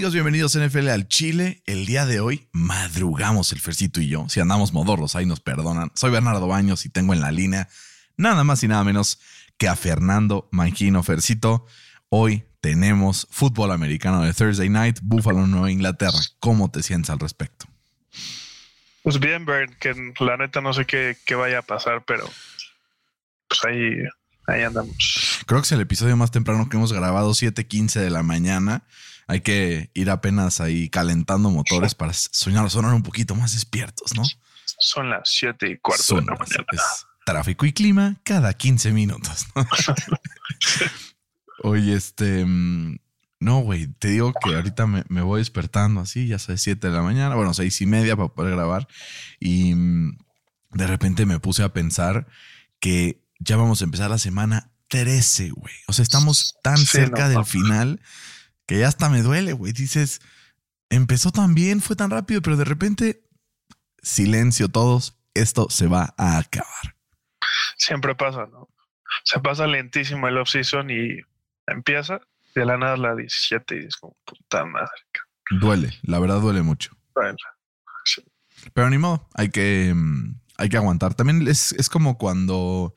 amigos? 0.00 0.14
Bienvenidos 0.14 0.56
a 0.56 0.66
NFL 0.66 0.88
al 0.88 1.08
Chile. 1.08 1.62
El 1.66 1.84
día 1.84 2.06
de 2.06 2.20
hoy 2.20 2.48
madrugamos 2.52 3.52
el 3.52 3.60
Fercito 3.60 4.00
y 4.00 4.08
yo. 4.08 4.24
Si 4.30 4.40
andamos 4.40 4.72
modorros, 4.72 5.14
ahí 5.14 5.26
nos 5.26 5.40
perdonan. 5.40 5.92
Soy 5.94 6.10
Bernardo 6.10 6.46
Baños 6.46 6.86
y 6.86 6.88
tengo 6.88 7.12
en 7.12 7.20
la 7.20 7.30
línea 7.30 7.68
nada 8.16 8.42
más 8.42 8.62
y 8.62 8.68
nada 8.68 8.82
menos 8.82 9.20
que 9.58 9.68
a 9.68 9.76
Fernando 9.76 10.48
Manquino 10.52 11.02
Fercito. 11.02 11.66
Hoy 12.08 12.44
tenemos 12.62 13.28
fútbol 13.30 13.72
americano 13.72 14.22
de 14.22 14.32
Thursday 14.32 14.70
Night, 14.70 15.00
Buffalo, 15.02 15.46
Nueva 15.46 15.70
Inglaterra. 15.70 16.18
¿Cómo 16.38 16.70
te 16.70 16.82
sientes 16.82 17.10
al 17.10 17.18
respecto? 17.18 17.66
Pues 19.02 19.20
bien, 19.20 19.44
Bern, 19.44 19.76
que 19.78 19.94
la 20.20 20.38
neta 20.38 20.62
no 20.62 20.72
sé 20.72 20.86
qué, 20.86 21.18
qué 21.26 21.34
vaya 21.34 21.58
a 21.58 21.62
pasar, 21.62 22.04
pero 22.06 22.24
pues 23.48 23.60
ahí, 23.66 23.98
ahí 24.46 24.62
andamos. 24.62 25.42
Creo 25.44 25.60
que 25.60 25.66
es 25.66 25.72
el 25.72 25.82
episodio 25.82 26.16
más 26.16 26.30
temprano 26.30 26.70
que 26.70 26.78
hemos 26.78 26.94
grabado, 26.94 27.34
7:15 27.34 28.00
de 28.00 28.08
la 28.08 28.22
mañana. 28.22 28.84
Hay 29.30 29.42
que 29.42 29.90
ir 29.94 30.10
apenas 30.10 30.60
ahí 30.60 30.88
calentando 30.88 31.50
motores 31.50 31.94
para 31.94 32.12
soñar, 32.12 32.68
sonar 32.68 32.94
un 32.94 33.04
poquito 33.04 33.36
más 33.36 33.52
despiertos, 33.52 34.16
¿no? 34.16 34.24
Son 34.80 35.08
las 35.08 35.22
7 35.24 35.68
y 35.70 35.78
cuarto 35.78 36.16
de 36.16 36.22
la 36.22 36.32
mañana. 36.34 36.64
Es 36.72 37.06
tráfico 37.24 37.64
y 37.64 37.72
clima 37.72 38.16
cada 38.24 38.52
15 38.54 38.90
minutos. 38.92 39.46
¿no? 39.54 39.64
Oye, 41.62 41.94
este. 41.94 42.44
mm, 42.44 42.98
No, 43.40 43.60
güey, 43.60 43.86
te 43.86 44.08
digo 44.08 44.32
que 44.42 44.54
ahorita 44.54 44.86
me, 44.86 45.04
me 45.08 45.22
voy 45.22 45.40
despertando 45.40 46.00
así, 46.00 46.26
ya 46.26 46.38
sabes, 46.38 46.62
7 46.62 46.88
de 46.88 46.92
la 46.92 47.02
mañana, 47.02 47.34
bueno, 47.36 47.54
seis 47.54 47.80
y 47.80 47.86
media 47.86 48.16
para 48.16 48.28
poder 48.28 48.54
grabar. 48.54 48.88
Y 49.38 49.74
mm, 49.74 50.18
de 50.72 50.86
repente 50.86 51.24
me 51.26 51.38
puse 51.38 51.62
a 51.62 51.72
pensar 51.72 52.26
que 52.80 53.22
ya 53.38 53.56
vamos 53.56 53.80
a 53.80 53.84
empezar 53.84 54.10
la 54.10 54.18
semana 54.18 54.70
13, 54.88 55.50
güey. 55.50 55.74
O 55.86 55.92
sea, 55.92 56.02
estamos 56.02 56.56
tan 56.62 56.78
Sí, 56.78 56.86
cerca 56.86 57.28
no, 57.28 57.28
del 57.30 57.44
final 57.44 58.00
que 58.70 58.78
ya 58.78 58.86
hasta 58.86 59.08
me 59.08 59.22
duele, 59.22 59.52
güey. 59.52 59.72
Dices, 59.72 60.20
empezó 60.90 61.32
tan 61.32 61.56
bien, 61.56 61.80
fue 61.80 61.96
tan 61.96 62.08
rápido, 62.08 62.40
pero 62.40 62.56
de 62.56 62.64
repente, 62.64 63.24
silencio 64.00 64.68
todos, 64.68 65.18
esto 65.34 65.68
se 65.70 65.88
va 65.88 66.14
a 66.16 66.38
acabar. 66.38 66.94
Siempre 67.76 68.14
pasa, 68.14 68.46
¿no? 68.46 68.68
Se 69.24 69.40
pasa 69.40 69.66
lentísimo 69.66 70.28
el 70.28 70.38
off-season 70.38 70.88
y 70.88 71.18
empieza 71.66 72.20
de 72.54 72.64
la 72.64 72.78
nada 72.78 72.96
la 72.96 73.16
17 73.16 73.74
y 73.74 73.86
es 73.86 73.96
como 73.96 74.16
puta 74.24 74.64
madre. 74.64 75.02
Duele, 75.50 75.92
la 76.02 76.20
verdad 76.20 76.38
duele 76.38 76.62
mucho. 76.62 76.96
Bueno, 77.16 77.38
Pero 78.72 78.88
ni 78.88 78.98
modo, 78.98 79.28
hay 79.34 79.48
que, 79.48 79.92
mm, 79.92 80.40
hay 80.58 80.68
que 80.68 80.76
aguantar. 80.76 81.14
También 81.14 81.48
es, 81.48 81.72
es 81.72 81.88
como 81.88 82.18
cuando 82.18 82.94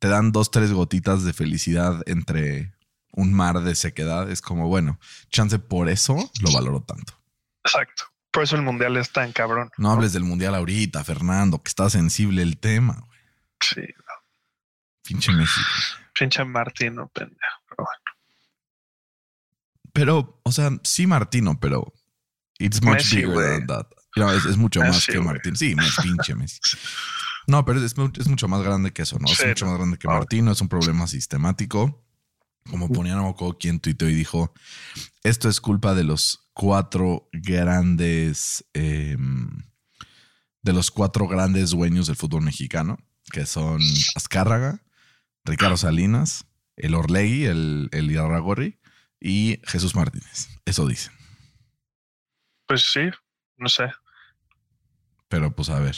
te 0.00 0.08
dan 0.08 0.32
dos, 0.32 0.50
tres 0.50 0.70
gotitas 0.70 1.24
de 1.24 1.32
felicidad 1.32 2.02
entre 2.04 2.73
un 3.16 3.32
mar 3.32 3.60
de 3.62 3.74
sequedad. 3.74 4.30
Es 4.30 4.40
como, 4.42 4.68
bueno, 4.68 4.98
chance 5.30 5.58
por 5.58 5.88
eso 5.88 6.16
lo 6.40 6.52
valoro 6.52 6.82
tanto. 6.82 7.14
exacto. 7.64 8.04
Por 8.30 8.42
eso 8.42 8.56
el 8.56 8.62
mundial 8.62 8.96
es 8.96 9.10
tan 9.12 9.30
cabrón. 9.32 9.70
No 9.78 9.92
hables 9.92 10.12
del 10.12 10.24
mundial 10.24 10.54
ahorita, 10.56 11.04
Fernando, 11.04 11.62
que 11.62 11.68
está 11.68 11.88
sensible 11.88 12.42
el 12.42 12.58
tema. 12.58 12.94
güey. 13.06 13.20
Sí, 13.60 13.80
Pinche 15.04 15.30
Messi. 15.32 15.60
pinche 16.18 16.44
Martino, 16.44 17.08
pendejo. 17.14 17.38
Pero 17.68 17.76
bueno. 17.84 18.02
Pero, 19.92 20.40
o 20.42 20.50
sea, 20.52 20.70
sí, 20.82 21.06
Martino, 21.06 21.58
pero 21.60 21.92
it's 22.58 22.82
much 22.82 22.94
Messi, 22.96 23.16
bigger 23.24 23.34
than 23.58 23.66
that. 23.68 23.86
No, 24.16 24.32
es, 24.32 24.44
es 24.44 24.56
mucho 24.56 24.80
más 24.80 25.06
que. 25.06 25.20
Martino. 25.20 25.56
Sí, 25.56 25.74
más 25.74 25.96
pinche 26.02 26.34
Messi. 26.36 26.58
No, 27.46 27.64
pero 27.64 27.84
es, 27.84 27.96
mu- 27.96 28.10
es 28.18 28.26
mucho 28.26 28.48
más 28.48 28.62
grande 28.62 28.92
que 28.92 29.02
eso, 29.02 29.18
¿no? 29.18 29.28
Es 29.30 29.46
mucho 29.46 29.64
no. 29.66 29.70
más 29.72 29.78
grande 29.80 29.98
que 29.98 30.08
No. 30.08 30.14
Martino, 30.14 30.50
es 30.52 30.60
un 30.60 30.68
problema 30.68 31.06
sistemático. 31.06 32.03
Como 32.70 32.88
ponía 32.88 33.14
no 33.14 33.36
quién 33.58 33.78
tuiteó 33.78 34.08
y 34.08 34.14
dijo, 34.14 34.52
esto 35.22 35.48
es 35.48 35.60
culpa 35.60 35.94
de 35.94 36.04
los 36.04 36.48
cuatro 36.54 37.28
grandes, 37.32 38.64
eh, 38.72 39.16
de 40.62 40.72
los 40.72 40.90
cuatro 40.90 41.28
grandes 41.28 41.70
dueños 41.70 42.06
del 42.06 42.16
fútbol 42.16 42.42
mexicano, 42.42 42.98
que 43.30 43.44
son 43.44 43.80
Azcárraga, 44.14 44.82
Ricardo 45.44 45.76
Salinas, 45.76 46.46
el 46.76 46.94
Orlegui, 46.94 47.44
el, 47.44 47.90
el 47.92 48.10
Irarragorri 48.10 48.78
y 49.20 49.60
Jesús 49.64 49.94
Martínez. 49.94 50.48
Eso 50.64 50.86
dicen. 50.86 51.12
Pues 52.66 52.90
sí, 52.92 53.10
no 53.58 53.68
sé. 53.68 53.90
Pero 55.28 55.54
pues 55.54 55.68
a 55.68 55.80
ver. 55.80 55.96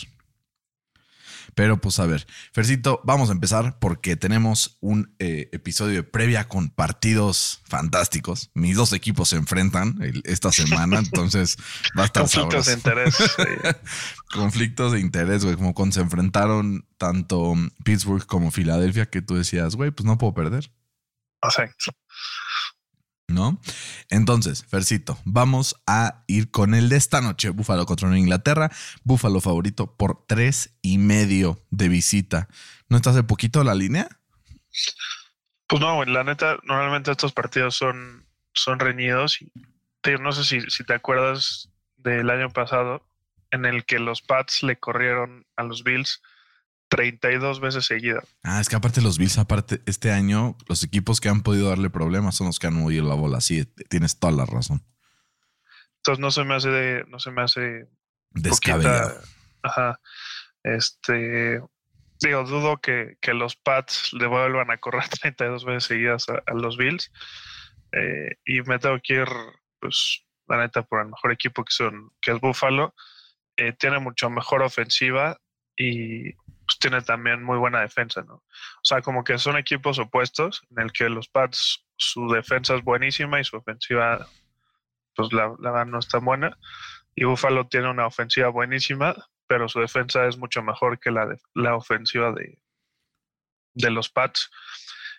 Pero 1.57 1.81
pues 1.81 1.99
a 2.01 2.05
ver. 2.07 2.27
Fercito, 2.53 3.01
vamos 3.03 3.31
a 3.31 3.33
empezar 3.33 3.79
porque 3.79 4.15
tenemos 4.15 4.77
un 4.81 5.17
eh, 5.19 5.49
episodio 5.53 5.95
de 5.95 6.03
previa 6.03 6.47
con 6.49 6.69
partidos 6.69 7.63
fantásticos. 7.65 8.51
Mis 8.53 8.77
dos 8.77 8.93
equipos 8.93 9.31
se 9.31 9.37
enfrentan 9.37 9.97
el- 10.03 10.21
esta 10.27 10.53
semana, 10.53 10.99
entonces 10.99 11.57
va 11.99 12.03
a 12.03 12.07
estar 12.07 12.25
Conflictos 12.25 12.67
de 12.67 12.73
interés. 12.75 13.15
sí. 13.17 13.43
Conflictos 14.35 14.93
de 14.93 15.01
interés, 15.01 15.45
güey, 15.45 15.57
como 15.57 15.73
cuando 15.73 15.95
se 15.95 16.01
enfrentaron 16.03 16.87
tanto 16.99 17.55
Pittsburgh 17.85 18.27
como 18.27 18.51
Filadelfia, 18.51 19.07
que 19.07 19.23
tú 19.23 19.35
decías, 19.37 19.77
güey, 19.77 19.91
pues 19.91 20.05
no 20.05 20.19
puedo 20.19 20.35
perder. 20.35 20.71
Exacto. 21.43 21.93
¿No? 23.29 23.61
Entonces, 24.09 24.65
Fercito, 24.65 25.19
vamos 25.25 25.77
a 25.87 26.25
ir 26.27 26.51
con 26.51 26.75
el 26.75 26.89
de 26.89 26.97
esta 26.97 27.21
noche. 27.21 27.51
Búfalo 27.51 27.87
contra 27.87 28.09
Nueva 28.09 28.21
Inglaterra. 28.21 28.71
Búfalo 29.05 29.41
favorito 29.41 29.97
por 29.97 30.27
tres 30.27 30.77
y 30.83 30.99
medio 30.99 31.63
de 31.71 31.89
visita. 31.89 32.49
¿No 32.89 32.97
está 32.97 33.11
hace 33.11 33.23
poquito 33.23 33.65
la 33.65 33.75
línea? 33.75 34.09
Pues 35.67 35.81
no, 35.81 36.05
la 36.05 36.23
neta, 36.23 36.59
normalmente 36.63 37.11
estos 37.11 37.33
partidos 37.33 37.75
son, 37.75 38.27
son 38.53 38.79
reñidos 38.79 39.41
no 40.21 40.33
sé 40.33 40.45
si, 40.45 40.61
si 40.71 40.85
te 40.85 40.95
acuerdas 40.95 41.69
del 41.97 42.31
año 42.31 42.51
pasado 42.51 43.05
en 43.51 43.65
el 43.65 43.85
que 43.85 43.99
los 43.99 44.23
Pats 44.23 44.63
le 44.63 44.79
corrieron 44.79 45.47
a 45.57 45.65
los 45.65 45.83
Bills 45.83 46.23
32 46.89 47.61
veces 47.61 47.85
seguidas. 47.87 48.25
Ah, 48.43 48.61
es 48.61 48.69
que 48.69 48.77
aparte 48.77 49.01
los 49.03 49.19
Bills, 49.19 49.39
aparte 49.39 49.83
este 49.87 50.13
año, 50.13 50.57
los 50.69 50.83
equipos 50.85 51.21
que 51.21 51.29
han 51.29 51.43
podido 51.43 51.69
darle 51.69 51.91
problemas 51.91 52.37
son 52.37 52.47
los 52.47 52.59
que 52.59 52.67
han 52.69 52.75
movido 52.75 53.05
la 53.09 53.15
bola. 53.15 53.41
Sí, 53.41 53.65
tienes 53.89 54.19
toda 54.19 54.33
la 54.33 54.47
razón. 54.47 54.85
Entonces 55.99 56.21
no 56.21 56.31
se 56.31 56.45
me 56.45 56.55
hace 56.55 56.69
de, 56.71 57.05
no 57.09 57.19
se 57.19 57.31
me 57.33 57.43
hace 57.43 57.89
Descabellado. 58.31 59.15
poquita- 59.15 59.29
ajá. 59.63 60.01
Este 60.63 61.61
digo, 62.21 62.45
dudo 62.45 62.79
que, 62.79 63.17
que 63.21 63.35
los 63.35 63.57
Pats 63.57 64.13
le 64.13 64.27
vuelvan 64.27 64.71
a 64.71 64.79
correr 64.79 65.05
32 65.21 65.65
veces 65.65 65.85
seguidas 65.85 66.27
a, 66.29 66.43
a 66.47 66.55
los 66.55 66.77
Bills. 66.77 67.11
Eh, 67.93 68.37
y 68.45 68.61
me 68.63 68.79
tengo 68.79 68.99
que 69.03 69.15
ir, 69.15 69.29
pues, 69.81 70.23
la 70.49 70.59
neta, 70.59 70.83
por 70.83 71.01
el 71.01 71.07
mejor 71.09 71.33
equipo 71.33 71.65
que 71.65 71.73
son, 71.73 72.11
que 72.21 72.33
es 72.33 72.41
Buffalo. 72.41 72.95
Eh, 73.57 73.73
tiene 73.73 73.99
mucho 73.99 74.29
mejor 74.31 74.63
ofensiva 74.63 75.39
y 75.77 76.33
pues 76.67 76.79
tiene 76.79 77.01
también 77.03 77.43
muy 77.43 77.59
buena 77.59 77.81
defensa, 77.81 78.23
¿no? 78.23 78.35
O 78.35 78.45
sea, 78.83 79.01
como 79.03 79.25
que 79.25 79.39
son 79.39 79.57
equipos 79.57 79.99
opuestos, 79.99 80.63
en 80.71 80.81
el 80.83 80.93
que 80.93 81.09
los 81.09 81.29
Pats, 81.29 81.85
su 81.97 82.29
defensa 82.29 82.75
es 82.75 82.83
buenísima 82.83 83.41
y 83.41 83.45
su 83.45 83.57
ofensiva, 83.57 84.27
pues 85.15 85.33
la, 85.33 85.85
no 85.85 85.99
es 85.99 86.09
tan 86.09 86.25
buena. 86.25 86.59
Y 87.15 87.25
Buffalo 87.25 87.67
tiene 87.69 87.89
una 87.91 88.07
ofensiva 88.07 88.49
buenísima, 88.49 89.15
pero 89.47 89.69
su 89.69 89.81
defensa 89.81 90.27
es 90.27 90.37
mucho 90.37 90.63
mejor 90.63 90.99
que 90.99 91.11
la, 91.11 91.27
de- 91.27 91.39
la 91.55 91.75
ofensiva 91.77 92.33
de, 92.33 92.59
de 93.75 93.91
los 93.91 94.09
Pats. 94.11 94.51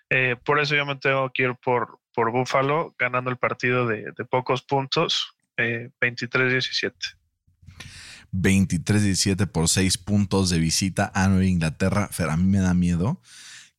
Eh, 0.10 0.36
por 0.44 0.60
eso 0.60 0.76
yo 0.76 0.86
me 0.86 0.96
tengo 0.98 1.32
que 1.34 1.44
ir 1.44 1.56
por, 1.56 2.00
por 2.14 2.32
Buffalo, 2.32 2.96
ganando 2.98 3.30
el 3.30 3.38
partido 3.38 3.86
de, 3.88 4.12
de 4.16 4.26
pocos 4.26 4.62
puntos, 4.64 5.36
eh, 5.58 5.90
23-17. 6.00 7.17
23-17 8.34 9.48
por 9.48 9.70
6 9.70 9.98
puntos 10.00 10.50
de 10.50 10.60
visita 10.60 11.12
a 11.14 11.28
Nueva 11.28 11.46
Inglaterra. 11.46 12.10
Pero 12.16 12.32
a 12.32 12.38
mí 12.38 12.46
me 12.46 12.60
da 12.60 12.74
miedo 12.74 13.22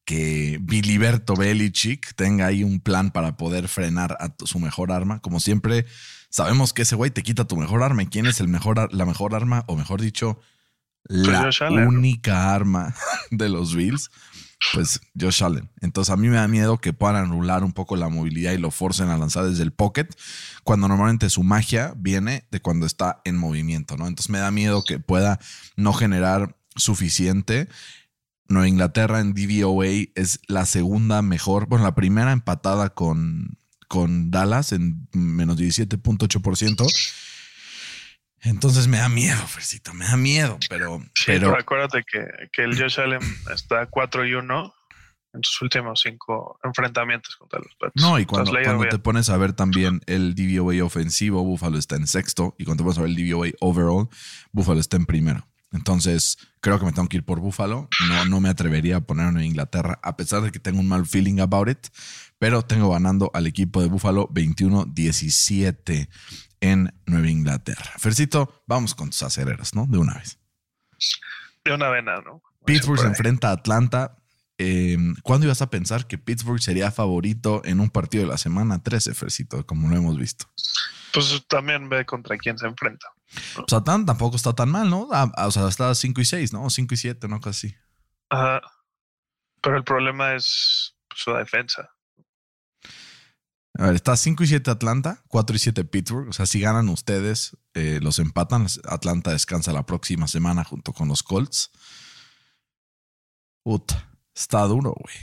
que 0.05 0.59
Biliberto 0.63 1.35
Belichick 1.35 2.15
tenga 2.15 2.47
ahí 2.47 2.65
un 2.65 2.81
plan 2.81 3.11
para 3.11 3.37
poder 3.37 3.69
frenar 3.69 4.17
a 4.21 4.35
su 4.45 4.59
mejor 4.59 4.91
arma. 4.91 5.21
Como 5.21 5.39
siempre, 5.39 5.85
sabemos 6.31 6.73
que 6.73 6.83
ese 6.83 6.97
güey 6.97 7.11
te 7.11 7.23
quita 7.23 7.47
tu 7.47 7.57
mejor 7.57 7.83
arma. 7.83 8.03
¿Y 8.03 8.07
quién 8.07 8.27
es 8.27 8.41
el 8.41 8.49
mejor, 8.49 8.93
la 8.95 9.05
mejor 9.05 9.35
arma? 9.35 9.65
O 9.67 9.77
mejor 9.77 10.01
dicho, 10.01 10.41
la 11.05 11.51
Allen, 11.61 11.85
¿no? 11.85 11.89
única 11.89 12.55
arma 12.55 12.95
de 13.31 13.49
los 13.49 13.75
Bills. 13.75 14.11
Pues 14.75 15.01
Josh 15.19 15.43
Allen. 15.45 15.71
Entonces 15.81 16.13
a 16.13 16.17
mí 16.17 16.29
me 16.29 16.37
da 16.37 16.49
miedo 16.49 16.79
que 16.79 16.93
puedan 16.93 17.17
anular 17.17 17.63
un 17.65 17.73
poco 17.73 17.97
la 17.97 18.09
movilidad 18.09 18.53
y 18.53 18.59
lo 18.59 18.71
forcen 18.71 19.09
a 19.09 19.17
lanzar 19.17 19.45
desde 19.45 19.63
el 19.63 19.73
pocket, 19.73 20.09
cuando 20.65 20.89
normalmente 20.89 21.31
su 21.31 21.43
magia 21.43 21.95
viene 21.97 22.45
de 22.51 22.61
cuando 22.61 22.87
está 22.87 23.21
en 23.25 23.37
movimiento, 23.37 23.97
¿no? 23.97 24.07
Entonces 24.07 24.31
me 24.31 24.39
da 24.39 24.51
miedo 24.51 24.85
que 24.85 24.99
pueda 24.99 25.39
no 25.77 25.93
generar 25.93 26.57
suficiente. 26.75 27.69
Nueva 28.49 28.69
Inglaterra 28.69 29.21
en 29.21 29.35
DVOA 29.35 29.87
es 30.15 30.41
la 30.49 30.67
segunda 30.67 31.23
mejor, 31.23 31.69
bueno, 31.69 31.85
la 31.85 31.95
primera 31.95 32.33
empatada 32.33 32.91
con, 32.91 33.59
con 33.87 34.31
Dallas 34.31 34.73
en 34.73 35.09
menos 35.13 35.57
17.8%. 35.57 36.87
Entonces 38.43 38.87
me 38.89 38.99
da 38.99 39.09
miedo, 39.09 39.39
Fercito, 39.47 39.93
me 39.95 40.05
da 40.05 40.17
miedo, 40.17 40.59
pero, 40.69 41.01
Sí, 41.15 41.25
pero 41.27 41.49
pero 41.49 41.61
acuérdate 41.61 42.05
que, 42.05 42.49
que 42.53 42.63
el 42.63 42.81
Josh 42.81 43.01
Allen 43.01 43.21
está 43.53 43.87
4 43.87 44.27
y 44.27 44.35
1 44.35 44.75
en 45.35 45.45
sus 45.45 45.63
últimos 45.63 46.01
cinco 46.03 46.59
enfrentamientos 46.65 47.37
contra 47.37 47.59
los 47.59 47.75
Pats. 47.79 47.93
No, 47.97 48.19
y 48.19 48.27
cuando, 48.27 48.53
cuando 48.53 48.89
te 48.89 48.99
pones 48.99 49.29
a 49.29 49.37
ver 49.37 49.53
también 49.53 50.01
el 50.07 50.35
DVOA 50.35 50.85
ofensivo, 50.85 51.45
Buffalo 51.45 51.79
está 51.79 51.97
en 51.97 52.07
sexto. 52.07 52.55
Y 52.59 52.65
cuando 52.65 52.83
te 52.83 52.85
pones 52.87 52.99
a 52.99 53.03
ver 53.03 53.11
el 53.11 53.17
DVOA 53.17 53.49
overall, 53.61 54.09
Buffalo 54.53 54.81
está 54.81 54.97
en 54.97 55.07
primero. 55.07 55.47
Entonces, 55.71 56.39
creo 56.61 56.79
que 56.79 56.87
me 56.87 56.93
tengo 56.93 57.09
que 57.09 57.19
ir 57.19 57.25
por 57.25 57.41
Buffalo. 57.41 57.89
No, 58.09 58.25
no 58.25 58.41
me 58.41 58.49
atrevería 58.49 58.97
a 58.97 59.01
ponerlo 59.01 59.39
en 59.39 59.47
Inglaterra, 59.47 60.01
a 60.03 60.17
pesar 60.17 60.41
de 60.41 60.51
que 60.51 60.59
tengo 60.59 60.81
un 60.81 60.89
mal 60.89 61.07
feeling 61.07 61.41
about 61.41 61.69
it. 61.69 61.89
Pero 62.39 62.63
tengo 62.63 62.91
ganando 62.91 63.31
al 63.35 63.47
equipo 63.47 63.83
de 63.83 63.89
Buffalo 63.89 64.29
21-17 64.29 66.09
en 66.61 66.93
Nueva 67.07 67.29
Inglaterra. 67.29 67.93
Fercito, 67.99 68.63
vamos 68.67 68.95
con 68.95 69.11
tus 69.11 69.23
acereras, 69.23 69.75
¿no? 69.75 69.87
De 69.87 69.99
una 69.99 70.15
vez. 70.15 70.39
De 71.65 71.73
una 71.73 71.89
vena, 71.89 72.21
¿no? 72.21 72.43
Pittsburgh 72.65 73.01
se 73.01 73.07
enfrenta 73.07 73.51
a 73.51 73.53
Atlanta. 73.53 74.17
Em, 74.59 75.15
¿Cuándo 75.23 75.47
ibas 75.47 75.63
a 75.63 75.71
pensar 75.71 76.07
que 76.07 76.19
Pittsburgh 76.19 76.61
sería 76.61 76.91
favorito 76.91 77.63
en 77.65 77.81
un 77.81 77.91
partido 77.91 78.25
de 78.25 78.31
la 78.31 78.39
semana 78.39 78.83
13, 78.83 79.15
Fercito, 79.15 79.65
como 79.67 79.89
lo 79.89 79.97
hemos 79.97 80.19
visto? 80.19 80.47
Pues 81.13 81.45
también 81.49 81.89
ve 81.89 82.05
contra 82.05 82.37
quién 82.37 82.59
se 82.59 82.67
enfrenta. 82.67 83.07
Pues 83.55 83.73
Atlanta 83.73 84.13
tampoco 84.13 84.37
está 84.37 84.55
tan 84.55 84.71
mal, 84.71 84.91
¿no? 84.91 85.09
Ah, 85.13 85.31
ah, 85.37 85.47
o 85.47 85.51
sea, 85.51 85.69
está 85.69 85.95
5 85.95 86.21
y 86.21 86.25
6, 86.25 86.53
¿no? 86.53 86.69
5 86.69 86.95
y 86.95 86.97
7, 86.97 87.29
¿no? 87.29 87.41
Casi. 87.41 87.75
Ajá. 88.31 88.61
Pero 89.63 89.77
el 89.77 89.85
problema 89.85 90.35
es 90.35 90.95
su 91.15 91.33
defensa. 91.33 91.91
A 93.79 93.87
ver, 93.87 93.95
está 93.95 94.17
5 94.17 94.43
y 94.43 94.47
7 94.49 94.73
Atlanta, 94.73 95.23
4 95.29 95.55
y 95.55 95.59
7 95.61 95.85
Pittsburgh. 95.85 96.29
O 96.29 96.33
sea, 96.33 96.47
si 96.47 96.61
ganan 96.61 96.89
ustedes, 96.89 97.57
eh, 97.75 98.01
los 98.03 98.19
empatan. 98.19 98.67
Atlanta 98.89 99.31
descansa 99.31 99.73
la 99.73 99.87
próxima 99.87 100.27
semana 100.27 100.65
junto 100.65 100.93
con 100.93 101.07
los 101.07 101.23
Colts. 101.23 101.71
Puta, 103.63 104.11
está 104.35 104.63
duro, 104.63 104.95
güey. 104.99 105.15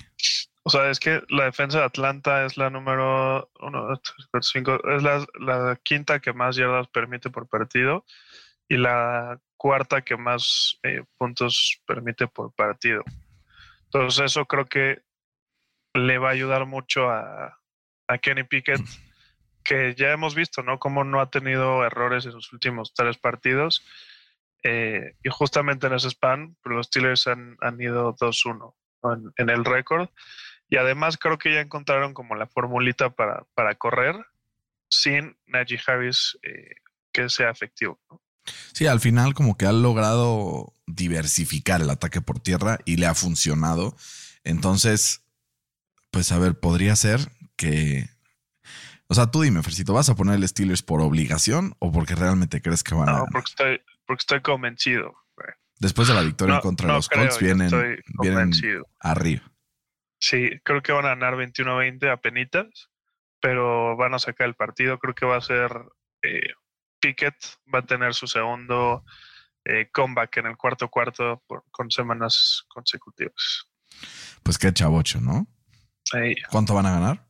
O 0.64 0.70
sea, 0.70 0.90
es 0.90 1.02
que 1.02 1.22
la 1.28 1.44
defensa 1.44 1.80
de 1.80 1.84
Atlanta 1.84 2.46
es 2.46 2.56
la 2.56 2.70
número 2.70 3.52
1, 3.60 4.02
5, 4.40 4.90
es 4.96 5.04
la, 5.04 5.80
quinta 5.84 6.22
que 6.22 6.32
más 6.32 6.56
yardas 6.56 6.88
permite 6.88 7.30
por 7.30 7.50
partido 7.50 8.06
y 8.70 8.78
la 8.78 9.38
cuarta 9.58 10.02
que 10.02 10.16
más 10.16 10.80
eh, 10.84 11.04
puntos 11.18 11.82
permite 11.86 12.28
por 12.28 12.54
partido. 12.54 13.04
Entonces 13.84 14.26
eso 14.26 14.46
creo 14.46 14.66
que 14.66 15.02
le 15.94 16.18
va 16.20 16.30
a 16.30 16.34
ayudar 16.34 16.66
mucho 16.66 17.10
a, 17.10 17.60
a 18.08 18.18
Kenny 18.18 18.44
Pickett, 18.44 18.82
que 19.64 19.96
ya 19.96 20.12
hemos 20.12 20.36
visto, 20.36 20.64
¿no? 20.64 20.80
Cómo 20.80 21.04
no 21.04 21.20
ha 21.20 21.30
tenido 21.30 21.84
errores 21.84 22.26
en 22.26 22.32
sus 22.32 22.54
últimos 22.54 22.94
tres 22.94 23.18
partidos. 23.18 23.84
Eh, 24.64 25.16
y 25.24 25.30
justamente 25.30 25.88
en 25.88 25.94
ese 25.94 26.10
span, 26.10 26.56
los 26.64 26.88
Steelers 26.88 27.28
han, 27.28 27.58
ido 27.80 28.16
2-1 28.16 28.74
en, 29.38 29.50
el 29.50 29.66
récord. 29.66 30.10
Y 30.70 30.78
además 30.78 31.18
creo 31.18 31.38
que 31.38 31.54
ya 31.54 31.62
encontraron 31.62 32.14
como 32.14 32.36
la 32.36 32.48
formulita 32.48 33.12
para, 33.12 33.44
para 33.54 33.76
correr 33.76 34.16
sin 34.90 35.38
Najee 35.46 35.80
Harris 35.86 36.38
eh, 36.42 36.76
que 37.12 37.30
sea 37.30 37.50
efectivo. 37.50 38.00
Sí, 38.74 38.88
al 38.88 39.00
final 39.00 39.34
como 39.34 39.58
que 39.58 39.66
ha 39.66 39.72
logrado 39.72 40.74
diversificar 40.86 41.82
el 41.82 41.90
ataque 41.90 42.22
por 42.22 42.40
tierra 42.40 42.80
y 42.86 42.98
le 42.98 43.08
ha 43.08 43.16
funcionado. 43.16 43.96
Entonces, 44.44 45.24
pues 46.12 46.32
a 46.32 46.40
ver, 46.40 46.60
podría 46.60 46.96
ser 46.96 47.20
que. 47.56 48.10
O 49.08 49.14
sea, 49.14 49.28
tú 49.28 49.42
dime, 49.42 49.62
Fercito, 49.62 49.94
¿vas 49.94 50.10
a 50.10 50.16
poner 50.16 50.36
el 50.36 50.48
Steelers 50.48 50.82
por 50.82 51.02
obligación 51.02 51.76
o 51.80 51.92
porque 51.92 52.16
realmente 52.16 52.62
crees 52.62 52.84
que 52.84 52.96
van 52.96 53.10
a.? 53.10 53.20
No, 53.20 53.26
porque 53.32 53.50
estoy, 53.50 53.82
porque 54.06 54.22
estoy 54.22 54.42
convencido. 54.42 55.14
Después 55.80 56.08
de 56.08 56.14
la 56.14 56.22
victoria 56.22 56.62
contra 56.62 56.94
los 56.94 57.10
Colts, 57.10 57.38
vienen, 57.40 57.70
vienen 58.22 58.52
arriba. 59.00 59.44
Sí, 60.20 60.50
creo 60.64 60.82
que 60.82 60.94
van 60.94 61.06
a 61.06 61.10
ganar 61.10 61.36
21-20 61.36 62.10
a 62.12 62.18
penitas, 62.18 62.90
pero 63.42 63.98
van 63.98 64.14
a 64.14 64.20
sacar 64.20 64.48
el 64.48 64.56
partido. 64.56 64.98
Creo 65.00 65.14
que 65.14 65.26
va 65.26 65.38
a 65.38 65.42
ser. 65.42 65.72
Eh, 66.22 66.54
Pickett 67.02 67.36
va 67.74 67.80
a 67.80 67.86
tener 67.86 68.14
su 68.14 68.26
segundo 68.26 69.04
eh, 69.66 69.90
comeback 69.92 70.38
en 70.38 70.48
el 70.48 70.58
cuarto 70.58 70.90
cuarto 70.90 71.44
con 71.72 71.92
semanas 71.92 72.66
consecutivas. 72.70 73.68
Pues 74.44 74.58
qué 74.58 74.74
chavocho, 74.74 75.20
¿no? 75.20 75.48
¿Cuánto 76.50 76.74
van 76.74 76.86
a 76.86 76.92
ganar? 76.92 77.28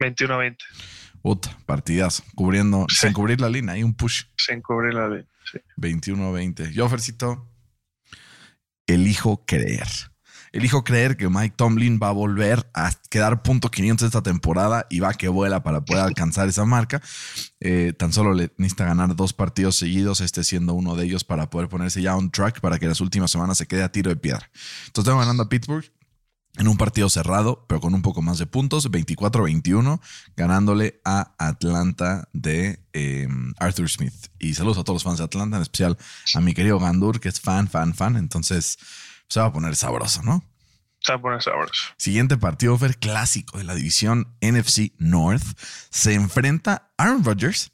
21 0.00 0.38
20. 0.38 0.64
Puta, 1.22 1.56
partidas, 1.66 2.22
cubriendo, 2.34 2.86
sin 2.88 3.12
cubrir 3.12 3.40
la 3.40 3.50
línea, 3.50 3.74
hay 3.74 3.82
un 3.82 3.94
push. 3.94 4.24
Sin 4.36 4.62
cubrir 4.62 4.94
la 4.94 5.08
línea, 5.08 5.26
sí. 5.52 5.58
21 5.76 6.32
20. 6.32 6.72
Yo, 6.72 6.88
Fercito, 6.88 7.46
elijo 8.86 9.44
creer. 9.44 9.86
Elijo 10.52 10.82
creer 10.82 11.16
que 11.16 11.28
Mike 11.28 11.54
Tomlin 11.56 12.00
va 12.02 12.08
a 12.08 12.12
volver 12.12 12.68
a 12.74 12.90
quedar 13.08 13.42
punto 13.42 13.70
500 13.70 14.06
esta 14.06 14.22
temporada 14.22 14.86
y 14.90 14.98
va 14.98 15.14
que 15.14 15.28
vuela 15.28 15.62
para 15.62 15.84
poder 15.84 16.02
alcanzar 16.02 16.48
esa 16.48 16.64
marca. 16.64 17.00
Eh, 17.60 17.92
tan 17.96 18.12
solo 18.12 18.32
le 18.32 18.50
necesita 18.56 18.84
ganar 18.84 19.14
dos 19.14 19.32
partidos 19.32 19.76
seguidos, 19.76 20.20
este 20.20 20.42
siendo 20.42 20.74
uno 20.74 20.96
de 20.96 21.04
ellos 21.04 21.22
para 21.22 21.50
poder 21.50 21.68
ponerse 21.68 22.02
ya 22.02 22.16
on 22.16 22.32
track 22.32 22.60
para 22.60 22.80
que 22.80 22.88
las 22.88 23.00
últimas 23.00 23.30
semanas 23.30 23.58
se 23.58 23.66
quede 23.66 23.84
a 23.84 23.92
tiro 23.92 24.08
de 24.08 24.16
piedra. 24.16 24.50
Entonces 24.86 25.04
tengo 25.04 25.20
ganando 25.20 25.44
a 25.44 25.48
Pittsburgh 25.48 25.84
en 26.56 26.68
un 26.68 26.76
partido 26.76 27.08
cerrado, 27.08 27.64
pero 27.68 27.80
con 27.80 27.94
un 27.94 28.02
poco 28.02 28.22
más 28.22 28.38
de 28.38 28.46
puntos, 28.46 28.90
24-21, 28.90 30.00
ganándole 30.36 31.00
a 31.04 31.32
Atlanta 31.38 32.28
de 32.32 32.84
em, 32.92 33.52
Arthur 33.58 33.88
Smith. 33.88 34.26
Y 34.38 34.54
saludos 34.54 34.78
a 34.78 34.84
todos 34.84 34.96
los 34.96 35.04
fans 35.04 35.18
de 35.18 35.24
Atlanta, 35.24 35.56
en 35.56 35.62
especial 35.62 35.96
a 36.34 36.40
mi 36.40 36.54
querido 36.54 36.78
Gandur, 36.78 37.20
que 37.20 37.28
es 37.28 37.40
fan, 37.40 37.68
fan, 37.68 37.94
fan. 37.94 38.16
Entonces 38.16 38.78
se 39.28 39.40
va 39.40 39.46
a 39.46 39.52
poner 39.52 39.76
sabroso, 39.76 40.22
¿no? 40.22 40.44
Se 41.00 41.12
va 41.12 41.18
a 41.18 41.22
poner 41.22 41.42
sabroso. 41.42 41.84
Siguiente 41.96 42.36
partido, 42.36 42.76
ver 42.76 42.98
clásico 42.98 43.56
de 43.56 43.64
la 43.64 43.74
división 43.74 44.36
NFC 44.42 44.92
North. 44.98 45.44
Se 45.90 46.14
enfrenta 46.14 46.90
Aaron 46.98 47.24
Rodgers 47.24 47.72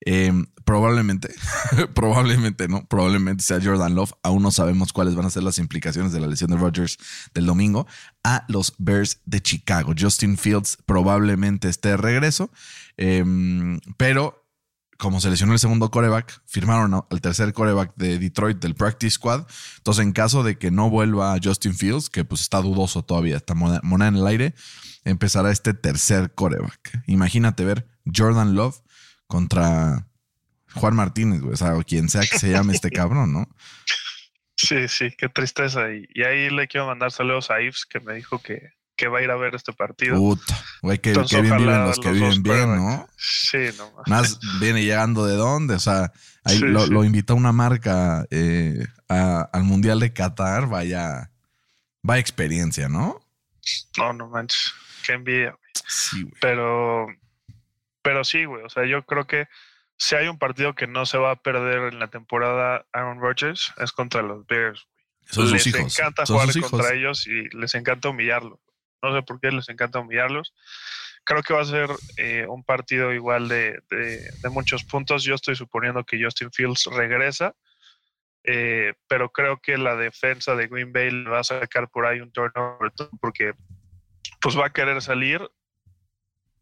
Em, 0.00 0.46
probablemente, 0.64 1.34
probablemente 1.94 2.68
no, 2.68 2.86
probablemente 2.86 3.42
sea 3.42 3.60
Jordan 3.62 3.94
Love. 3.94 4.12
Aún 4.22 4.42
no 4.42 4.50
sabemos 4.50 4.92
cuáles 4.92 5.14
van 5.14 5.26
a 5.26 5.30
ser 5.30 5.42
las 5.42 5.58
implicaciones 5.58 6.12
de 6.12 6.20
la 6.20 6.26
lesión 6.26 6.50
de 6.50 6.56
Rodgers 6.56 6.98
del 7.34 7.46
domingo 7.46 7.86
a 8.22 8.44
los 8.48 8.74
Bears 8.78 9.20
de 9.24 9.40
Chicago. 9.40 9.94
Justin 9.98 10.36
Fields 10.36 10.78
probablemente 10.84 11.68
esté 11.68 11.90
de 11.90 11.96
regreso, 11.96 12.50
em, 12.96 13.80
pero 13.96 14.42
como 14.98 15.20
se 15.20 15.28
lesionó 15.28 15.52
el 15.52 15.58
segundo 15.58 15.90
coreback, 15.90 16.40
firmaron 16.46 16.94
al 16.94 17.20
tercer 17.20 17.52
coreback 17.52 17.94
de 17.96 18.18
Detroit 18.18 18.58
del 18.58 18.74
Practice 18.74 19.12
Squad. 19.12 19.46
Entonces, 19.78 20.02
en 20.02 20.12
caso 20.12 20.42
de 20.42 20.56
que 20.56 20.70
no 20.70 20.88
vuelva 20.88 21.36
Justin 21.42 21.74
Fields, 21.74 22.08
que 22.08 22.24
pues 22.24 22.40
está 22.40 22.62
dudoso 22.62 23.02
todavía, 23.02 23.36
está 23.36 23.54
moneda 23.54 24.08
en 24.08 24.16
el 24.16 24.26
aire, 24.26 24.54
empezará 25.04 25.50
este 25.50 25.74
tercer 25.74 26.34
coreback. 26.34 27.02
Imagínate 27.06 27.64
ver 27.64 27.86
Jordan 28.14 28.54
Love 28.54 28.80
contra 29.26 30.06
Juan 30.74 30.94
Martínez, 30.94 31.40
güey. 31.40 31.54
O 31.54 31.56
sea, 31.56 31.74
quien 31.84 32.08
sea 32.08 32.22
que 32.22 32.38
se 32.38 32.50
llame 32.50 32.74
este 32.74 32.90
cabrón, 32.92 33.32
¿no? 33.32 33.48
Sí, 34.56 34.88
sí, 34.88 35.10
qué 35.16 35.28
tristeza. 35.28 35.86
Y, 35.92 36.22
ahí 36.22 36.50
le 36.50 36.66
quiero 36.66 36.86
mandar 36.86 37.12
saludos 37.12 37.50
a 37.50 37.60
Ives, 37.60 37.84
que 37.84 38.00
me 38.00 38.14
dijo 38.14 38.38
que, 38.38 38.72
que 38.96 39.08
va 39.08 39.18
a 39.18 39.22
ir 39.22 39.30
a 39.30 39.36
ver 39.36 39.54
este 39.54 39.72
partido. 39.72 40.16
Puta, 40.16 40.64
güey, 40.80 40.98
que, 40.98 41.12
bien 41.12 41.58
viven 41.58 41.84
los 41.84 41.98
que 41.98 42.10
viven 42.10 42.42
bien, 42.42 42.76
¿no? 42.76 43.06
Sí, 43.18 43.68
no. 43.76 43.92
Más 44.06 44.38
viene 44.60 44.82
llegando 44.82 45.26
de 45.26 45.34
dónde, 45.34 45.74
o 45.74 45.80
sea, 45.80 46.12
ahí 46.44 46.58
lo, 46.58 47.04
invitó 47.04 47.34
una 47.34 47.52
marca 47.52 48.24
eh, 48.30 48.86
al 49.08 49.64
Mundial 49.64 50.00
de 50.00 50.12
Qatar, 50.14 50.68
vaya, 50.68 51.30
vaya 52.02 52.20
experiencia, 52.20 52.88
¿no? 52.88 53.20
No, 53.98 54.12
no 54.14 54.28
manches, 54.28 54.72
qué 55.04 55.12
envidia. 55.12 55.54
Sí, 55.86 56.22
güey. 56.22 56.34
Pero 56.40 57.08
pero 58.06 58.22
sí, 58.22 58.44
güey, 58.44 58.62
o 58.62 58.68
sea, 58.68 58.86
yo 58.86 59.04
creo 59.04 59.26
que 59.26 59.48
si 59.98 60.14
hay 60.14 60.28
un 60.28 60.38
partido 60.38 60.76
que 60.76 60.86
no 60.86 61.06
se 61.06 61.18
va 61.18 61.32
a 61.32 61.42
perder 61.42 61.92
en 61.92 61.98
la 61.98 62.06
temporada 62.06 62.86
Aaron 62.92 63.20
Rodgers 63.20 63.74
es 63.78 63.90
contra 63.90 64.22
los 64.22 64.46
Bears. 64.46 64.86
Son 65.22 65.50
les 65.50 65.66
encanta 65.74 66.24
jugar 66.24 66.48
contra 66.60 66.94
ellos 66.94 67.26
y 67.26 67.48
les 67.48 67.74
encanta 67.74 68.10
humillarlos. 68.10 68.60
No 69.02 69.12
sé 69.12 69.22
por 69.22 69.40
qué 69.40 69.50
les 69.50 69.68
encanta 69.68 69.98
humillarlos. 69.98 70.54
Creo 71.24 71.42
que 71.42 71.52
va 71.52 71.62
a 71.62 71.64
ser 71.64 71.90
eh, 72.16 72.46
un 72.48 72.62
partido 72.62 73.12
igual 73.12 73.48
de, 73.48 73.82
muchos 74.52 74.84
puntos. 74.84 75.24
Yo 75.24 75.34
estoy 75.34 75.56
suponiendo 75.56 76.04
que 76.04 76.22
Justin 76.22 76.52
Fields 76.52 76.84
regresa, 76.92 77.56
eh, 78.44 78.94
pero 79.08 79.32
creo 79.32 79.58
que 79.60 79.78
la 79.78 79.96
defensa 79.96 80.54
de 80.54 80.68
Green 80.68 80.92
Bay 80.92 81.10
le 81.10 81.28
va 81.28 81.40
a 81.40 81.44
sacar 81.44 81.88
por 81.88 82.06
ahí 82.06 82.20
un 82.20 82.30
turnover 82.30 82.92
porque 83.20 83.54
pues 84.40 84.56
va 84.56 84.66
a 84.66 84.72
querer 84.72 85.02
salir 85.02 85.40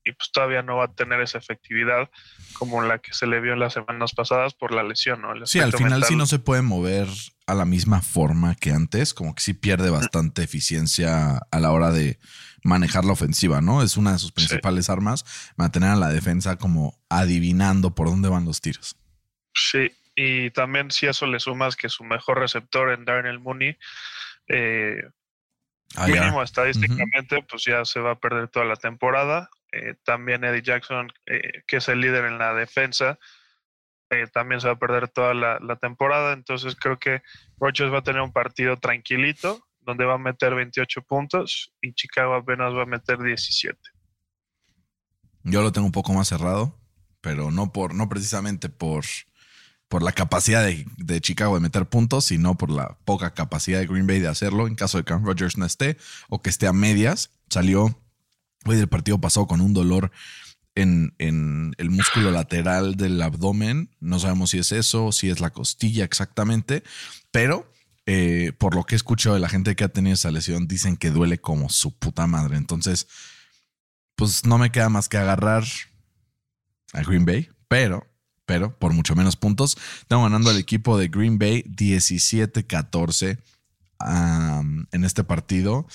y 0.04 0.12
pues 0.12 0.30
todavía 0.30 0.62
no 0.62 0.76
va 0.76 0.84
a 0.84 0.92
tener 0.92 1.20
esa 1.20 1.38
efectividad 1.38 2.10
como 2.52 2.82
la 2.82 2.98
que 2.98 3.14
se 3.14 3.26
le 3.26 3.40
vio 3.40 3.54
en 3.54 3.60
las 3.60 3.72
semanas 3.72 4.12
pasadas 4.12 4.54
por 4.54 4.72
la 4.72 4.82
lesión, 4.82 5.22
¿no? 5.22 5.46
sí, 5.46 5.60
al 5.60 5.72
final 5.72 6.04
sí 6.04 6.14
no 6.14 6.26
se 6.26 6.38
puede 6.38 6.62
mover 6.62 7.08
a 7.46 7.54
la 7.54 7.64
misma 7.64 8.02
forma 8.02 8.54
que 8.54 8.70
antes, 8.70 9.14
como 9.14 9.34
que 9.34 9.42
sí 9.42 9.54
pierde 9.54 9.90
bastante 9.90 10.42
eficiencia 10.42 11.38
a 11.50 11.60
la 11.60 11.72
hora 11.72 11.90
de 11.90 12.18
manejar 12.62 13.04
la 13.04 13.12
ofensiva, 13.12 13.60
¿no? 13.60 13.82
Es 13.82 13.96
una 13.96 14.12
de 14.12 14.18
sus 14.18 14.32
principales 14.32 14.88
armas, 14.88 15.24
mantener 15.56 15.90
a 15.90 15.96
la 15.96 16.08
defensa 16.08 16.56
como 16.56 16.98
adivinando 17.08 17.94
por 17.94 18.08
dónde 18.08 18.30
van 18.30 18.46
los 18.46 18.60
tiros. 18.60 18.96
Sí, 19.52 19.90
y 20.14 20.50
también 20.50 20.90
si 20.90 21.06
eso 21.06 21.26
le 21.26 21.40
sumas 21.40 21.76
que 21.76 21.88
su 21.88 22.04
mejor 22.04 22.38
receptor 22.38 22.90
en 22.92 23.04
Darnell 23.04 23.40
Mooney, 23.40 23.76
eh, 24.48 25.02
Ah, 25.96 26.08
mínimo 26.08 26.42
estadísticamente, 26.42 27.42
pues 27.48 27.64
ya 27.64 27.84
se 27.84 28.00
va 28.00 28.12
a 28.12 28.18
perder 28.18 28.48
toda 28.48 28.64
la 28.64 28.76
temporada. 28.76 29.48
Eh, 29.74 29.96
también 30.04 30.44
Eddie 30.44 30.62
Jackson, 30.62 31.12
eh, 31.26 31.62
que 31.66 31.78
es 31.78 31.88
el 31.88 32.00
líder 32.00 32.26
en 32.26 32.38
la 32.38 32.54
defensa, 32.54 33.18
eh, 34.10 34.26
también 34.32 34.60
se 34.60 34.68
va 34.68 34.74
a 34.74 34.78
perder 34.78 35.08
toda 35.08 35.34
la, 35.34 35.58
la 35.58 35.76
temporada. 35.76 36.32
Entonces 36.32 36.76
creo 36.76 36.98
que 36.98 37.22
Rogers 37.58 37.92
va 37.92 37.98
a 37.98 38.02
tener 38.02 38.22
un 38.22 38.32
partido 38.32 38.76
tranquilito, 38.76 39.60
donde 39.80 40.04
va 40.04 40.14
a 40.14 40.18
meter 40.18 40.54
28 40.54 41.02
puntos 41.02 41.72
y 41.80 41.92
Chicago 41.94 42.34
apenas 42.34 42.72
va 42.72 42.82
a 42.82 42.86
meter 42.86 43.18
17. 43.18 43.76
Yo 45.42 45.62
lo 45.62 45.72
tengo 45.72 45.86
un 45.86 45.92
poco 45.92 46.12
más 46.12 46.28
cerrado, 46.28 46.78
pero 47.20 47.50
no 47.50 47.72
por, 47.72 47.94
no 47.94 48.08
precisamente 48.08 48.68
por, 48.68 49.04
por 49.88 50.02
la 50.02 50.12
capacidad 50.12 50.64
de, 50.64 50.86
de 50.98 51.20
Chicago 51.20 51.54
de 51.56 51.60
meter 51.60 51.86
puntos, 51.86 52.26
sino 52.26 52.56
por 52.56 52.70
la 52.70 52.96
poca 53.04 53.34
capacidad 53.34 53.80
de 53.80 53.86
Green 53.86 54.06
Bay 54.06 54.20
de 54.20 54.28
hacerlo 54.28 54.68
en 54.68 54.76
caso 54.76 54.98
de 54.98 55.04
que 55.04 55.12
Aaron 55.12 55.26
Rodgers 55.26 55.58
no 55.58 55.66
esté 55.66 55.98
o 56.28 56.40
que 56.40 56.50
esté 56.50 56.66
a 56.68 56.72
medias. 56.72 57.30
Salió 57.50 58.03
hoy 58.72 58.76
del 58.76 58.88
partido 58.88 59.20
pasado 59.20 59.46
con 59.46 59.60
un 59.60 59.74
dolor 59.74 60.10
en, 60.74 61.14
el 61.78 61.90
músculo 61.90 62.30
lateral 62.30 62.96
del 62.96 63.20
abdomen. 63.22 63.90
No 64.00 64.18
sabemos 64.18 64.50
si 64.50 64.58
es 64.58 64.72
eso, 64.72 65.12
si 65.12 65.30
es 65.30 65.40
la 65.40 65.50
costilla 65.50 66.04
exactamente, 66.04 66.82
pero 67.30 67.70
eh, 68.06 68.52
por 68.58 68.74
lo 68.74 68.84
que 68.84 68.94
he 68.94 68.96
escuchado 68.96 69.34
de 69.34 69.40
la 69.40 69.48
gente 69.48 69.76
que 69.76 69.84
ha 69.84 69.88
tenido 69.88 70.14
esa 70.14 70.30
lesión, 70.30 70.66
dicen 70.66 70.96
que 70.96 71.10
duele 71.10 71.38
como 71.38 71.68
su 71.68 71.96
puta 71.96 72.26
madre. 72.26 72.56
Entonces, 72.56 73.06
pues 74.16 74.44
no 74.44 74.58
me 74.58 74.70
queda 74.70 74.88
más 74.88 75.08
que 75.08 75.18
agarrar 75.18 75.64
a 76.92 77.02
Green 77.02 77.24
Bay, 77.24 77.48
pero, 77.68 78.06
pero 78.46 78.76
por 78.78 78.92
mucho 78.92 79.14
menos 79.16 79.36
puntos. 79.36 79.76
Tengo 80.08 80.22
ganando 80.22 80.50
al 80.50 80.58
equipo 80.58 80.98
de 80.98 81.08
Green 81.08 81.38
Bay 81.38 81.62
17-14 81.64 83.38
um, 84.00 84.86
en 84.92 85.04
este 85.04 85.24
partido 85.24 85.86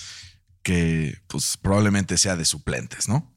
que 0.62 1.18
pues 1.26 1.56
probablemente 1.56 2.18
sea 2.18 2.36
de 2.36 2.44
suplentes, 2.44 3.08
¿no? 3.08 3.34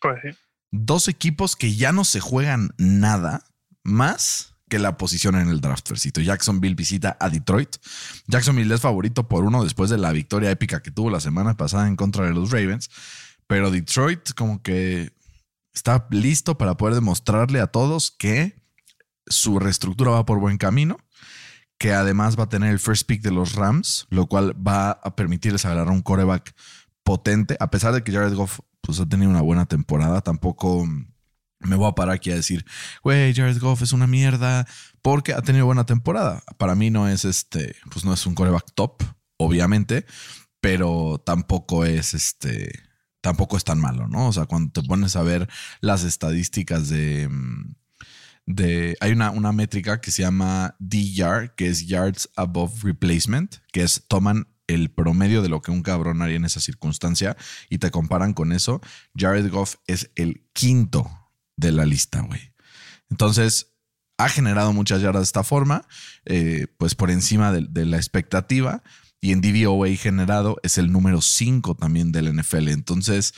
Pues 0.00 0.20
sí. 0.22 0.38
Dos 0.70 1.08
equipos 1.08 1.56
que 1.56 1.74
ya 1.74 1.92
no 1.92 2.04
se 2.04 2.20
juegan 2.20 2.70
nada 2.76 3.44
más 3.82 4.54
que 4.68 4.78
la 4.78 4.96
posición 4.98 5.34
en 5.36 5.48
el 5.48 5.60
draft. 5.60 5.88
Versito. 5.88 6.20
Jacksonville 6.20 6.74
visita 6.74 7.16
a 7.18 7.30
Detroit. 7.30 7.76
Jacksonville 8.26 8.74
es 8.74 8.80
favorito 8.80 9.28
por 9.28 9.44
uno 9.44 9.64
después 9.64 9.90
de 9.90 9.98
la 9.98 10.12
victoria 10.12 10.50
épica 10.50 10.82
que 10.82 10.90
tuvo 10.90 11.10
la 11.10 11.20
semana 11.20 11.56
pasada 11.56 11.88
en 11.88 11.96
contra 11.96 12.26
de 12.26 12.32
los 12.32 12.50
Ravens. 12.50 12.90
Pero 13.46 13.70
Detroit 13.70 14.34
como 14.34 14.62
que 14.62 15.12
está 15.72 16.06
listo 16.10 16.58
para 16.58 16.76
poder 16.76 16.94
demostrarle 16.94 17.60
a 17.60 17.68
todos 17.68 18.10
que 18.10 18.62
su 19.26 19.58
reestructura 19.58 20.10
va 20.10 20.26
por 20.26 20.38
buen 20.38 20.58
camino, 20.58 20.98
que 21.78 21.92
además 21.92 22.38
va 22.38 22.44
a 22.44 22.48
tener 22.48 22.70
el 22.70 22.80
first 22.80 23.06
pick 23.06 23.22
de 23.22 23.30
los 23.30 23.54
Rams, 23.54 24.06
lo 24.10 24.26
cual 24.26 24.54
va 24.66 24.90
a 24.90 25.14
permitirles 25.14 25.64
agarrar 25.64 25.90
un 25.90 26.02
coreback 26.02 26.54
potente, 27.04 27.56
a 27.60 27.70
pesar 27.70 27.94
de 27.94 28.02
que 28.02 28.12
Jared 28.12 28.34
Goff 28.34 28.60
pues, 28.80 29.00
ha 29.00 29.06
tenido 29.06 29.30
una 29.30 29.40
buena 29.40 29.66
temporada, 29.66 30.20
tampoco 30.20 30.86
me 31.60 31.76
voy 31.76 31.88
a 31.88 31.94
parar 31.94 32.14
aquí 32.14 32.30
a 32.30 32.36
decir, 32.36 32.64
güey, 33.02 33.34
Jared 33.34 33.58
Goff 33.58 33.82
es 33.82 33.92
una 33.92 34.06
mierda 34.06 34.66
porque 35.02 35.32
ha 35.32 35.42
tenido 35.42 35.66
buena 35.66 35.86
temporada. 35.86 36.42
Para 36.56 36.74
mí 36.74 36.90
no 36.90 37.08
es 37.08 37.24
este, 37.24 37.74
pues 37.90 38.04
no 38.04 38.12
es 38.12 38.26
un 38.26 38.34
coreback 38.34 38.72
top, 38.74 39.02
obviamente, 39.38 40.06
pero 40.60 41.22
tampoco 41.24 41.84
es 41.84 42.14
este, 42.14 42.72
tampoco 43.20 43.56
es 43.56 43.64
tan 43.64 43.80
malo, 43.80 44.08
¿no? 44.08 44.28
O 44.28 44.32
sea, 44.32 44.46
cuando 44.46 44.72
te 44.72 44.86
pones 44.86 45.16
a 45.16 45.22
ver 45.22 45.48
las 45.80 46.04
estadísticas 46.04 46.88
de, 46.88 47.28
mm, 47.28 47.74
de 48.48 48.96
hay 49.00 49.12
una, 49.12 49.30
una 49.30 49.52
métrica 49.52 50.00
que 50.00 50.10
se 50.10 50.22
llama 50.22 50.74
DYAR, 50.78 51.54
que 51.54 51.68
es 51.68 51.86
Yards 51.86 52.30
Above 52.34 52.82
Replacement, 52.82 53.56
que 53.72 53.82
es 53.82 54.04
toman 54.08 54.48
el 54.66 54.90
promedio 54.90 55.42
de 55.42 55.50
lo 55.50 55.60
que 55.60 55.70
un 55.70 55.82
cabrón 55.82 56.22
haría 56.22 56.36
en 56.36 56.44
esa 56.46 56.60
circunstancia 56.60 57.36
y 57.68 57.78
te 57.78 57.90
comparan 57.90 58.32
con 58.32 58.52
eso. 58.52 58.80
Jared 59.14 59.50
Goff 59.50 59.76
es 59.86 60.10
el 60.14 60.46
quinto 60.52 61.10
de 61.56 61.72
la 61.72 61.84
lista, 61.84 62.20
güey. 62.20 62.52
Entonces, 63.10 63.74
ha 64.18 64.28
generado 64.28 64.72
muchas 64.72 65.02
yardas 65.02 65.20
de 65.20 65.24
esta 65.24 65.44
forma, 65.44 65.86
eh, 66.24 66.68
pues 66.78 66.94
por 66.94 67.10
encima 67.10 67.52
de, 67.52 67.86
la 67.86 67.96
expectativa. 67.96 68.82
Y 69.20 69.32
en 69.32 69.40
DVOA 69.40 69.88
generado 69.96 70.58
es 70.62 70.78
el 70.78 70.92
número 70.92 71.20
5 71.20 71.74
también 71.74 72.12
del 72.12 72.34
NFL. 72.34 72.68
Entonces, 72.68 73.34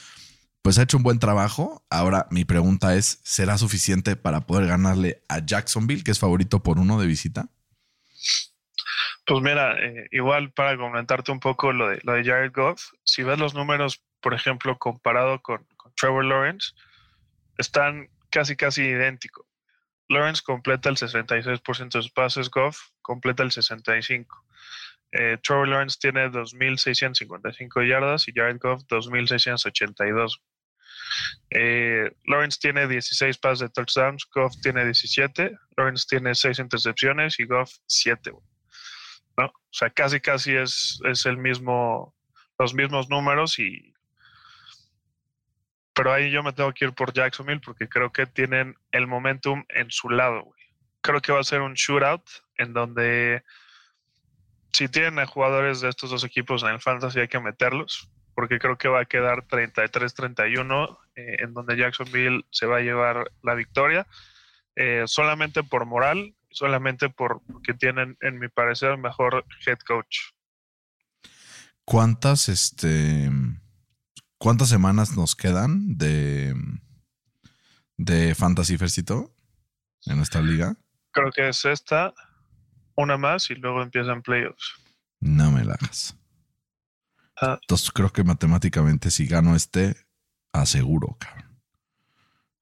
pues 0.62 0.78
ha 0.78 0.82
hecho 0.82 0.96
un 0.96 1.02
buen 1.02 1.18
trabajo. 1.18 1.84
Ahora 1.90 2.26
mi 2.30 2.44
pregunta 2.44 2.94
es, 2.94 3.20
¿será 3.24 3.58
suficiente 3.58 4.16
para 4.16 4.42
poder 4.42 4.66
ganarle 4.68 5.22
a 5.28 5.44
Jacksonville, 5.44 6.04
que 6.04 6.10
es 6.10 6.18
favorito 6.18 6.62
por 6.62 6.78
uno 6.78 7.00
de 7.00 7.06
visita? 7.06 7.48
Pues 9.26 9.42
mira, 9.42 9.78
eh, 9.78 10.08
igual 10.10 10.50
para 10.52 10.76
comentarte 10.76 11.30
un 11.30 11.40
poco 11.40 11.72
lo 11.72 11.88
de, 11.88 12.00
lo 12.02 12.14
de 12.14 12.24
Jared 12.24 12.52
Goff, 12.52 12.90
si 13.04 13.22
ves 13.22 13.38
los 13.38 13.54
números, 13.54 14.02
por 14.20 14.34
ejemplo, 14.34 14.76
comparado 14.78 15.40
con, 15.40 15.66
Trevor 15.96 16.24
Lawrence, 16.24 16.72
están 17.58 18.08
casi, 18.30 18.56
casi 18.56 18.82
idénticos. 18.82 19.46
Lawrence 20.08 20.42
completa 20.44 20.88
el 20.88 20.96
66% 20.96 21.92
de 21.92 22.02
sus 22.02 22.10
pases, 22.10 22.50
Goff 22.50 22.90
completa 23.02 23.42
el 23.42 23.50
65%. 23.50 24.26
Eh, 25.12 25.38
Trevor 25.42 25.68
Lawrence 25.68 25.98
tiene 26.00 26.28
2.655 26.30 27.88
yardas 27.88 28.28
y 28.28 28.32
Jared 28.32 28.58
Goff 28.60 28.82
2.682. 28.84 30.40
Eh, 31.50 32.10
Lawrence 32.24 32.58
tiene 32.60 32.86
16 32.86 33.38
pases 33.38 33.60
de 33.60 33.68
touchdowns, 33.70 34.26
Goff 34.32 34.54
tiene 34.62 34.84
17, 34.84 35.56
Lawrence 35.76 36.06
tiene 36.08 36.34
6 36.34 36.58
intercepciones 36.58 37.38
y 37.40 37.46
Goff 37.46 37.70
7. 37.86 38.32
¿no? 39.36 39.46
O 39.46 39.52
sea, 39.70 39.90
casi, 39.90 40.20
casi 40.20 40.54
es, 40.54 41.00
es 41.04 41.26
el 41.26 41.36
mismo, 41.36 42.14
los 42.58 42.74
mismos 42.74 43.08
números 43.08 43.58
y 43.58 43.90
pero 45.92 46.14
ahí 46.14 46.30
yo 46.30 46.42
me 46.42 46.54
tengo 46.54 46.72
que 46.72 46.86
ir 46.86 46.94
por 46.94 47.12
Jacksonville 47.12 47.60
porque 47.60 47.86
creo 47.86 48.10
que 48.10 48.24
tienen 48.24 48.74
el 48.90 49.06
momentum 49.06 49.64
en 49.68 49.90
su 49.90 50.08
lado. 50.08 50.44
Güey. 50.44 50.60
Creo 51.02 51.20
que 51.20 51.32
va 51.32 51.40
a 51.40 51.44
ser 51.44 51.60
un 51.60 51.74
shootout 51.74 52.22
en 52.56 52.72
donde 52.72 53.42
si 54.72 54.88
tienen 54.88 55.18
a 55.18 55.26
jugadores 55.26 55.82
de 55.82 55.90
estos 55.90 56.08
dos 56.08 56.24
equipos 56.24 56.62
en 56.62 56.70
el 56.70 56.80
fantasy 56.80 57.20
hay 57.20 57.28
que 57.28 57.38
meterlos 57.38 58.10
porque 58.40 58.58
creo 58.58 58.78
que 58.78 58.88
va 58.88 59.02
a 59.02 59.04
quedar 59.04 59.46
33-31 59.48 60.96
eh, 61.14 61.36
en 61.40 61.52
donde 61.52 61.76
Jacksonville 61.76 62.46
se 62.50 62.64
va 62.64 62.78
a 62.78 62.80
llevar 62.80 63.30
la 63.42 63.54
victoria 63.54 64.06
eh, 64.76 65.02
solamente 65.04 65.62
por 65.62 65.84
moral, 65.84 66.34
solamente 66.50 67.10
por, 67.10 67.42
porque 67.52 67.74
tienen, 67.74 68.16
en 68.22 68.38
mi 68.38 68.48
parecer, 68.48 68.96
mejor 68.96 69.44
head 69.66 69.76
coach. 69.86 70.16
¿Cuántas 71.84 72.48
este 72.48 73.30
¿Cuántas 74.38 74.70
semanas 74.70 75.14
nos 75.18 75.36
quedan 75.36 75.98
de, 75.98 76.54
de 77.98 78.34
Fantasy 78.34 78.78
Fercito 78.78 79.36
en 80.06 80.18
esta 80.20 80.40
liga? 80.40 80.76
Creo 81.10 81.30
que 81.30 81.50
es 81.50 81.66
esta, 81.66 82.14
una 82.96 83.18
más 83.18 83.50
y 83.50 83.56
luego 83.56 83.82
empiezan 83.82 84.22
playoffs. 84.22 84.76
No 85.20 85.50
me 85.50 85.62
la 85.62 85.76
Entonces 87.40 87.90
creo 87.90 88.12
que 88.12 88.22
matemáticamente 88.24 89.10
si 89.10 89.26
gano 89.26 89.56
este, 89.56 89.96
aseguro, 90.52 91.16
cabrón. 91.18 91.60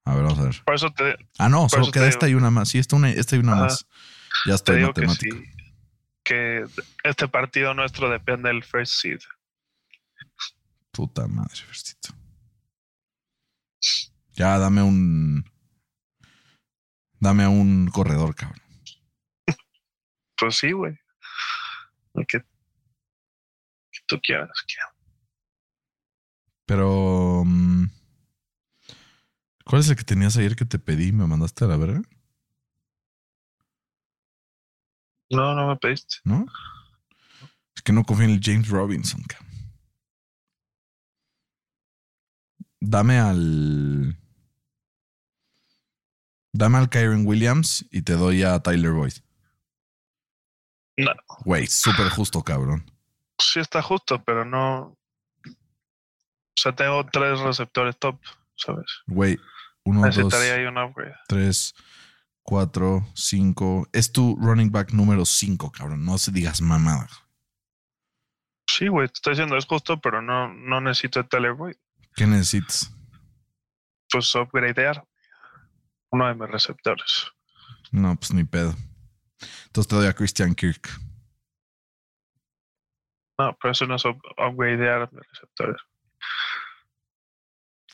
A 0.05 0.15
ver, 0.15 0.23
vamos 0.23 0.39
a 0.39 0.43
ver. 0.43 0.63
Por 0.65 0.75
eso 0.75 0.91
te. 0.91 1.15
Ah, 1.37 1.49
no, 1.49 1.69
solo 1.69 1.91
queda 1.91 2.07
esta 2.07 2.27
y 2.27 2.33
una 2.33 2.49
más. 2.49 2.69
Sí, 2.69 2.79
esta, 2.79 2.95
una, 2.95 3.09
esta 3.09 3.35
y 3.35 3.39
una 3.39 3.53
Ajá. 3.53 3.61
más. 3.63 3.85
Ya 4.45 4.51
Te 4.51 4.55
estoy 4.55 4.77
digo 4.77 4.93
que, 4.93 5.01
matemático. 5.01 5.37
sí, 5.37 5.43
que 6.23 6.65
este 7.03 7.27
partido 7.27 7.73
nuestro 7.73 8.09
depende 8.09 8.49
del 8.49 8.63
first 8.63 8.93
seed. 9.01 9.19
Puta 10.91 11.27
madre, 11.27 11.55
Fercito. 11.55 12.09
Ya, 14.33 14.57
dame 14.57 14.81
un. 14.81 15.43
Dame 17.19 17.43
a 17.43 17.49
un 17.49 17.87
corredor, 17.87 18.33
cabrón. 18.35 18.61
Pues 20.37 20.55
sí, 20.55 20.71
güey. 20.71 20.97
Que 22.27 22.41
tú 24.09 24.19
quieras. 24.21 24.49
Pero. 26.65 27.43
mm, 27.45 27.85
¿Cuál 29.65 29.81
es 29.81 29.89
el 29.89 29.95
que 29.95 30.03
tenías 30.03 30.35
ayer 30.35 30.55
que 30.55 30.65
te 30.65 30.79
pedí 30.79 31.07
y 31.07 31.11
me 31.11 31.27
mandaste 31.27 31.63
a 31.63 31.67
la 31.67 31.77
verga? 31.77 32.01
No, 35.29 35.53
no 35.53 35.67
me 35.67 35.77
pediste. 35.77 36.17
¿No? 36.23 36.45
Es 37.75 37.83
que 37.83 37.93
no 37.93 38.03
confío 38.03 38.25
en 38.25 38.31
el 38.31 38.41
James 38.43 38.67
Robinson, 38.67 39.21
cabrón. 39.21 39.47
Dame 42.81 43.19
al. 43.19 44.17
Dame 46.51 46.77
al 46.79 46.89
Kyron 46.89 47.27
Williams 47.27 47.85
y 47.91 48.01
te 48.01 48.13
doy 48.13 48.41
a 48.41 48.59
Tyler 48.59 48.91
Boyd. 48.91 49.13
No, 50.97 51.11
Güey, 51.45 51.67
súper 51.67 52.09
justo, 52.09 52.43
cabrón. 52.43 52.91
Sí 53.39 53.59
está 53.59 53.81
justo, 53.81 54.23
pero 54.23 54.45
no. 54.45 54.97
O 55.45 56.61
sea, 56.61 56.75
tengo 56.75 57.05
tres 57.05 57.39
receptores 57.39 57.97
top, 57.97 58.19
¿sabes? 58.55 58.85
Güey, 59.07 59.37
uno, 59.83 60.01
dos, 60.01 60.17
Necesitaría 60.17 60.55
ahí 60.55 60.65
un 60.65 60.77
upgrade. 60.77 61.15
tres, 61.27 61.73
cuatro, 62.43 63.07
cinco. 63.15 63.87
Es 63.93 64.11
tu 64.11 64.35
running 64.35 64.71
back 64.71 64.91
número 64.91 65.25
cinco, 65.25 65.71
cabrón. 65.71 66.05
No 66.05 66.17
se 66.17 66.31
digas 66.31 66.61
mamada. 66.61 67.07
Sí, 68.67 68.87
güey, 68.87 69.07
te 69.07 69.13
estoy 69.15 69.33
diciendo 69.33 69.57
es 69.57 69.65
justo, 69.65 69.99
pero 69.99 70.21
no, 70.21 70.53
no 70.53 70.79
necesito 70.79 71.25
el 71.31 71.53
Boyd. 71.53 71.75
¿Qué 72.15 72.27
necesitas? 72.27 72.93
Pues 74.11 74.33
upgradear 74.35 75.03
uno 76.11 76.27
de 76.27 76.35
mis 76.35 76.49
receptores. 76.49 77.27
No, 77.91 78.15
pues 78.15 78.33
ni 78.33 78.43
pedo. 78.43 78.75
Entonces 79.65 79.87
te 79.87 79.95
doy 79.95 80.07
a 80.07 80.13
Christian 80.13 80.53
Kirk. 80.53 80.89
No, 83.39 83.57
pero 83.59 83.71
eso 83.71 83.85
no 83.87 83.95
es 83.95 84.05
up- 84.05 84.21
upgradear 84.37 85.09
receptores. 85.11 85.81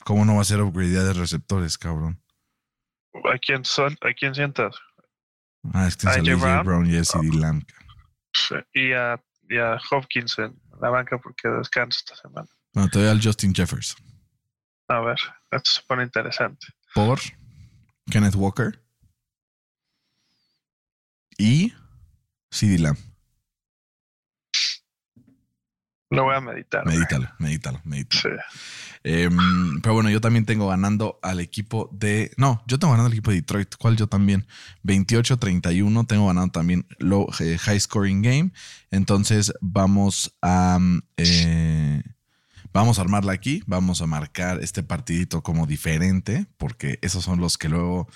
¿Cómo 0.04 0.24
no 0.24 0.34
va 0.36 0.42
a 0.42 0.44
ser 0.44 0.60
upgradear 0.60 1.04
de 1.04 1.12
receptores, 1.14 1.78
cabrón? 1.78 2.22
¿A 3.32 3.38
quién, 3.38 3.64
son, 3.64 3.96
¿A 4.02 4.12
quién 4.12 4.34
sientas? 4.34 4.76
Ah, 5.72 5.86
es 5.86 5.96
que 5.96 6.08
A. 6.08 6.20
Brown. 6.20 6.64
Brown 6.64 6.86
y 6.90 6.96
a 6.96 7.04
CD 7.04 7.30
Lamb. 7.34 7.64
Sí, 8.32 8.54
Y 8.74 8.92
a, 8.92 9.20
y 9.48 9.58
a 9.58 9.78
Hopkins 9.90 10.38
en 10.38 10.60
la 10.80 10.90
banca 10.90 11.18
porque 11.18 11.48
descansa 11.48 11.98
esta 12.00 12.16
semana. 12.16 12.48
Bueno, 12.74 12.90
te 12.90 12.98
doy 12.98 13.08
al 13.08 13.22
Justin 13.22 13.54
Jefferson. 13.54 14.04
A 14.88 15.00
ver, 15.00 15.16
esto 15.50 15.70
se 15.70 15.82
pone 15.88 16.02
interesante. 16.04 16.66
Por 16.94 17.18
Kenneth 18.10 18.34
Walker 18.34 18.80
y 21.38 21.72
CD 22.50 22.78
Lamb. 22.78 22.98
Lo 26.10 26.24
voy 26.24 26.36
a 26.36 26.40
meditar. 26.40 26.86
Medítalo, 26.86 27.28
medítalo, 27.38 27.80
medítalo. 27.84 28.22
Sí. 28.22 28.28
Em, 29.08 29.80
pero 29.82 29.94
bueno, 29.94 30.10
yo 30.10 30.20
también 30.20 30.44
tengo 30.44 30.68
ganando 30.68 31.20
al 31.22 31.38
equipo 31.38 31.88
de. 31.92 32.32
No, 32.36 32.62
yo 32.66 32.78
tengo 32.78 32.92
ganando 32.92 33.06
al 33.06 33.12
equipo 33.12 33.30
de 33.30 33.36
Detroit. 33.36 33.74
¿Cuál 33.76 33.96
yo 33.96 34.08
también? 34.08 34.46
28-31. 34.82 36.06
Tengo 36.08 36.26
ganando 36.26 36.50
también 36.52 36.86
low, 36.98 37.28
eh, 37.38 37.56
high 37.56 37.78
scoring 37.78 38.20
game. 38.22 38.50
Entonces 38.90 39.52
vamos 39.60 40.36
a. 40.42 40.78
mm, 40.80 41.02
eh, 41.18 42.02
vamos 42.72 42.98
a 42.98 43.02
armarla 43.02 43.32
aquí. 43.32 43.62
Vamos 43.66 44.00
a 44.00 44.06
marcar 44.06 44.58
este 44.60 44.82
partidito 44.82 45.40
como 45.42 45.66
diferente. 45.66 46.46
Porque 46.56 46.98
esos 47.02 47.24
son 47.24 47.40
los 47.40 47.58
que 47.58 47.68
luego. 47.68 48.08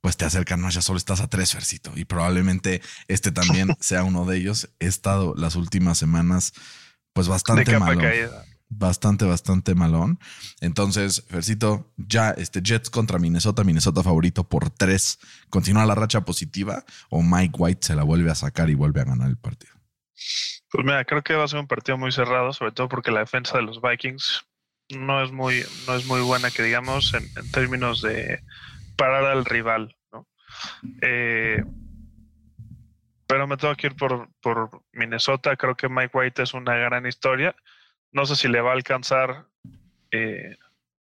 Pues 0.00 0.16
te 0.16 0.24
acercan 0.24 0.60
más, 0.60 0.74
ya 0.74 0.82
solo 0.82 0.98
estás 0.98 1.20
a 1.20 1.26
tres, 1.26 1.52
Fercito. 1.52 1.90
Y 1.96 2.04
probablemente 2.04 2.80
este 3.08 3.32
también 3.32 3.74
sea 3.80 4.04
uno 4.04 4.24
de 4.24 4.36
ellos. 4.36 4.70
He 4.78 4.86
estado 4.86 5.34
las 5.36 5.56
últimas 5.56 5.98
semanas, 5.98 6.52
pues 7.18 7.26
De 7.26 7.32
bastante 7.32 7.78
malo 7.80 8.00
caída. 8.00 8.44
bastante, 8.68 9.24
bastante 9.24 9.74
malón. 9.74 10.20
Entonces, 10.60 11.24
Fercito, 11.28 11.92
ya 11.96 12.30
este 12.30 12.60
Jets 12.62 12.90
contra 12.90 13.18
Minnesota, 13.18 13.64
Minnesota 13.64 14.04
favorito 14.04 14.44
por 14.44 14.70
tres. 14.70 15.18
¿Continúa 15.50 15.84
la 15.84 15.96
racha 15.96 16.20
positiva 16.24 16.84
o 17.10 17.20
Mike 17.24 17.56
White 17.58 17.84
se 17.84 17.96
la 17.96 18.04
vuelve 18.04 18.30
a 18.30 18.36
sacar 18.36 18.70
y 18.70 18.76
vuelve 18.76 19.00
a 19.00 19.04
ganar 19.04 19.28
el 19.28 19.36
partido? 19.36 19.72
Pues 20.70 20.84
mira, 20.84 21.04
creo 21.04 21.22
que 21.22 21.34
va 21.34 21.42
a 21.42 21.48
ser 21.48 21.58
un 21.58 21.66
partido 21.66 21.98
muy 21.98 22.12
cerrado, 22.12 22.52
sobre 22.52 22.70
todo 22.70 22.88
porque 22.88 23.10
la 23.10 23.20
defensa 23.20 23.56
de 23.56 23.64
los 23.64 23.80
Vikings 23.82 24.44
no 24.90 25.24
es 25.24 25.32
muy, 25.32 25.64
no 25.88 25.96
es 25.96 26.06
muy 26.06 26.20
buena, 26.20 26.52
que 26.52 26.62
digamos, 26.62 27.14
en, 27.14 27.24
en 27.36 27.50
términos 27.50 28.00
de 28.00 28.44
parar 28.96 29.24
al 29.24 29.44
rival, 29.44 29.96
¿no? 30.12 30.28
Eh, 31.02 31.64
pero 33.28 33.46
me 33.46 33.58
tengo 33.58 33.76
que 33.76 33.88
ir 33.88 33.96
por, 33.96 34.30
por 34.40 34.82
Minnesota. 34.92 35.54
Creo 35.56 35.76
que 35.76 35.88
Mike 35.88 36.16
White 36.16 36.42
es 36.42 36.54
una 36.54 36.76
gran 36.76 37.06
historia. 37.06 37.54
No 38.10 38.24
sé 38.24 38.34
si 38.34 38.48
le 38.48 38.62
va 38.62 38.70
a 38.70 38.74
alcanzar 38.74 39.46
eh, 40.10 40.56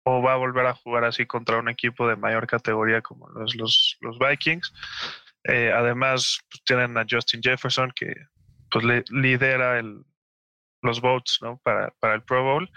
o 0.04 0.22
va 0.22 0.34
a 0.34 0.36
volver 0.36 0.66
a 0.66 0.74
jugar 0.74 1.04
así 1.04 1.26
contra 1.26 1.58
un 1.58 1.68
equipo 1.68 2.06
de 2.06 2.14
mayor 2.14 2.46
categoría 2.46 3.02
como 3.02 3.28
los, 3.30 3.56
los, 3.56 3.98
los 4.00 4.18
Vikings. 4.20 4.72
Eh, 5.44 5.72
además, 5.74 6.40
pues, 6.48 6.62
tienen 6.64 6.96
a 6.96 7.04
Justin 7.08 7.42
Jefferson 7.42 7.92
que 7.94 8.14
pues 8.70 8.84
le 8.84 9.04
lidera 9.10 9.80
el, 9.80 10.04
los 10.80 11.00
votes 11.00 11.38
¿no? 11.42 11.60
para, 11.64 11.90
para 11.98 12.14
el 12.14 12.22
Pro 12.22 12.44
Bowl. 12.44 12.70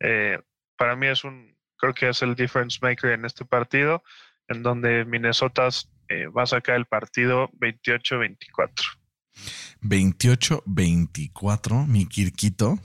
Eh, 0.00 0.36
para 0.76 0.96
mí 0.96 1.06
es 1.06 1.22
un, 1.22 1.56
creo 1.76 1.94
que 1.94 2.08
es 2.08 2.22
el 2.22 2.34
difference 2.34 2.80
maker 2.82 3.12
en 3.12 3.24
este 3.24 3.44
partido, 3.44 4.02
en 4.48 4.64
donde 4.64 5.04
Minnesota 5.04 5.68
eh, 6.10 6.26
va 6.26 6.42
a 6.42 6.46
sacar 6.46 6.76
el 6.76 6.86
partido 6.86 7.48
28-24. 7.60 8.98
28-24, 9.80 11.86
mi 11.86 12.06
Kirquito. 12.06 12.78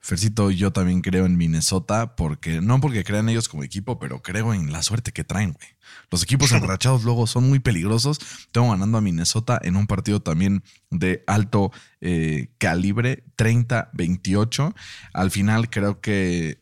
Fercito, 0.00 0.50
yo 0.50 0.72
también 0.72 1.00
creo 1.00 1.26
en 1.26 1.36
Minnesota 1.36 2.16
porque 2.16 2.60
no 2.60 2.80
porque 2.80 3.04
crean 3.04 3.28
ellos 3.28 3.48
como 3.48 3.62
equipo, 3.62 3.98
pero 3.98 4.20
creo 4.20 4.52
en 4.52 4.72
la 4.72 4.82
suerte 4.82 5.12
que 5.12 5.24
traen, 5.24 5.52
güey. 5.52 5.68
Los 6.10 6.22
equipos 6.22 6.52
enrachados 6.52 7.04
luego 7.04 7.26
son 7.26 7.48
muy 7.48 7.58
peligrosos. 7.58 8.18
Tengo 8.52 8.70
ganando 8.70 8.98
a 8.98 9.00
Minnesota 9.00 9.58
en 9.62 9.76
un 9.76 9.86
partido 9.86 10.20
también 10.20 10.62
de 10.90 11.24
alto 11.26 11.72
eh, 12.00 12.48
calibre, 12.58 13.24
30-28. 13.36 14.74
Al 15.12 15.30
final 15.30 15.70
creo 15.70 16.00
que, 16.00 16.60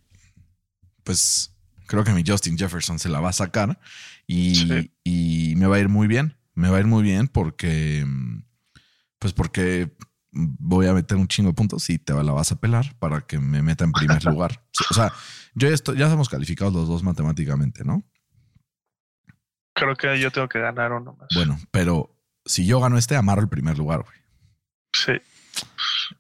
pues, 1.02 1.54
creo 1.86 2.04
que 2.04 2.12
mi 2.12 2.22
Justin 2.26 2.58
Jefferson 2.58 2.98
se 2.98 3.08
la 3.08 3.20
va 3.20 3.30
a 3.30 3.34
sacar 3.34 3.78
y, 4.26 4.54
Sí. 4.54 4.92
y 5.04 5.54
me 5.56 5.66
va 5.66 5.76
a 5.76 5.80
ir 5.80 5.88
muy 5.88 6.06
bien. 6.06 6.36
Me 6.54 6.68
va 6.70 6.76
a 6.76 6.80
ir 6.80 6.86
muy 6.86 7.02
bien 7.02 7.26
porque, 7.28 8.06
pues, 9.18 9.32
porque 9.32 9.96
voy 10.30 10.86
a 10.86 10.92
meter 10.94 11.16
un 11.16 11.28
chingo 11.28 11.50
de 11.50 11.54
puntos 11.54 11.88
y 11.90 11.98
te 11.98 12.12
la 12.14 12.32
vas 12.32 12.52
a 12.52 12.60
pelar 12.60 12.96
para 12.98 13.20
que 13.22 13.38
me 13.38 13.62
meta 13.62 13.84
en 13.84 13.92
primer 13.92 14.22
lugar. 14.24 14.64
O 14.90 14.94
sea, 14.94 15.12
yo 15.54 15.68
ya, 15.68 15.74
estoy, 15.74 15.96
ya 15.98 16.04
estamos 16.06 16.28
calificados 16.28 16.72
los 16.74 16.88
dos 16.88 17.02
matemáticamente, 17.02 17.84
¿no? 17.84 18.04
Creo 19.74 19.96
que 19.96 20.20
yo 20.20 20.30
tengo 20.30 20.48
que 20.48 20.60
ganar 20.60 20.92
uno 20.92 21.14
más. 21.14 21.28
Bueno, 21.34 21.58
pero 21.72 22.16
si 22.44 22.64
yo 22.66 22.80
gano 22.80 22.96
este, 22.98 23.16
amarro 23.16 23.42
el 23.42 23.48
primer 23.48 23.76
lugar, 23.76 24.02
güey. 24.04 24.16
Sí. 24.92 25.12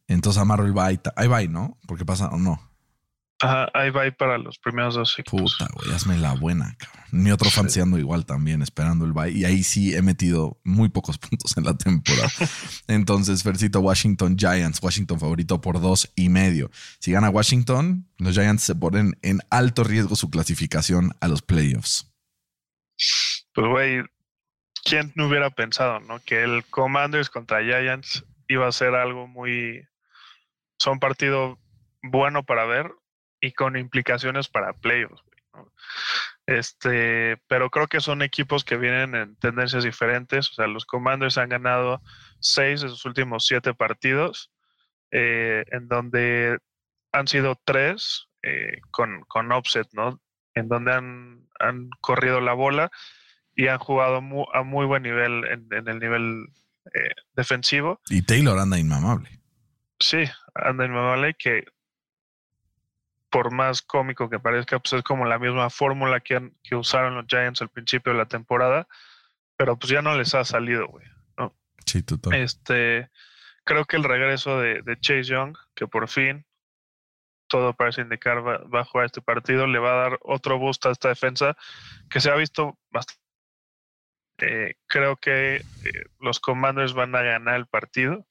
Entonces 0.08 0.40
amarro 0.42 0.64
el 0.66 0.98
ta- 1.00 1.12
Ahí 1.16 1.28
bye, 1.28 1.48
¿no? 1.48 1.78
Porque 1.86 2.04
pasa 2.04 2.28
o 2.28 2.38
no. 2.38 2.60
Ajá, 3.40 3.68
ahí 3.74 3.90
va 3.90 4.08
para 4.12 4.38
los 4.38 4.58
primeros 4.58 4.94
dos 4.94 5.18
equipos. 5.18 5.56
Puta, 5.58 5.68
güey, 5.74 5.92
hazme 5.92 6.16
la 6.16 6.34
buena, 6.34 6.74
cabrón. 6.78 7.04
Mi 7.10 7.30
otro 7.30 7.50
Sí. 7.50 7.56
fanseando 7.56 7.98
igual 7.98 8.24
también, 8.26 8.62
esperando 8.62 9.04
el 9.04 9.12
bye. 9.12 9.30
Y 9.32 9.44
ahí 9.44 9.62
sí 9.64 9.94
he 9.94 10.02
metido 10.02 10.60
muy 10.64 10.88
pocos 10.88 11.18
puntos 11.18 11.56
en 11.56 11.64
la 11.64 11.76
temporada. 11.76 12.30
Entonces, 12.86 13.42
Fercito, 13.42 13.80
Washington 13.80 14.36
Giants, 14.38 14.80
Washington 14.82 15.18
favorito 15.20 15.60
por 15.60 15.80
dos 15.80 16.10
y 16.14 16.28
medio. 16.28 16.70
Si 17.00 17.12
gana 17.12 17.28
Washington, 17.28 18.08
los 18.18 18.34
Giants 18.34 18.62
se 18.62 18.74
ponen 18.76 19.18
en 19.22 19.40
alto 19.50 19.84
riesgo 19.84 20.16
su 20.16 20.30
clasificación 20.30 21.14
a 21.20 21.28
los 21.28 21.42
playoffs. 21.42 22.10
Pues, 23.52 23.66
güey, 23.68 24.02
¿quién 24.84 25.12
no 25.16 25.26
hubiera 25.26 25.50
pensado, 25.50 26.00
no? 26.00 26.20
Que 26.20 26.44
el 26.44 26.64
Commanders 26.66 27.30
contra 27.30 27.62
Giants 27.62 28.24
iba 28.48 28.66
a 28.68 28.72
ser 28.72 28.94
algo 28.94 29.26
muy. 29.26 29.86
Son 30.78 30.98
partido 31.00 31.58
bueno 32.02 32.44
para 32.44 32.64
ver 32.64 32.92
y 33.44 33.52
con 33.52 33.76
implicaciones 33.76 34.48
para 34.48 34.72
playoffs. 34.72 35.22
Este, 36.46 37.36
pero 37.46 37.70
creo 37.70 37.86
que 37.86 38.00
son 38.00 38.22
equipos 38.22 38.64
que 38.64 38.76
vienen 38.76 39.14
en 39.14 39.36
tendencias 39.36 39.84
diferentes. 39.84 40.50
O 40.50 40.54
sea, 40.54 40.66
los 40.66 40.84
Commanders 40.86 41.38
han 41.38 41.50
ganado 41.50 42.02
seis 42.40 42.80
de 42.80 42.88
sus 42.88 43.04
últimos 43.04 43.46
siete 43.46 43.74
partidos, 43.74 44.50
eh, 45.10 45.64
en 45.70 45.88
donde 45.88 46.58
han 47.12 47.28
sido 47.28 47.60
tres 47.64 48.28
eh, 48.42 48.78
con, 48.90 49.22
con 49.28 49.52
offset, 49.52 49.88
¿no? 49.92 50.20
En 50.54 50.68
donde 50.68 50.92
han, 50.92 51.46
han 51.60 51.90
corrido 52.00 52.40
la 52.40 52.54
bola 52.54 52.90
y 53.54 53.68
han 53.68 53.78
jugado 53.78 54.20
mu- 54.20 54.46
a 54.52 54.62
muy 54.62 54.86
buen 54.86 55.02
nivel 55.02 55.44
en, 55.44 55.68
en 55.70 55.88
el 55.88 55.98
nivel 55.98 56.46
eh, 56.94 57.14
defensivo. 57.34 58.00
Y 58.08 58.22
Taylor 58.22 58.58
anda 58.58 58.78
inmamable. 58.78 59.28
Sí, 60.00 60.24
anda 60.54 60.84
inmamable 60.84 61.34
que 61.34 61.64
por 63.34 63.50
más 63.52 63.82
cómico 63.82 64.30
que 64.30 64.38
parezca, 64.38 64.78
pues 64.78 64.92
es 64.92 65.02
como 65.02 65.24
la 65.24 65.40
misma 65.40 65.68
fórmula 65.68 66.20
que, 66.20 66.36
han- 66.36 66.54
que 66.62 66.76
usaron 66.76 67.16
los 67.16 67.26
Giants 67.26 67.60
al 67.62 67.68
principio 67.68 68.12
de 68.12 68.18
la 68.18 68.26
temporada, 68.26 68.86
pero 69.56 69.76
pues 69.76 69.90
ya 69.90 70.02
no 70.02 70.14
les 70.16 70.36
ha 70.36 70.44
salido, 70.44 70.86
güey. 70.86 71.04
Sí, 71.84 72.04
total. 72.04 72.32
Este, 72.34 73.10
creo 73.64 73.86
que 73.86 73.96
el 73.96 74.04
regreso 74.04 74.60
de, 74.60 74.82
de 74.82 75.00
Chase 75.00 75.24
Young, 75.24 75.56
que 75.74 75.88
por 75.88 76.08
fin 76.08 76.46
todo 77.48 77.74
parece 77.74 78.02
indicar 78.02 78.38
va, 78.46 78.58
va 78.72 78.82
a 78.82 78.84
jugar 78.84 79.06
este 79.06 79.20
partido, 79.20 79.66
le 79.66 79.80
va 79.80 79.90
a 79.94 80.10
dar 80.10 80.18
otro 80.22 80.56
boost 80.58 80.86
a 80.86 80.92
esta 80.92 81.08
defensa 81.08 81.56
que 82.08 82.20
se 82.20 82.30
ha 82.30 82.36
visto 82.36 82.78
bastante. 82.92 83.20
Eh, 84.38 84.76
creo 84.86 85.16
que 85.16 85.56
eh, 85.56 85.62
los 86.20 86.38
Commanders 86.38 86.92
van 86.94 87.16
a 87.16 87.22
ganar 87.22 87.56
el 87.56 87.66
partido 87.66 88.26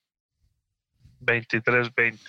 23-20. 1.19 2.19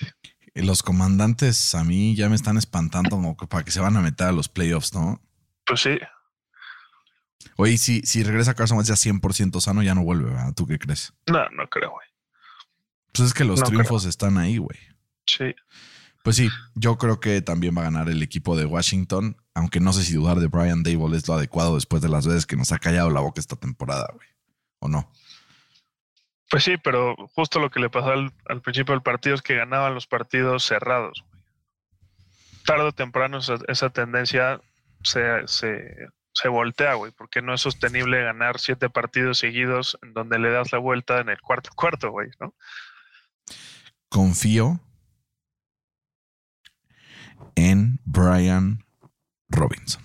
Y 0.54 0.62
Los 0.62 0.82
comandantes 0.82 1.74
a 1.74 1.82
mí 1.84 2.14
ya 2.14 2.28
me 2.28 2.36
están 2.36 2.56
espantando 2.56 3.10
como 3.10 3.36
que 3.36 3.46
para 3.46 3.64
que 3.64 3.72
se 3.72 3.80
van 3.80 3.96
a 3.96 4.00
meter 4.00 4.28
a 4.28 4.32
los 4.32 4.48
playoffs, 4.48 4.94
¿no? 4.94 5.20
Pues 5.66 5.80
sí, 5.80 5.98
Oye, 7.56 7.76
si, 7.78 8.00
si 8.02 8.22
regresa 8.22 8.54
Carson 8.54 8.78
Wentz 8.78 8.88
ya 8.88 8.94
100% 8.94 9.60
sano, 9.60 9.82
ya 9.82 9.94
no 9.94 10.02
vuelve, 10.02 10.30
¿verdad? 10.30 10.54
¿Tú 10.54 10.66
qué 10.66 10.78
crees? 10.78 11.12
no, 11.26 11.48
no 11.50 11.68
creo, 11.68 11.90
güey. 11.90 12.06
Pues 13.12 13.28
es 13.28 13.34
que 13.34 13.44
los 13.44 13.60
No 13.60 13.66
triunfos 13.66 14.06
están 14.06 14.38
ahí, 14.38 14.56
güey. 14.56 14.78
Sí, 15.26 15.54
Pues 16.24 16.36
sí, 16.36 16.48
yo 16.74 16.98
creo 16.98 17.20
que 17.20 17.42
también 17.42 17.76
va 17.76 17.82
a 17.82 17.84
ganar 17.84 18.08
el 18.08 18.22
equipo 18.22 18.56
de 18.56 18.64
Washington, 18.64 19.36
aunque 19.54 19.78
no 19.78 19.92
sé 19.92 20.02
si 20.02 20.14
dudar 20.14 20.40
de 20.40 20.48
Brian 20.48 20.82
Dable 20.82 21.16
es 21.16 21.28
lo 21.28 21.34
adecuado 21.34 21.76
después 21.76 22.02
de 22.02 22.08
las 22.08 22.26
veces 22.26 22.44
que 22.46 22.56
nos 22.56 22.72
ha 22.72 22.78
callado 22.78 23.10
la 23.10 23.20
boca 23.20 23.40
esta 23.40 23.56
temporada, 23.56 24.08
güey. 24.12 24.26
¿O 24.80 24.88
no? 24.88 25.12
Pues 26.50 26.64
sí, 26.64 26.76
pero 26.76 27.16
justo 27.34 27.58
lo 27.58 27.70
que 27.70 27.80
le 27.80 27.90
pasó 27.90 28.12
al, 28.12 28.32
principio 28.62 28.94
del 28.94 29.02
partido 29.02 29.34
es 29.34 29.42
que 29.42 29.56
ganaban 29.56 29.94
los 29.94 30.06
partidos 30.06 30.64
cerrados. 30.64 31.24
Tarde 32.64 32.84
o 32.84 32.92
temprano 32.92 33.38
esa, 33.38 33.90
tendencia 33.90 34.60
se, 35.02 35.46
se, 35.46 36.08
se 36.32 36.48
voltea, 36.48 36.94
güey, 36.94 37.12
porque 37.12 37.42
no 37.42 37.54
es 37.54 37.60
sostenible 37.60 38.22
ganar 38.22 38.58
siete 38.58 38.90
partidos 38.90 39.38
seguidos 39.38 39.98
en 40.02 40.12
donde 40.12 40.38
le 40.38 40.50
das 40.50 40.72
la 40.72 40.78
vuelta 40.78 41.20
en 41.20 41.28
el 41.28 41.40
cuarto 41.40 41.70
cuarto, 41.76 42.10
güey, 42.10 42.30
¿no? 42.40 42.54
Confío 44.08 44.80
en 47.56 47.98
Brian 48.04 48.84
Robinson. 49.48 50.02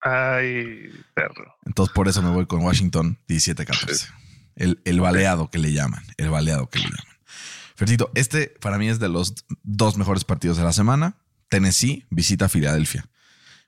Ay, 0.00 0.90
perro. 1.14 1.54
Entonces 1.64 1.94
por 1.94 2.08
eso 2.08 2.22
me 2.22 2.30
voy 2.30 2.46
con 2.46 2.62
Washington 2.62 3.18
17-14. 3.28 4.12
El, 4.56 4.80
el, 4.84 5.00
baleado 5.00 5.50
que 5.50 5.58
le 5.58 5.72
llaman. 5.72 6.04
El 6.16 6.30
baleado 6.30 6.68
que 6.68 6.78
le 6.78 6.84
llaman. 6.84 7.18
Fercito, 7.74 8.10
este 8.14 8.48
para 8.60 8.78
mí 8.78 8.88
es 8.88 8.98
de 8.98 9.08
los 9.08 9.34
dos 9.62 9.96
mejores 9.96 10.24
partidos 10.24 10.56
de 10.56 10.64
la 10.64 10.72
semana. 10.72 11.16
Tennessee 11.48 12.06
visita 12.10 12.48
Filadelfia. 12.48 13.08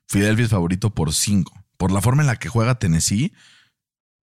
Filadelfia 0.07 0.45
es 0.45 0.51
favorito 0.51 0.91
por 0.91 1.13
cinco. 1.13 1.53
Por 1.77 1.91
la 1.91 2.01
forma 2.01 2.21
en 2.21 2.27
la 2.27 2.37
que 2.37 2.49
juega 2.49 2.79
Tennessee, 2.79 3.33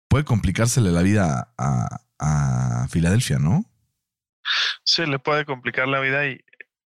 puede 0.08 0.24
complicársele 0.24 0.90
la 0.90 1.02
vida 1.02 1.52
a, 1.58 2.00
a 2.18 2.88
Filadelfia, 2.88 3.38
¿no? 3.38 3.64
Sí, 4.84 5.06
le 5.06 5.18
puede 5.18 5.44
complicar 5.44 5.88
la 5.88 6.00
vida 6.00 6.26
y 6.26 6.40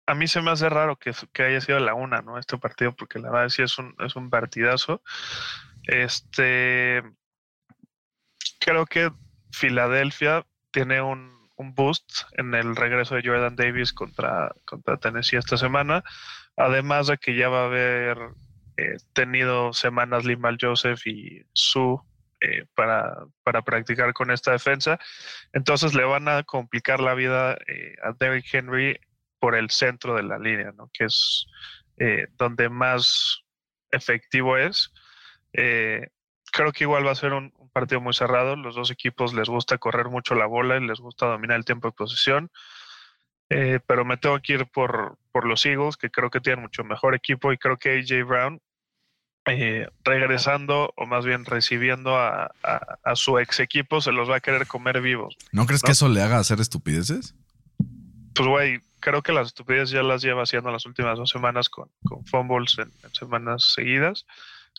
a 0.10 0.15
mí 0.15 0.27
se 0.27 0.41
me 0.41 0.49
hace 0.49 0.67
raro 0.69 0.97
que, 0.97 1.13
que, 1.34 1.43
haya 1.43 1.62
sido 1.62 1.79
la 1.79 1.93
una, 1.93 2.21
¿no? 2.21 2.39
Este 2.39 2.58
partido, 2.58 2.95
porque 2.95 3.19
la 3.19 3.29
verdad 3.29 3.53
es 3.55 3.77
un, 3.77 3.95
es 3.99 4.15
un 4.15 4.29
partidazo. 4.32 5.03
Este. 5.84 7.03
Creo 8.60 8.86
que 8.88 9.12
Filadelfia 9.52 10.46
tiene 10.72 11.02
un, 11.02 11.50
un, 11.56 11.74
boost 11.74 12.24
en 12.34 12.54
el 12.54 12.76
regreso 12.76 13.16
de 13.16 13.24
Jordan 13.24 13.56
Davis 13.56 13.94
contra, 13.94 14.54
contra 14.66 14.98
Tennessee 14.98 15.38
esta 15.38 15.58
semana. 15.58 16.04
Además 16.56 17.08
de 17.08 17.18
que 17.18 17.36
ya 17.36 17.50
va 17.50 17.64
a 17.64 17.66
haber 17.66 18.18
eh, 18.78 18.98
tenido 19.14 19.74
semanas 19.74 20.26
Limal 20.26 20.58
Joseph 20.60 21.06
y 21.08 21.44
Su 21.54 22.02
eh, 22.42 22.66
para, 22.76 23.18
para, 23.44 23.62
practicar 23.62 24.14
con 24.14 24.32
esta 24.32 24.52
defensa. 24.52 25.00
Entonces 25.54 25.94
le 25.94 26.06
van 26.06 26.28
a 26.28 26.44
complicar 26.44 27.00
la 27.00 27.14
vida 27.14 27.58
eh, 27.68 27.96
a 28.04 28.14
Derrick 28.14 28.54
Henry 28.54 28.98
por 29.40 29.56
el 29.56 29.70
centro 29.70 30.16
de 30.16 30.24
la 30.24 30.38
línea, 30.38 30.72
¿no? 30.72 30.90
que 30.94 31.06
es 31.06 31.46
eh, 31.98 32.28
donde 32.38 32.70
más 32.70 33.44
efectivo 33.92 34.58
es. 34.58 34.92
Eh, 35.54 36.08
creo 36.52 36.72
que 36.72 36.84
igual 36.84 37.06
va 37.06 37.12
a 37.12 37.16
ser 37.16 37.34
un, 37.34 37.52
partido 37.80 38.02
muy 38.02 38.13
cerrado. 38.13 38.56
Los 38.56 38.76
dos 38.76 38.92
equipos 38.92 39.34
les 39.34 39.48
gusta 39.48 39.78
correr 39.78 40.10
mucho 40.10 40.36
la 40.36 40.46
bola 40.46 40.78
y 40.78 40.86
les 40.86 41.00
gusta 41.00 41.28
dominar 41.28 41.58
el 41.58 41.65
tiempo 41.65 41.88
de 41.88 41.94
posesión. 41.94 42.52
Eh, 43.50 43.80
pero 43.88 44.06
me 44.06 44.18
tengo 44.18 44.39
que 44.39 44.54
ir 44.54 44.65
por, 44.68 45.18
por 45.32 45.46
los 45.46 45.65
Eagles, 45.65 45.98
que 45.98 46.12
creo 46.12 46.30
que 46.30 46.42
tienen 46.42 46.62
mucho 46.62 46.84
mejor 46.84 47.15
equipo 47.15 47.52
y 47.52 47.58
creo 47.58 47.78
que 47.78 47.98
AJ 48.00 48.28
Brown, 48.28 48.62
regresando 50.04 50.94
o 50.96 51.06
más 51.08 51.26
bien 51.26 51.46
recibiendo 51.46 52.15
a, 52.18 52.52
su 53.15 53.39
ex 53.39 53.60
equipo, 53.62 54.02
se 54.02 54.12
los 54.12 54.30
va 54.30 54.36
a 54.36 54.42
querer 54.42 54.68
comer 54.68 55.02
vivos. 55.02 55.36
¿No 55.52 55.65
crees 55.65 55.82
que 55.82 55.94
eso 55.94 56.08
le 56.10 56.22
haga 56.22 56.38
hacer 56.38 56.60
estupideces? 56.60 57.34
Pues, 58.36 58.48
güey, 58.48 58.80
creo 59.00 59.24
que 59.24 59.32
las 59.32 59.48
estupideces 59.48 59.89
ya 59.89 60.04
las 60.04 60.22
lleva 60.22 60.44
haciendo 60.44 60.70
las 60.72 60.86
últimas 60.86 61.18
dos 61.18 61.30
semanas 61.30 61.70
con, 61.70 61.89
con 62.04 62.26
fumbles 62.26 62.78
en, 62.78 62.92
semanas 63.13 63.74
seguidas. 63.74 64.26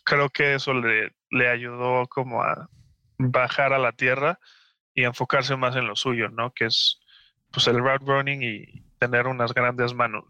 Creo 0.05 0.31
que 0.31 0.55
eso 0.55 0.75
le, 0.75 1.13
le 1.31 1.49
ayudó 1.49 2.07
como 2.07 2.43
a 2.43 2.69
bajar 3.29 3.73
a 3.73 3.79
la 3.79 3.93
tierra 3.93 4.39
y 4.95 5.05
enfocarse 5.05 5.57
más 5.57 5.77
en 5.77 5.87
lo 5.87 5.97
suyo, 5.97 6.29
¿no? 6.29 6.53
Que 6.53 6.67
es 6.67 7.01
pues 7.51 7.67
el 7.67 7.79
route 7.79 8.05
running 8.07 8.43
y 8.43 8.83
tener 8.99 9.27
unas 9.27 9.53
grandes 9.53 9.95
manos. 9.95 10.25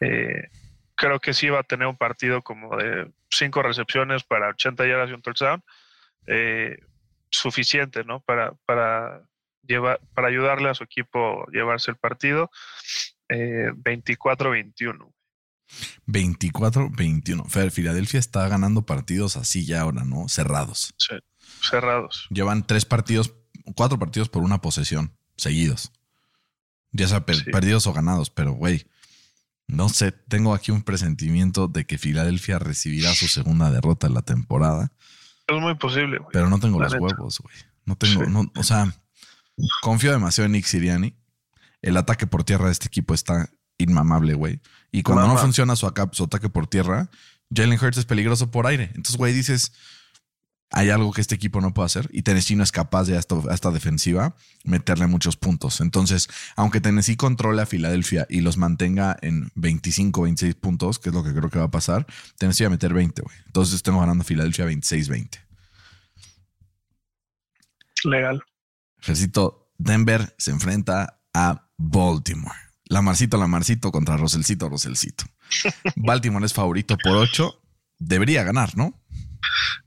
Eh, 0.00 0.48
creo 0.94 1.20
que 1.20 1.34
sí 1.34 1.48
va 1.48 1.60
a 1.60 1.64
tener 1.64 1.86
un 1.86 1.96
partido 1.96 2.42
como 2.42 2.76
de 2.76 3.10
cinco 3.30 3.62
recepciones 3.62 4.24
para 4.24 4.48
80 4.50 4.86
yardas 4.86 5.10
y 5.10 5.14
un 5.14 5.22
touchdown. 5.22 5.62
Eh, 6.26 6.78
suficiente, 7.30 8.04
¿no? 8.04 8.20
Para, 8.20 8.52
para 8.64 9.28
para 10.14 10.28
ayudarle 10.28 10.70
a 10.70 10.74
su 10.74 10.84
equipo 10.84 11.42
a 11.42 11.50
llevarse 11.52 11.90
el 11.90 11.96
partido. 11.96 12.50
24-21. 13.28 13.30
Eh, 13.30 13.70
24-21. 13.74 15.12
Fer, 17.48 17.70
Filadelfia 17.70 18.20
está 18.20 18.48
ganando 18.48 18.86
partidos 18.86 19.36
así 19.36 19.64
ya 19.64 19.82
ahora, 19.82 20.04
¿no? 20.04 20.28
Cerrados. 20.28 20.94
Sí, 20.96 21.14
cerrados. 21.68 22.26
Llevan 22.30 22.66
tres 22.66 22.84
partidos, 22.84 23.34
cuatro 23.74 23.98
partidos 23.98 24.28
por 24.28 24.42
una 24.42 24.60
posesión, 24.60 25.16
seguidos. 25.36 25.92
Ya 26.92 27.06
sea 27.06 27.24
perdidos 27.26 27.86
o 27.86 27.92
ganados, 27.92 28.30
pero 28.30 28.52
güey, 28.52 28.86
no 29.66 29.88
sé, 29.90 30.12
tengo 30.12 30.54
aquí 30.54 30.70
un 30.70 30.82
presentimiento 30.82 31.68
de 31.68 31.84
que 31.84 31.98
Filadelfia 31.98 32.58
recibirá 32.58 33.14
su 33.14 33.28
segunda 33.28 33.70
derrota 33.70 34.06
en 34.06 34.14
la 34.14 34.22
temporada. 34.22 34.92
Es 35.46 35.60
muy 35.60 35.74
posible, 35.74 36.18
güey. 36.18 36.30
Pero 36.32 36.48
no 36.48 36.58
tengo 36.58 36.80
los 36.80 36.92
huevos, 36.94 37.40
güey. 37.40 37.56
No 37.84 37.96
tengo, 37.96 38.24
no, 38.26 38.50
o 38.54 38.62
sea, 38.62 38.94
Confío 39.82 40.12
demasiado 40.12 40.46
en 40.46 40.52
Nick 40.52 40.66
Siriani. 40.66 41.14
El 41.82 41.96
ataque 41.96 42.26
por 42.26 42.44
tierra 42.44 42.66
de 42.66 42.72
este 42.72 42.86
equipo 42.86 43.14
está 43.14 43.50
inmamable, 43.78 44.34
güey. 44.34 44.60
Y 44.90 45.02
cuando 45.02 45.26
no 45.26 45.36
funciona 45.36 45.76
su, 45.76 45.86
ataque 45.86 46.48
por 46.48 46.66
tierra, 46.66 47.10
Jalen 47.54 47.78
Hurts 47.82 47.98
es 47.98 48.04
peligroso 48.04 48.50
por 48.50 48.66
aire. 48.66 48.84
Entonces, 48.94 49.16
güey, 49.16 49.32
dices, 49.32 49.72
hay 50.70 50.90
algo 50.90 51.12
que 51.12 51.20
este 51.20 51.34
equipo 51.34 51.60
no 51.60 51.72
puede 51.72 51.86
hacer 51.86 52.08
y 52.12 52.22
Tennessee 52.22 52.56
no 52.56 52.62
es 52.62 52.72
capaz 52.72 53.04
de 53.04 53.16
a 53.16 53.20
esta, 53.20 53.70
defensiva 53.70 54.34
meterle 54.64 55.06
muchos 55.06 55.36
puntos. 55.36 55.80
Entonces, 55.80 56.28
aunque 56.56 56.80
Tennessee 56.80 57.16
controle 57.16 57.62
a 57.62 57.66
Filadelfia 57.66 58.26
y 58.28 58.40
los 58.40 58.56
mantenga 58.56 59.16
en 59.22 59.50
25, 59.54 60.22
26 60.22 60.54
puntos, 60.56 60.98
que 60.98 61.10
es 61.10 61.14
lo 61.14 61.22
que 61.22 61.34
creo 61.34 61.50
que 61.50 61.58
va 61.58 61.66
a 61.66 61.70
pasar, 61.70 62.06
Tennessee 62.38 62.64
va 62.64 62.68
a 62.68 62.70
meter 62.70 62.92
20, 62.92 63.22
güey. 63.22 63.36
Entonces, 63.46 63.82
tengo 63.82 64.00
ganando 64.00 64.24
Filadelfia 64.24 64.66
26-20. 64.66 65.38
Legal. 68.04 68.42
Ejército 69.00 69.70
Denver 69.78 70.34
se 70.38 70.50
enfrenta 70.50 71.20
a 71.32 71.68
Baltimore. 71.76 72.67
Lamarcito, 72.88 73.36
Lamarcito 73.36 73.90
contra 73.92 74.16
Roselcito, 74.16 74.68
Roselcito. 74.68 75.24
Baltimore 75.96 76.44
es 76.44 76.54
favorito 76.54 76.96
por 77.02 77.16
8. 77.16 77.62
Debería 77.98 78.44
ganar, 78.44 78.76
¿no? 78.76 78.94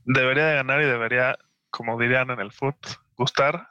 Debería 0.04 0.46
de 0.46 0.54
ganar 0.54 0.80
y 0.82 0.84
debería, 0.84 1.38
como 1.70 1.98
dirían 1.98 2.30
en 2.30 2.40
el 2.40 2.52
foot, 2.52 2.76
gustar. 3.16 3.68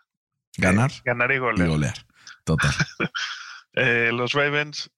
Ganar. 0.57 0.91
Eh, 0.91 1.01
ganar 1.05 1.31
y 1.31 1.37
golear. 1.37 1.67
Y 1.67 1.71
golear. 1.71 2.05
Total. 2.43 2.71
Eh, 3.73 4.11
los 4.11 4.33
Ravens, 4.33 4.91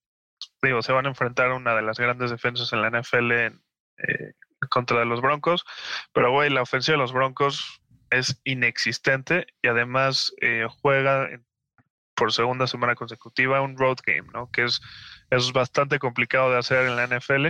digo, 0.64 0.82
se 0.82 0.92
van 0.92 1.06
a 1.06 1.10
enfrentar 1.10 1.52
a 1.52 1.56
una 1.56 1.76
de 1.76 1.84
las 1.84 2.00
grandes 2.00 2.32
defensas 2.32 2.74
en 2.74 2.82
la 2.82 2.90
NFL 2.90 3.32
en, 3.32 3.64
eh, 4.00 4.34
contra 4.70 5.06
los 5.06 5.22
Broncos. 5.22 5.64
Pero, 6.12 6.32
güey, 6.32 6.50
la 6.50 6.64
ofensiva 6.64 6.96
de 6.96 7.04
los 7.04 7.14
Broncos 7.14 7.82
es 8.10 8.40
inexistente 8.44 9.48
y 9.62 9.68
además 9.68 10.34
eh, 10.42 10.68
juega 10.82 11.30
por 12.16 12.34
segunda 12.34 12.68
semana 12.68 12.96
consecutiva 12.96 13.62
un 13.62 13.78
road 13.78 13.98
game, 14.06 14.28
¿no? 14.34 14.50
Que 14.52 14.66
es, 14.66 14.82
es 15.30 15.52
bastante 15.52 16.00
complicado 16.00 16.52
de 16.52 16.58
hacer 16.58 16.86
en 16.86 16.96
la 16.96 17.08
NFL. 17.08 17.48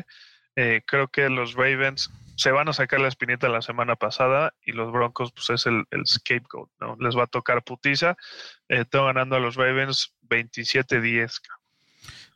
Eh, 0.56 0.82
creo 0.86 1.08
que 1.08 1.30
los 1.30 1.54
Ravens 1.54 2.12
se 2.36 2.52
van 2.52 2.70
a 2.70 2.74
sacar 2.74 3.00
la 3.00 3.08
espinita 3.08 3.48
la 3.50 3.62
semana 3.62 3.96
pasada 3.96 4.54
y 4.66 4.72
los 4.72 4.92
Broncos, 4.92 5.32
pues 5.32 5.50
es 5.50 5.66
el, 5.66 5.86
scapegoat, 6.06 6.70
¿no? 6.80 6.96
Les 7.00 7.16
va 7.16 7.24
a 7.24 7.28
tocar 7.28 7.64
putiza. 7.64 8.16
Eh, 8.70 8.86
tengo 8.86 9.06
ganando 9.06 9.36
a 9.36 9.40
los 9.40 9.56
Ravens 9.56 10.14
27-10. 10.30 11.42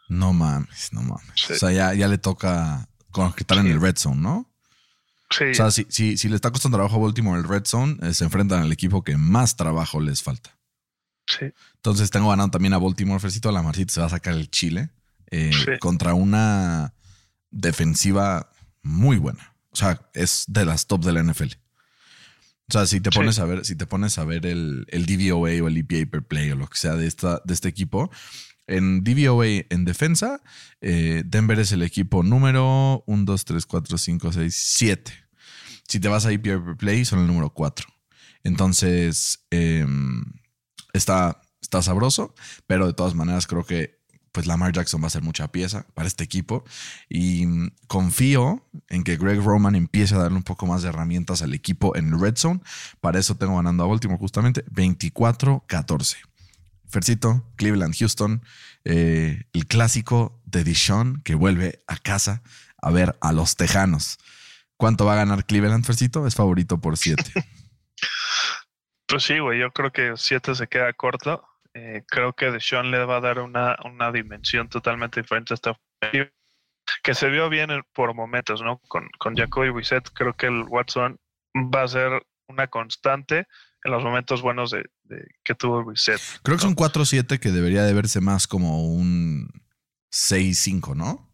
No 0.09 0.33
mames, 0.33 0.93
no 0.93 1.01
mames. 1.01 1.51
O 1.51 1.55
sea, 1.55 1.71
ya, 1.71 1.93
ya 1.93 2.07
le 2.07 2.17
toca 2.17 2.87
conectar 3.11 3.57
en 3.57 3.67
el 3.67 3.81
red 3.81 3.97
zone, 3.97 4.21
¿no? 4.21 4.49
O 5.29 5.53
sea, 5.53 5.71
si, 5.71 5.85
si, 5.89 6.29
le 6.29 6.35
está 6.35 6.51
costando 6.51 6.77
trabajo 6.77 6.95
a 6.95 6.99
Baltimore 6.99 7.37
el 7.37 7.47
Red 7.47 7.65
Zone, 7.65 7.97
eh, 8.01 8.13
se 8.13 8.23
enfrentan 8.23 8.61
al 8.61 8.71
equipo 8.71 9.03
que 9.03 9.17
más 9.17 9.57
trabajo 9.57 9.99
les 9.99 10.23
falta. 10.23 10.56
Sí. 11.27 11.45
Entonces 11.75 12.09
tengo 12.09 12.29
ganando 12.29 12.51
también 12.51 12.73
a 12.73 12.77
Baltimore. 12.77 13.19
Fercito 13.19 13.51
la 13.51 13.61
Marcita 13.61 13.93
se 13.93 13.99
va 13.99 14.07
a 14.07 14.11
sacar 14.11 14.33
el 14.33 14.49
Chile 14.49 14.89
eh, 15.29 15.51
contra 15.79 16.13
una 16.13 16.93
defensiva 17.51 18.49
muy 18.81 19.17
buena. 19.17 19.55
O 19.71 19.75
sea, 19.75 20.09
es 20.13 20.45
de 20.47 20.65
las 20.65 20.87
top 20.87 21.03
de 21.03 21.13
la 21.13 21.23
NFL. 21.23 21.53
O 22.69 22.73
sea, 22.73 22.85
si 22.85 22.99
te 22.99 23.11
pones 23.11 23.39
a 23.39 23.45
ver, 23.45 23.63
si 23.65 23.75
te 23.75 23.85
pones 23.85 24.17
a 24.17 24.25
ver 24.25 24.45
el, 24.45 24.85
el 24.89 25.05
DVOA 25.05 25.63
o 25.63 25.67
el 25.67 25.77
EPA 25.77 26.09
per 26.09 26.23
play 26.23 26.51
o 26.51 26.55
lo 26.55 26.67
que 26.67 26.77
sea 26.77 26.95
de, 26.95 27.07
esta, 27.07 27.41
de 27.45 27.53
este 27.53 27.69
equipo, 27.69 28.11
en 28.67 29.03
DVOA 29.03 29.65
en 29.69 29.85
defensa, 29.85 30.41
eh, 30.81 31.23
Denver 31.25 31.59
es 31.59 31.71
el 31.71 31.81
equipo 31.81 32.23
número 32.23 33.03
1, 33.07 33.23
2, 33.23 33.45
3, 33.45 33.65
4, 33.65 33.97
5, 33.97 34.33
6, 34.33 34.55
7. 34.55 35.13
Si 35.87 35.99
te 36.01 36.09
vas 36.09 36.25
a 36.25 36.31
EPA 36.33 36.75
play, 36.77 37.05
son 37.05 37.19
el 37.19 37.27
número 37.27 37.49
4. 37.51 37.87
Entonces, 38.43 39.45
em, 39.49 40.23
está, 40.97 41.41
está 41.61 41.81
sabroso, 41.81 42.33
pero 42.65 42.87
de 42.87 42.93
todas 42.93 43.15
maneras 43.15 43.47
creo 43.47 43.65
que 43.65 43.97
pues 44.37 44.45
Lamar 44.45 44.71
Jackson 44.71 45.01
va 45.01 45.07
a 45.07 45.09
ser 45.09 45.23
mucha 45.23 45.51
pieza 45.51 45.87
para 45.95 46.07
este 46.07 46.23
equipo. 46.23 46.63
Y 47.09 47.47
mm, 47.47 47.71
confío 47.87 48.63
en 48.87 49.03
que 49.03 49.17
Greg 49.17 49.41
Roman 49.41 49.73
empiece 49.73 50.13
a 50.13 50.19
darle 50.19 50.37
un 50.37 50.43
poco 50.43 50.67
más 50.67 50.83
de 50.83 50.89
herramientas 50.89 51.41
al 51.41 51.55
equipo 51.55 51.95
en 51.95 52.09
el 52.13 52.19
Red 52.19 52.35
Zone. 52.37 52.61
Para 53.01 53.17
eso 53.17 53.35
tengo 53.35 53.55
ganando 53.55 53.83
a 53.83 53.87
Baltimore 53.87 54.19
justamente 54.19 54.63
24-14. 54.67 56.17
Fercito, 56.85 57.43
Cleveland, 57.55 57.95
Houston, 57.97 58.43
eh, 58.85 59.45
el 59.53 59.65
clásico 59.65 60.39
de 60.45 60.63
Dishon 60.63 61.21
que 61.23 61.33
vuelve 61.33 61.83
a 61.87 61.97
casa 61.97 62.43
a 62.79 62.91
ver 62.91 63.17
a 63.21 63.31
los 63.31 63.55
Tejanos. 63.55 64.19
¿Cuánto 64.77 65.05
va 65.05 65.13
a 65.13 65.17
ganar 65.17 65.45
Cleveland, 65.45 65.83
Fercito? 65.83 66.27
Es 66.27 66.35
favorito 66.35 66.79
por 66.79 66.95
7. 66.95 67.23
Pues 69.07 69.23
sí, 69.23 69.39
güey, 69.39 69.59
yo 69.59 69.71
creo 69.71 69.91
que 69.91 70.13
7 70.15 70.53
se 70.53 70.67
queda 70.67 70.91
corto. 70.93 71.47
Eh, 71.73 72.03
creo 72.07 72.33
que 72.33 72.51
Deshaun 72.51 72.91
le 72.91 73.05
va 73.05 73.17
a 73.17 73.21
dar 73.21 73.39
una, 73.39 73.77
una 73.85 74.11
dimensión 74.11 74.67
totalmente 74.67 75.21
diferente 75.21 75.53
a 75.53 75.55
esta 75.55 75.79
que 77.03 77.13
se 77.13 77.29
vio 77.29 77.49
bien 77.49 77.69
por 77.93 78.13
momentos, 78.13 78.61
¿no? 78.61 78.79
Con, 78.87 79.09
con 79.17 79.35
Jacoby 79.35 79.69
Brissett, 79.69 80.09
creo 80.13 80.33
que 80.33 80.47
el 80.47 80.63
Watson 80.63 81.19
va 81.55 81.83
a 81.83 81.87
ser 81.87 82.25
una 82.47 82.67
constante 82.67 83.47
en 83.83 83.91
los 83.91 84.03
momentos 84.03 84.41
buenos 84.41 84.71
de, 84.71 84.83
que 85.43 85.55
tuvo 85.55 85.83
Brissett. 85.83 86.21
Creo 86.43 86.57
que 86.57 86.63
es 86.63 86.69
un 86.69 86.75
4-7 86.75 87.39
que 87.39 87.51
debería 87.51 87.83
de 87.83 87.93
verse 87.93 88.21
más 88.21 88.47
como 88.47 88.83
un 88.83 89.49
6-5, 90.11 90.95
¿no? 90.95 91.29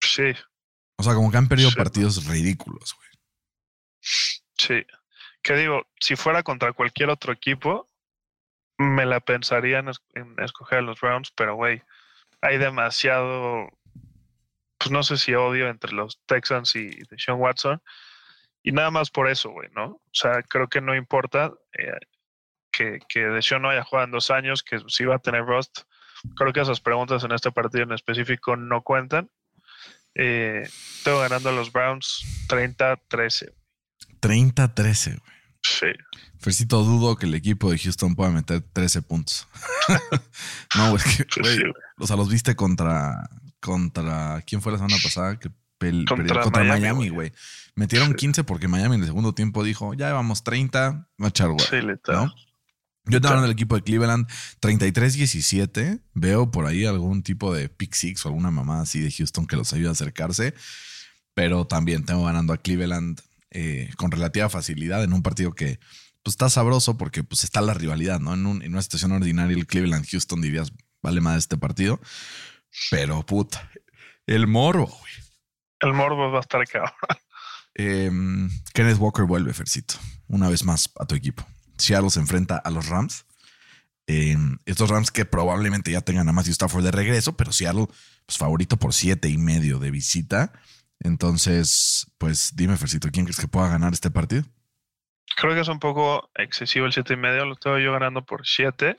Sí. 0.00 0.32
O 0.96 1.02
sea, 1.02 1.14
como 1.14 1.30
que 1.30 1.36
han 1.36 1.48
perdido 1.48 1.70
partidos 1.72 2.26
ridículos, 2.26 2.94
güey. 2.96 3.08
Sí 4.58 4.84
que 5.42 5.54
digo, 5.54 5.86
si 6.00 6.16
fuera 6.16 6.42
contra 6.42 6.72
cualquier 6.72 7.10
otro 7.10 7.32
equipo, 7.32 7.88
me 8.78 9.06
la 9.06 9.20
pensaría 9.20 9.78
en, 9.78 9.90
escoger 10.38 10.78
a 10.78 10.82
los 10.82 11.00
Browns, 11.00 11.32
pero 11.32 11.54
güey, 11.54 11.82
hay 12.40 12.58
demasiado, 12.58 13.68
pues 14.78 14.90
no 14.90 15.02
sé 15.02 15.16
si 15.16 15.34
odio 15.34 15.68
entre 15.68 15.92
los 15.92 16.20
Texans 16.26 16.74
y 16.76 16.90
Sean 17.16 17.38
Watson. 17.38 17.82
Y 18.62 18.72
nada 18.72 18.90
más 18.90 19.10
por 19.10 19.28
eso, 19.28 19.50
güey, 19.50 19.68
¿no? 19.74 19.84
O 19.84 20.10
sea, 20.12 20.42
creo 20.42 20.68
que 20.68 20.80
no 20.80 20.94
importa 20.94 21.52
eh, 21.76 21.98
que, 22.70 23.00
que 23.08 23.20
Deshaun 23.26 23.62
no 23.62 23.70
haya 23.70 23.82
jugado 23.82 24.06
en 24.06 24.12
dos 24.12 24.30
años, 24.30 24.62
que 24.62 24.78
si 24.86 25.04
va 25.04 25.16
a 25.16 25.20
tener 25.20 25.44
Rust. 25.44 25.80
Creo 26.36 26.52
que 26.52 26.60
esas 26.60 26.80
preguntas 26.80 27.24
en 27.24 27.32
este 27.32 27.50
partido 27.50 27.82
en 27.82 27.92
específico 27.92 28.56
no 28.56 28.82
cuentan. 28.82 29.30
Eh, 30.14 30.68
tengo 31.02 31.20
ganando 31.20 31.48
a 31.48 31.52
los 31.52 31.72
Browns 31.72 32.46
30-13. 32.48 33.52
30-13, 34.22 35.18
güey. 35.18 35.32
Sí. 35.62 35.86
Fercito, 36.38 36.82
dudo 36.82 37.16
que 37.16 37.26
el 37.26 37.34
equipo 37.34 37.70
de 37.70 37.78
Houston 37.78 38.14
pueda 38.16 38.30
meter 38.30 38.62
13 38.72 39.02
puntos. 39.02 39.46
no, 40.76 40.96
es 40.96 41.04
que, 41.04 41.26
o 41.98 42.06
sea, 42.06 42.16
los 42.16 42.28
viste 42.28 42.56
contra, 42.56 43.28
contra, 43.60 44.42
¿quién 44.46 44.60
fue 44.60 44.72
la 44.72 44.78
semana 44.78 44.96
pasada? 45.02 45.38
Que 45.38 45.50
contra, 46.06 46.64
Miami, 46.64 47.08
güey. 47.08 47.32
Metieron 47.74 48.14
15 48.14 48.44
porque 48.44 48.68
Miami 48.68 48.96
en 48.96 49.02
el 49.02 49.06
segundo 49.06 49.34
tiempo 49.34 49.64
dijo, 49.64 49.94
ya 49.94 50.08
llevamos 50.08 50.44
30, 50.44 51.08
va 51.20 51.26
a 51.26 51.28
echar 51.28 51.48
güey. 51.48 51.66
Sí, 51.68 51.76
¿no? 52.08 52.32
Yo 53.04 53.20
te 53.20 53.26
hablo 53.26 53.42
del 53.42 53.50
equipo 53.50 53.74
de 53.74 53.82
Cleveland 53.82 54.28
33-17. 54.60 56.00
Veo 56.14 56.50
por 56.50 56.66
ahí 56.66 56.84
algún 56.86 57.22
tipo 57.22 57.52
de 57.52 57.68
pick 57.68 57.94
six 57.94 58.24
o 58.24 58.28
alguna 58.28 58.50
mamá 58.52 58.82
así 58.82 59.00
de 59.00 59.10
Houston 59.10 59.46
que 59.46 59.56
los 59.56 59.72
ayude 59.72 59.88
a 59.88 59.92
acercarse. 59.92 60.54
Pero 61.34 61.66
también 61.66 62.04
tengo 62.04 62.24
ganando 62.26 62.52
a 62.52 62.58
Cleveland 62.58 63.20
eh, 63.54 63.90
con 63.96 64.10
relativa 64.10 64.48
facilidad 64.48 65.04
en 65.04 65.12
un 65.12 65.22
partido 65.22 65.52
que 65.52 65.78
pues, 66.22 66.32
está 66.32 66.48
sabroso 66.48 66.96
porque 66.96 67.22
pues, 67.22 67.44
está 67.44 67.60
la 67.60 67.74
rivalidad, 67.74 68.18
¿no? 68.18 68.32
En, 68.32 68.46
una 68.46 68.82
situación 68.82 69.12
ordinaria, 69.12 69.56
el 69.56 69.66
Cleveland-Houston 69.66 70.40
dirías, 70.40 70.72
vale 71.02 71.20
más 71.20 71.36
este 71.36 71.58
partido. 71.58 72.00
Pero 72.90 73.24
puta, 73.26 73.70
el 74.26 74.46
morbo, 74.46 74.86
güey. 74.86 75.12
El 75.80 75.92
morbo 75.92 76.30
va 76.30 76.38
a 76.38 76.40
estar 76.40 76.62
acá. 76.62 76.94
Em, 77.74 78.50
Kenneth 78.74 78.98
Walker 78.98 79.24
vuelve, 79.24 79.54
Fercito, 79.54 79.94
una 80.28 80.50
vez 80.50 80.62
más 80.62 80.90
a 81.00 81.06
tu 81.06 81.14
equipo. 81.14 81.46
Seattle 81.78 82.10
se 82.10 82.20
enfrenta 82.20 82.58
a 82.58 82.70
los 82.70 82.86
Rams. 82.88 83.24
Em, 84.06 84.58
estos 84.66 84.90
Rams 84.90 85.10
que 85.10 85.24
probablemente 85.24 85.90
ya 85.90 86.02
tengan 86.02 86.28
a 86.28 86.32
Matthew 86.32 86.52
Stafford 86.52 86.84
de 86.84 86.90
regreso, 86.90 87.34
pero 87.34 87.50
Seattle, 87.50 87.86
pues 88.26 88.36
favorito 88.36 88.76
por 88.76 88.92
siete 88.92 89.28
y 89.28 89.38
medio 89.38 89.78
de 89.78 89.90
visita. 89.90 90.52
Entonces, 91.04 92.06
pues 92.18 92.54
dime, 92.54 92.76
Fercito, 92.76 93.08
¿quién 93.12 93.24
crees 93.24 93.40
que 93.40 93.48
pueda 93.48 93.68
ganar 93.68 93.92
este 93.92 94.10
partido? 94.10 94.44
Creo 95.36 95.54
que 95.54 95.60
es 95.60 95.68
un 95.68 95.80
poco 95.80 96.30
excesivo 96.34 96.86
el 96.86 96.92
siete 96.92 97.14
y 97.14 97.16
medio, 97.16 97.44
lo 97.44 97.54
estoy 97.54 97.82
yo 97.82 97.92
ganando 97.92 98.24
por 98.24 98.46
7. 98.46 98.96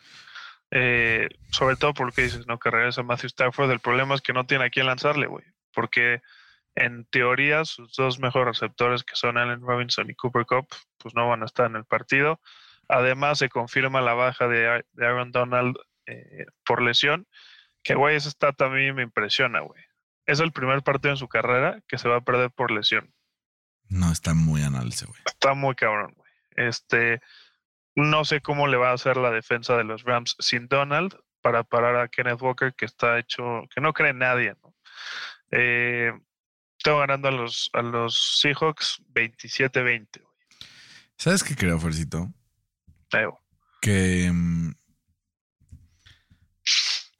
Eh, 0.71 1.29
sobre 1.51 1.75
todo 1.75 1.93
porque 1.93 2.23
dices, 2.23 2.47
no, 2.47 2.57
que 2.57 2.71
regresa 2.71 3.03
Matthew 3.03 3.27
Stafford. 3.27 3.71
El 3.71 3.79
problema 3.79 4.15
es 4.15 4.21
que 4.21 4.33
no 4.33 4.45
tiene 4.45 4.65
a 4.65 4.69
quién 4.69 4.87
lanzarle, 4.87 5.27
güey. 5.27 5.45
Porque 5.73 6.21
en 6.75 7.05
teoría 7.05 7.63
sus 7.65 7.95
dos 7.95 8.19
mejores 8.19 8.59
receptores, 8.59 9.03
que 9.03 9.15
son 9.15 9.37
Allen 9.37 9.61
Robinson 9.61 10.09
y 10.09 10.15
Cooper 10.15 10.45
Cup, 10.45 10.67
pues 10.97 11.13
no 11.15 11.29
van 11.29 11.43
a 11.43 11.45
estar 11.45 11.67
en 11.67 11.75
el 11.75 11.85
partido. 11.85 12.41
Además, 12.89 13.37
se 13.39 13.49
confirma 13.49 14.01
la 14.01 14.13
baja 14.13 14.47
de, 14.47 14.83
Aaron 14.99 15.31
Donald 15.31 15.77
eh, 16.07 16.47
por 16.65 16.81
lesión. 16.81 17.27
Que, 17.83 17.95
güey, 17.95 18.15
esa 18.15 18.29
está 18.29 18.51
también 18.51 18.95
me 18.95 19.03
impresiona, 19.03 19.61
güey 19.61 19.83
es 20.25 20.39
el 20.39 20.51
primer 20.51 20.83
partido 20.83 21.11
en 21.11 21.17
su 21.17 21.27
carrera 21.27 21.81
que 21.87 21.97
se 21.97 22.09
va 22.09 22.17
a 22.17 22.21
perder 22.21 22.51
por 22.51 22.71
lesión. 22.71 23.13
No, 23.89 24.11
está 24.11 24.33
muy 24.33 24.63
análisis, 24.63 25.07
güey. 25.07 25.21
Está 25.25 25.53
muy 25.53 25.75
cabrón, 25.75 26.13
güey. 26.15 26.31
Este, 26.55 27.21
no 27.95 28.25
sé 28.25 28.41
cómo 28.41 28.67
le 28.67 28.77
va 28.77 28.91
a 28.91 28.93
hacer 28.93 29.17
la 29.17 29.31
defensa 29.31 29.77
de 29.77 29.83
los 29.83 30.03
Rams 30.03 30.35
sin 30.39 30.67
Donald 30.67 31.15
para 31.41 31.63
parar 31.63 31.97
a 31.97 32.07
Kenneth 32.07 32.41
Walker, 32.41 32.73
que 32.73 32.85
está 32.85 33.19
hecho, 33.19 33.63
que 33.73 33.81
no 33.81 33.93
cree 33.93 34.13
nadie, 34.13 34.55
¿no? 34.63 34.73
Eh, 35.51 36.13
tengo 36.81 36.99
ganando 36.99 37.27
a 37.27 37.31
los, 37.31 37.69
a 37.73 37.81
los 37.81 38.39
Seahawks 38.41 39.01
27-20, 39.13 40.21
güey. 40.21 40.33
¿Sabes 41.17 41.43
qué 41.43 41.55
creo, 41.55 41.79
Fercito? 41.79 42.33
Que 43.81 44.31
mm, 44.31 44.73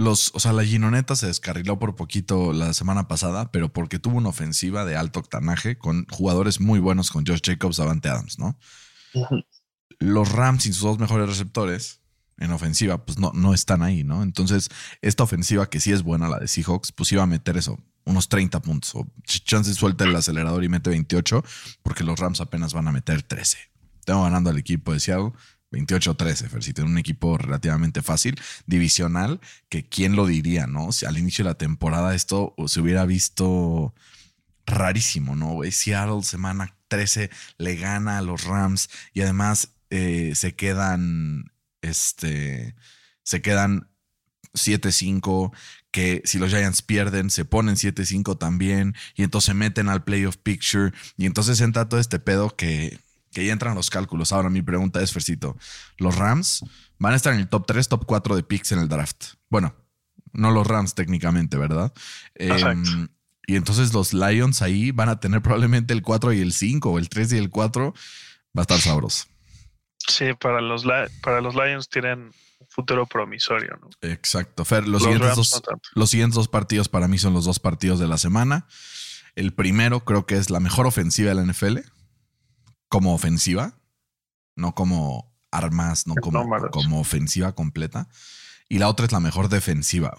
los, 0.04 0.32
o 0.36 0.40
sea, 0.40 0.54
la 0.54 0.64
Ginoneta 0.64 1.16
se 1.16 1.28
descarriló 1.28 1.80
por 1.80 1.96
poquito 1.96 2.54
la 2.54 2.74
semana 2.74 3.08
pasada, 3.08 3.52
pero 3.52 3.72
porque 3.72 4.00
tuvo 4.00 4.18
una 4.18 4.30
ofensiva 4.30 4.86
de 4.86 4.96
alto 4.96 5.20
octanaje 5.20 5.78
con 5.78 6.06
jugadores 6.10 6.60
muy 6.60 6.80
buenos 6.80 7.10
con 7.10 7.26
Josh 7.26 7.42
Jacobs, 7.44 7.80
Avante 7.80 8.10
Adams, 8.10 8.38
¿no? 8.38 8.58
Los 10.00 10.32
Rams 10.32 10.64
sin 10.64 10.74
sus 10.74 10.84
dos 10.84 11.00
mejores 11.00 11.28
receptores 11.28 12.02
en 12.38 12.52
ofensiva, 12.52 13.06
pues 13.06 13.18
no, 13.18 13.32
no 13.34 13.54
están 13.54 13.84
ahí, 13.84 14.04
¿no? 14.04 14.24
Entonces, 14.24 14.70
esta 15.02 15.24
ofensiva 15.24 15.70
que 15.70 15.80
sí 15.80 15.92
es 15.92 16.04
buena, 16.04 16.28
la 16.28 16.40
de 16.40 16.48
Seahawks, 16.48 16.92
pues 16.92 17.12
iba 17.12 17.24
a 17.24 17.28
meter 17.28 17.58
eso, 17.58 17.80
unos 18.06 18.28
30 18.28 18.62
puntos. 18.62 18.96
O 18.96 19.08
chance 19.26 19.74
suelta 19.74 20.04
el 20.04 20.16
acelerador 20.16 20.64
y 20.64 20.70
mete 20.70 20.90
28, 20.90 21.44
porque 21.84 22.04
los 22.04 22.20
Rams 22.20 22.42
apenas 22.42 22.74
van 22.74 22.88
a 22.88 22.92
meter 22.92 23.24
13. 23.24 23.58
Tengo 24.06 24.24
ganando 24.24 24.50
al 24.50 24.58
equipo 24.58 24.94
de 24.94 25.00
Seattle 25.00 25.32
28-13, 25.74 26.50
Fer, 26.50 26.64
si 26.64 26.74
tiene 26.74 26.90
un 26.90 26.98
equipo 26.98 27.38
relativamente 27.38 28.02
fácil, 28.02 28.40
divisional, 28.66 29.42
que 29.70 29.84
quién 29.84 30.16
lo 30.16 30.26
diría, 30.26 30.68
¿no? 30.68 30.92
Si 30.92 31.06
al 31.06 31.18
inicio 31.18 31.44
de 31.44 31.50
la 31.50 31.58
temporada 31.58 32.16
esto 32.16 32.54
se 32.68 32.80
hubiera 32.80 33.06
visto 33.06 33.94
rarísimo, 34.66 35.36
¿no? 35.36 35.60
Seattle, 35.70 36.24
semana 36.24 36.76
13, 36.88 37.30
le 37.58 37.76
gana 37.76 38.20
a 38.20 38.22
los 38.22 38.44
Rams 38.44 38.90
y 39.14 39.22
además 39.22 39.74
eh, 39.90 40.34
se 40.36 40.56
quedan, 40.56 41.52
este, 41.82 42.76
se 43.24 43.42
quedan 43.42 43.90
7-5, 44.54 45.52
que 45.92 46.22
si 46.26 46.40
los 46.40 46.50
Giants 46.50 46.82
pierden, 46.82 47.30
se 47.30 47.46
ponen 47.46 47.76
7-5 47.76 48.38
también, 48.38 48.96
y 49.16 49.24
entonces 49.24 49.48
se 49.48 49.54
meten 49.54 49.90
al 49.90 50.04
playoff 50.04 50.38
picture, 50.38 50.92
y 51.18 51.26
entonces 51.26 51.60
entra 51.62 51.90
todo 51.90 52.00
este 52.00 52.20
pedo 52.20 52.56
que 52.56 53.00
que 53.34 53.46
ya 53.46 53.52
entran 53.52 53.76
los 53.76 53.90
cálculos. 53.90 54.32
Ahora 54.32 54.50
mi 54.50 54.62
pregunta 54.62 55.02
es, 55.02 55.12
Fercito, 55.12 55.58
¿los 55.98 56.16
Rams 56.16 56.64
van 57.00 57.14
a 57.14 57.16
estar 57.16 57.34
en 57.34 57.40
el 57.40 57.50
top 57.50 57.66
3, 57.66 57.90
top 57.90 58.06
4 58.06 58.36
de 58.36 58.44
picks 58.44 58.72
en 58.72 58.80
el 58.80 58.88
draft? 58.88 59.34
Bueno, 59.50 59.76
no 60.32 60.52
los 60.52 60.66
Rams 60.66 60.96
técnicamente, 60.96 61.58
¿verdad? 61.58 61.94
Em, 62.36 63.10
y 63.46 63.56
entonces 63.56 63.94
los 63.94 64.14
Lions 64.14 64.62
ahí 64.62 64.92
van 64.92 65.10
a 65.10 65.20
tener 65.20 65.42
probablemente 65.42 65.94
el 65.94 66.02
4 66.02 66.34
y 66.34 66.40
el 66.40 66.54
5, 66.54 66.92
o 66.92 67.00
el 67.00 67.10
3 67.10 67.34
y 67.34 67.38
el 67.38 67.50
4. 67.50 67.94
Va 68.56 68.62
a 68.62 68.62
estar 68.62 68.80
sabroso. 68.80 69.26
Sí, 70.08 70.34
para 70.40 70.62
los, 70.62 70.86
para 71.22 71.42
los 71.42 71.56
Lions 71.56 71.90
tienen 71.90 72.20
un 72.20 72.68
futuro 72.70 73.06
promisorio, 73.06 73.78
¿no? 73.82 73.90
Exacto. 74.02 74.66
Fer, 74.66 74.88
los, 74.88 75.04
siguientes 75.04 75.36
dos, 75.36 75.62
los 75.94 76.10
siguientes 76.10 76.36
dos 76.36 76.48
partidos 76.48 76.90
para 76.90 77.08
mí 77.08 77.18
son 77.18 77.34
los 77.34 77.46
dos 77.46 77.60
partidos 77.60 78.00
de 78.00 78.08
la 78.08 78.18
semana. 78.18 78.68
El 79.36 79.54
primero 79.54 80.06
creo 80.06 80.26
que 80.26 80.36
es 80.36 80.50
la 80.50 80.60
mejor 80.60 80.86
ofensiva 80.86 81.30
de 81.30 81.36
la 81.36 81.44
NFL 81.44 81.80
como 82.94 83.16
ofensiva, 83.16 83.74
no 84.56 84.76
como 84.76 85.36
armas, 85.50 86.06
no 86.06 86.14
como, 86.14 86.46
como 86.70 87.00
ofensiva 87.00 87.56
completa. 87.56 88.08
Y 88.70 88.78
la 88.78 88.88
otra 88.88 89.08
es 89.08 89.12
la 89.12 89.20
mejor 89.20 89.50
defensiva, 89.50 90.16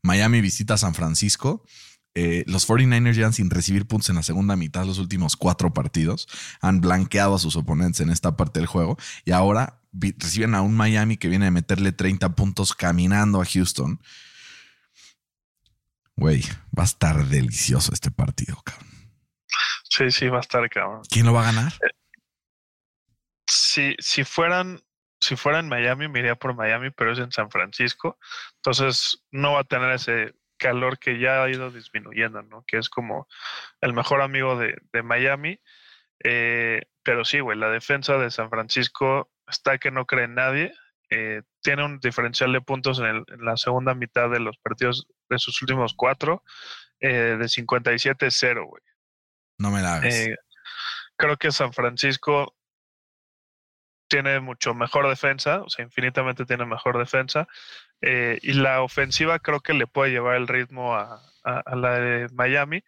Miami 0.00 0.40
visita 0.40 0.78
San 0.78 0.94
Francisco. 0.94 1.62
Eh, 2.14 2.42
los 2.46 2.66
49ers 2.66 3.12
llegan 3.12 3.34
sin 3.34 3.50
recibir 3.50 3.86
puntos 3.86 4.08
en 4.08 4.16
la 4.16 4.22
segunda 4.22 4.56
mitad 4.56 4.86
los 4.86 4.98
últimos 4.98 5.36
cuatro 5.36 5.74
partidos. 5.74 6.26
Han 6.62 6.80
blanqueado 6.80 7.34
a 7.34 7.38
sus 7.38 7.54
oponentes 7.54 8.00
en 8.00 8.08
esta 8.08 8.34
parte 8.34 8.60
del 8.60 8.66
juego. 8.66 8.96
Y 9.26 9.32
ahora 9.32 9.82
reciben 9.92 10.54
a 10.54 10.62
un 10.62 10.74
Miami 10.74 11.18
que 11.18 11.28
viene 11.28 11.48
a 11.48 11.50
meterle 11.50 11.92
30 11.92 12.34
puntos 12.34 12.72
caminando 12.72 13.42
a 13.42 13.44
Houston. 13.44 14.00
Güey, 16.16 16.46
va 16.76 16.84
a 16.84 16.86
estar 16.86 17.26
delicioso 17.28 17.92
este 17.92 18.10
partido, 18.10 18.58
cabrón. 18.64 18.88
Sí, 19.90 20.10
sí, 20.10 20.28
va 20.28 20.38
a 20.38 20.40
estar, 20.40 20.68
cabrón. 20.70 21.02
¿Quién 21.10 21.26
lo 21.26 21.34
va 21.34 21.42
a 21.42 21.52
ganar? 21.52 21.72
Si, 23.46 23.94
si 23.98 24.24
fueran 24.24 24.80
si 25.20 25.36
fuera 25.36 25.58
en 25.58 25.68
Miami, 25.68 26.08
me 26.08 26.20
iría 26.20 26.34
por 26.34 26.54
Miami, 26.54 26.90
pero 26.90 27.12
es 27.12 27.18
en 27.18 27.30
San 27.30 27.50
Francisco. 27.50 28.18
Entonces 28.56 29.22
no 29.30 29.52
va 29.52 29.60
a 29.60 29.64
tener 29.64 29.92
ese 29.92 30.34
calor 30.56 30.98
que 30.98 31.18
ya 31.18 31.42
ha 31.42 31.50
ido 31.50 31.70
disminuyendo, 31.70 32.42
¿no? 32.42 32.64
Que 32.66 32.78
es 32.78 32.88
como 32.88 33.28
el 33.80 33.92
mejor 33.92 34.22
amigo 34.22 34.56
de, 34.58 35.02
Miami. 35.02 35.60
Eh, 36.24 36.82
pero 37.02 37.24
sí, 37.24 37.40
güey, 37.40 37.58
la 37.58 37.70
defensa 37.70 38.16
de 38.18 38.30
San 38.30 38.50
Francisco 38.50 39.30
está 39.46 39.78
que 39.78 39.90
no 39.90 40.06
cree 40.06 40.24
en 40.24 40.34
nadie. 40.34 40.72
Eh, 41.10 41.42
tiene 41.60 41.84
un 41.84 41.98
diferencial 41.98 42.52
de 42.52 42.60
puntos 42.60 43.00
en, 43.00 43.24
la 43.38 43.56
segunda 43.56 43.94
mitad 43.94 44.30
de 44.30 44.40
los 44.40 44.56
partidos 44.58 45.06
de 45.28 45.38
sus 45.38 45.60
últimos 45.60 45.94
cuatro 45.94 46.44
eh, 47.00 47.36
de 47.38 47.44
57-0, 47.46 48.66
güey. 48.66 48.82
No 49.60 49.70
me 49.70 49.82
la 49.82 49.96
hagas. 49.96 50.14
creo 51.16 51.36
que 51.36 51.52
San 51.52 51.74
Francisco 51.74 52.56
tiene 54.08 54.40
mucho 54.40 54.74
mejor 54.74 55.06
defensa, 55.06 55.60
o 55.60 55.68
sea, 55.68 55.84
infinitamente 55.84 56.46
tiene 56.46 56.64
mejor 56.64 56.98
defensa. 56.98 57.46
Eh, 58.00 58.38
y 58.40 58.54
la 58.54 58.80
ofensiva 58.82 59.38
creo 59.38 59.60
que 59.60 59.74
le 59.74 59.86
puede 59.86 60.12
llevar 60.12 60.36
el 60.36 60.48
ritmo 60.48 60.96
a, 60.96 61.22
la 61.44 62.00
de 62.00 62.28
Miami, 62.32 62.82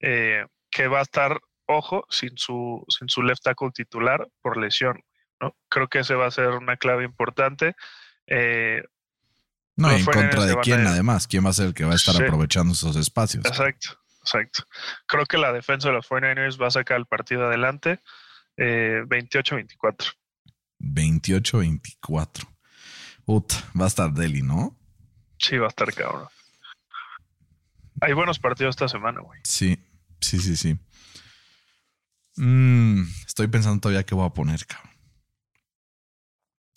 eh, 0.00 0.46
que 0.70 0.88
va 0.88 1.00
a 1.00 1.02
estar, 1.02 1.38
ojo, 1.66 2.06
sin 2.08 2.36
su, 2.38 2.82
sin 2.88 3.10
su 3.10 3.22
left 3.22 3.42
tackle 3.42 3.70
titular 3.70 4.26
por 4.40 4.56
lesión. 4.56 5.02
¿no? 5.38 5.54
Creo 5.68 5.88
que 5.88 5.98
ese 5.98 6.14
va 6.14 6.26
a 6.26 6.30
ser 6.30 6.48
una 6.52 6.78
clave 6.78 7.04
importante. 7.04 7.76
Eh, 8.26 8.82
no, 9.76 9.90
en 9.90 10.02
contra 10.02 10.46
de 10.46 10.56
quién, 10.62 10.86
además, 10.86 11.26
quién 11.26 11.44
va 11.44 11.50
a 11.50 11.52
ser 11.52 11.66
el 11.66 11.74
que 11.74 11.84
va 11.84 11.92
a 11.92 11.96
estar 11.96 12.16
aprovechando 12.16 12.72
esos 12.72 12.96
espacios. 12.96 13.44
Exacto, 13.44 13.98
exacto. 14.26 14.64
Creo 15.06 15.24
que 15.26 15.38
la 15.38 15.52
defensa 15.52 15.88
de 15.88 15.94
los 15.94 16.08
49ers 16.08 16.60
va 16.60 16.66
a 16.66 16.72
sacar 16.72 16.98
el 16.98 17.06
partido 17.06 17.46
adelante 17.46 18.00
28-24. 18.56 20.14
28-24. 20.80 22.48
va 23.28 23.84
a 23.84 23.88
estar 23.88 24.12
Deli, 24.12 24.42
¿no? 24.42 24.76
Sí, 25.38 25.58
va 25.58 25.66
a 25.66 25.68
estar 25.68 25.92
cabrón. 25.92 26.28
Hay 28.00 28.12
buenos 28.12 28.38
partidos 28.38 28.74
esta 28.74 28.88
semana, 28.88 29.20
güey. 29.20 29.40
Sí, 29.44 29.78
sí, 30.20 30.38
sí, 30.38 30.56
sí. 30.56 30.78
Mm, 32.36 33.02
estoy 33.26 33.46
pensando 33.48 33.80
todavía 33.80 34.04
qué 34.04 34.14
voy 34.14 34.26
a 34.26 34.34
poner, 34.34 34.66
cabrón. 34.66 34.95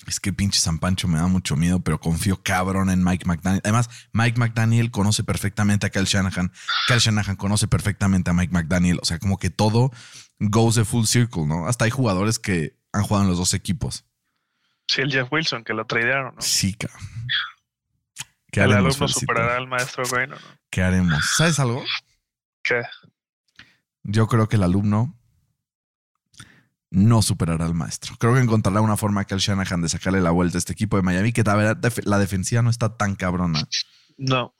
Es 0.09 0.19
que 0.19 0.33
pinche 0.33 0.59
San 0.59 0.79
Pancho 0.79 1.07
me 1.07 1.19
da 1.19 1.27
mucho 1.27 1.55
miedo, 1.55 1.81
pero 1.81 1.99
confío 1.99 2.41
cabrón 2.41 2.89
en 2.89 3.03
Mike 3.03 3.27
McDaniel. 3.27 3.61
Además, 3.63 3.91
Mike 4.11 4.39
McDaniel 4.39 4.89
conoce 4.89 5.23
perfectamente 5.23 5.85
a 5.85 5.91
Kyle 5.91 6.05
Shanahan. 6.05 6.51
Kyle 6.87 6.97
Shanahan 6.97 7.35
conoce 7.35 7.67
perfectamente 7.67 8.31
a 8.31 8.33
Mike 8.33 8.51
McDaniel. 8.51 8.97
O 9.03 9.05
sea, 9.05 9.19
como 9.19 9.37
que 9.37 9.51
todo 9.51 9.91
goes 10.39 10.75
the 10.75 10.83
full 10.83 11.05
circle, 11.05 11.45
¿no? 11.45 11.67
Hasta 11.67 11.85
hay 11.85 11.91
jugadores 11.91 12.39
que 12.39 12.75
han 12.91 13.03
jugado 13.03 13.25
en 13.25 13.29
los 13.29 13.37
dos 13.37 13.53
equipos. 13.53 14.05
Sí, 14.87 15.01
el 15.01 15.11
Jeff 15.11 15.31
Wilson, 15.31 15.63
que 15.63 15.75
lo 15.75 15.85
tradearon, 15.85 16.33
¿no? 16.33 16.41
Sí, 16.41 16.73
cabrón. 16.73 16.99
¿Qué 18.51 18.61
el 18.61 18.73
alumno 18.73 19.07
superará 19.07 19.57
al 19.57 19.67
maestro 19.67 20.03
bueno, 20.09 20.37
¿no? 20.37 20.59
¿Qué 20.71 20.81
haremos? 20.81 21.23
¿Sabes 21.37 21.59
algo? 21.59 21.83
¿Qué? 22.63 22.81
Yo 24.01 24.27
creo 24.27 24.49
que 24.49 24.55
el 24.55 24.63
alumno 24.63 25.18
no 26.91 27.21
superará 27.21 27.65
al 27.65 27.73
maestro. 27.73 28.15
Creo 28.17 28.33
que 28.33 28.39
encontrará 28.39 28.81
una 28.81 28.97
forma 28.97 29.25
que 29.25 29.33
el 29.33 29.39
Shanahan 29.39 29.81
de 29.81 29.89
sacarle 29.89 30.21
la 30.21 30.31
vuelta 30.31 30.57
a 30.57 30.59
este 30.59 30.73
equipo 30.73 30.97
de 30.97 31.03
Miami, 31.03 31.31
que 31.31 31.43
la 31.43 31.55
verdad 31.55 31.93
la 32.03 32.19
defensiva 32.19 32.61
no 32.61 32.69
está 32.69 32.97
tan 32.97 33.15
cabrona. 33.15 33.61
No. 34.17 34.53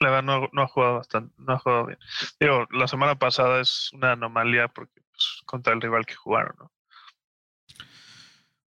La 0.00 0.10
verdad 0.10 0.48
no, 0.52 0.62
ha 0.62 0.68
jugado 0.68 0.96
bastante, 0.96 1.34
no 1.38 1.54
ha 1.54 1.58
jugado 1.58 1.86
bien. 1.86 1.98
Digo, 2.38 2.66
la 2.70 2.86
semana 2.86 3.18
pasada 3.18 3.60
es 3.60 3.90
una 3.92 4.12
anomalía 4.12 4.68
porque 4.68 5.00
pues, 5.10 5.42
contra 5.44 5.72
el 5.72 5.80
rival 5.80 6.06
que 6.06 6.14
jugaron, 6.14 6.54
¿no? 6.58 6.72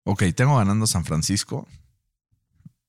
Ok, 0.04 0.24
tengo 0.36 0.58
ganando 0.58 0.88
San 0.88 1.06
Francisco. 1.06 1.68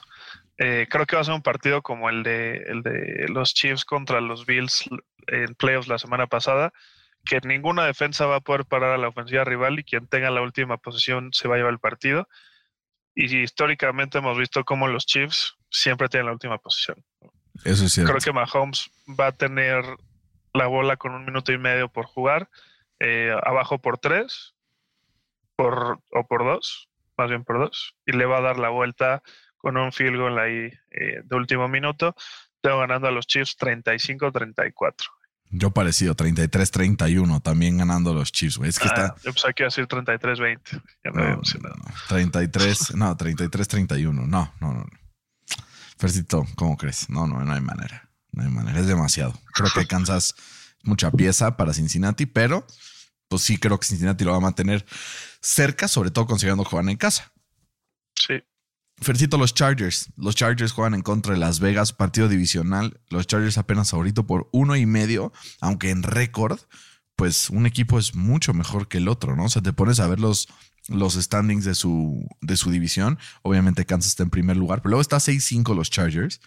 Eh, 0.58 0.88
creo 0.90 1.06
que 1.06 1.16
va 1.16 1.22
a 1.22 1.26
ser 1.26 1.34
un 1.34 1.42
partido 1.42 1.82
como 1.82 2.10
el 2.10 2.24
de, 2.24 2.58
el 2.68 2.82
de 2.82 3.28
los 3.30 3.54
Chiefs 3.54 3.86
contra 3.86 4.22
los 4.22 4.46
Bills 4.46 4.90
en 5.28 5.56
playoffs 5.56 5.88
la 5.88 5.98
semana 5.98 6.28
pasada, 6.28 6.74
que 7.26 7.40
ninguna 7.44 7.86
defensa 7.86 8.26
va 8.26 8.38
a 8.38 8.42
poder 8.42 8.66
parar 8.66 8.92
a 8.92 8.98
la 8.98 9.10
ofensiva 9.10 9.44
rival 9.44 9.80
y 9.80 9.84
quien 9.84 10.08
tenga 10.08 10.32
la 10.32 10.42
última 10.42 10.78
posición 10.78 11.30
se 11.34 11.48
va 11.48 11.56
a 11.56 11.58
llevar 11.58 11.74
el 11.74 11.80
partido. 11.80 12.28
Y 13.16 13.38
históricamente 13.42 14.20
hemos 14.20 14.38
visto 14.38 14.64
cómo 14.64 14.88
los 14.88 15.06
Chiefs 15.06 15.59
siempre 15.70 16.10
tienen 16.10 16.28
la 16.28 16.34
última 16.34 16.58
posición. 16.58 17.04
Eso 17.64 17.86
es 17.86 17.94
cierto. 17.94 18.12
Creo 18.12 18.22
que 18.22 18.34
Mahomes 18.34 18.90
va 19.20 19.28
a 19.28 19.32
tener 19.32 19.84
la 20.54 20.68
bola 20.68 20.98
con 20.98 21.14
un 21.14 21.26
minuto 21.26 21.52
y 21.52 21.58
medio 21.58 21.90
por 21.90 22.06
jugar, 22.06 22.50
eh, 23.00 23.36
abajo 23.44 23.80
por 23.80 23.98
tres, 23.98 24.56
por, 25.56 26.00
o 26.12 26.28
por 26.28 26.44
dos, 26.44 26.90
más 27.18 27.30
bien 27.30 27.44
por 27.44 27.60
dos, 27.60 27.96
y 28.06 28.14
le 28.14 28.26
va 28.26 28.38
a 28.38 28.42
dar 28.42 28.58
la 28.58 28.70
vuelta 28.70 29.22
con 29.58 29.78
un 29.78 29.92
field 29.92 30.18
goal 30.18 30.40
ahí 30.40 30.72
eh, 30.92 31.22
de 31.24 31.36
último 31.36 31.68
minuto. 31.68 32.16
Tengo 32.62 32.80
ganando 32.80 33.08
a 33.08 33.12
los 33.12 33.28
Chiefs 33.28 33.58
35-34. 33.58 34.94
Yo 35.52 35.72
parecido, 35.72 36.16
33-31, 36.16 37.42
también 37.42 37.78
ganando 37.78 38.12
a 38.12 38.14
los 38.14 38.32
Chiefs, 38.32 38.58
güey. 38.58 38.70
Es 38.70 38.78
que 38.78 38.88
está. 38.88 39.08
Ah, 39.08 39.16
yo 39.24 39.32
pensaba 39.34 39.54
que 39.54 39.64
iba 39.64 39.68
a 39.68 39.72
ser 39.72 39.88
33-20. 39.88 40.60
Ya 41.04 41.12
me 41.12 41.24
no, 41.32 41.42
33, 42.08 42.96
no, 42.96 43.18
33-31. 43.18 44.14
No, 44.14 44.28
no, 44.28 44.74
no. 44.74 44.86
Fercito, 46.00 46.48
¿cómo 46.56 46.78
crees? 46.78 47.10
No, 47.10 47.28
no, 47.28 47.44
no 47.44 47.54
hay 47.54 47.60
manera. 47.60 48.10
No 48.32 48.44
hay 48.44 48.50
manera. 48.50 48.80
Es 48.80 48.88
demasiado. 48.88 49.34
Creo 49.54 49.70
que 49.76 49.86
Kansas 49.86 50.34
mucha 50.82 51.12
pieza 51.12 51.58
para 51.58 51.74
Cincinnati, 51.74 52.26
pero 52.26 52.66
pues 53.28 53.42
sí 53.42 53.58
creo 53.58 53.78
que 53.78 53.86
Cincinnati 53.86 54.24
lo 54.24 54.32
va 54.32 54.38
a 54.38 54.42
mantener 54.42 54.86
cerca, 55.42 55.90
sobre 55.90 56.10
todo 56.10 56.26
consiguiendo 56.26 56.64
jugar 56.64 56.88
en 56.90 56.96
casa. 56.96 57.34
Sí. 58.16 58.36
Fercito, 59.02 59.38
los 59.38 59.54
Chargers. 59.54 60.10
Los 60.16 60.36
Chargers 60.36 60.72
juegan 60.72 60.94
en 60.94 61.02
contra 61.02 61.34
de 61.34 61.40
Las 61.40 61.60
Vegas, 61.60 61.92
partido 61.92 62.30
divisional. 62.30 63.02
Los 63.10 63.28
Chargers 63.28 63.58
apenas 63.58 63.92
favorito 63.92 64.26
por 64.26 64.48
uno 64.54 64.78
y 64.78 64.86
medio, 64.86 65.34
aunque 65.60 65.90
en 65.90 66.04
récord, 66.04 66.62
pues 67.18 67.50
un 67.50 67.66
equipo 67.66 68.00
es 68.00 68.16
mucho 68.16 68.54
mejor 68.54 68.88
que 68.88 69.00
el 69.00 69.10
otro, 69.10 69.36
¿no? 69.36 69.46
O 69.46 69.50
sea, 69.50 69.62
te 69.62 69.74
pones 69.74 70.00
a 70.00 70.08
ver 70.08 70.22
los, 70.22 70.48
los 70.90 71.14
standings 71.14 71.66
de 71.66 71.76
su, 71.76 72.28
de 72.42 72.58
su 72.58 72.72
división. 72.72 73.18
Obviamente 73.42 73.86
Kansas 73.86 74.10
está 74.10 74.24
en 74.24 74.30
primer 74.30 74.58
lugar, 74.58 74.82
pero 74.82 74.92
luego 74.92 75.02
está 75.02 75.18
6-5 75.18 75.76
los 75.76 75.90
Chargers. 75.90 76.42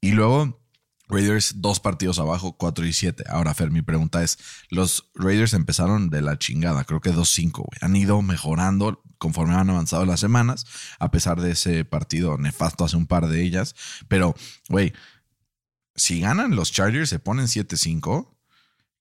Y 0.00 0.12
luego 0.12 0.60
Raiders 1.10 1.54
dos 1.56 1.80
partidos 1.80 2.18
abajo, 2.18 2.56
4 2.56 2.86
y 2.86 2.92
7. 2.92 3.24
Ahora, 3.28 3.52
Fer, 3.52 3.70
mi 3.70 3.82
pregunta 3.82 4.22
es, 4.22 4.38
los 4.70 5.10
Raiders 5.14 5.54
empezaron 5.54 6.08
de 6.08 6.22
la 6.22 6.38
chingada, 6.38 6.84
creo 6.84 7.00
que 7.00 7.12
2-5, 7.12 7.52
güey. 7.52 7.78
Han 7.80 7.96
ido 7.96 8.22
mejorando 8.22 9.02
conforme 9.18 9.54
han 9.54 9.68
avanzado 9.68 10.06
las 10.06 10.20
semanas, 10.20 10.64
a 10.98 11.10
pesar 11.10 11.40
de 11.40 11.50
ese 11.50 11.84
partido 11.84 12.38
nefasto 12.38 12.84
hace 12.84 12.96
un 12.96 13.06
par 13.06 13.28
de 13.28 13.42
ellas. 13.42 13.74
Pero, 14.08 14.34
güey, 14.68 14.94
si 15.94 16.20
ganan 16.20 16.56
los 16.56 16.72
Chargers 16.72 17.10
se 17.10 17.18
ponen 17.18 17.46
7-5, 17.46 18.34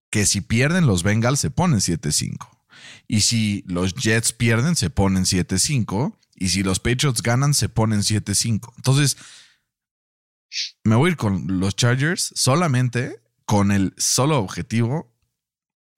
que 0.09 0.25
si 0.25 0.41
pierden 0.41 0.87
los 0.87 1.03
Bengals 1.03 1.39
se 1.39 1.51
ponen 1.51 1.79
7-5. 1.79 2.58
Y 3.07 3.21
si 3.21 3.63
los 3.67 3.93
Jets 3.93 4.33
pierden 4.33 4.75
se 4.75 4.89
ponen 4.89 5.25
7-5. 5.25 6.15
Y 6.35 6.49
si 6.49 6.63
los 6.63 6.79
Patriots 6.79 7.21
ganan 7.21 7.53
se 7.53 7.69
ponen 7.69 8.01
7-5. 8.01 8.73
Entonces 8.77 9.17
me 10.83 10.95
voy 10.95 11.09
a 11.09 11.11
ir 11.11 11.17
con 11.17 11.59
los 11.59 11.75
Chargers 11.75 12.31
solamente 12.35 13.21
con 13.45 13.71
el 13.71 13.93
solo 13.97 14.39
objetivo 14.39 15.11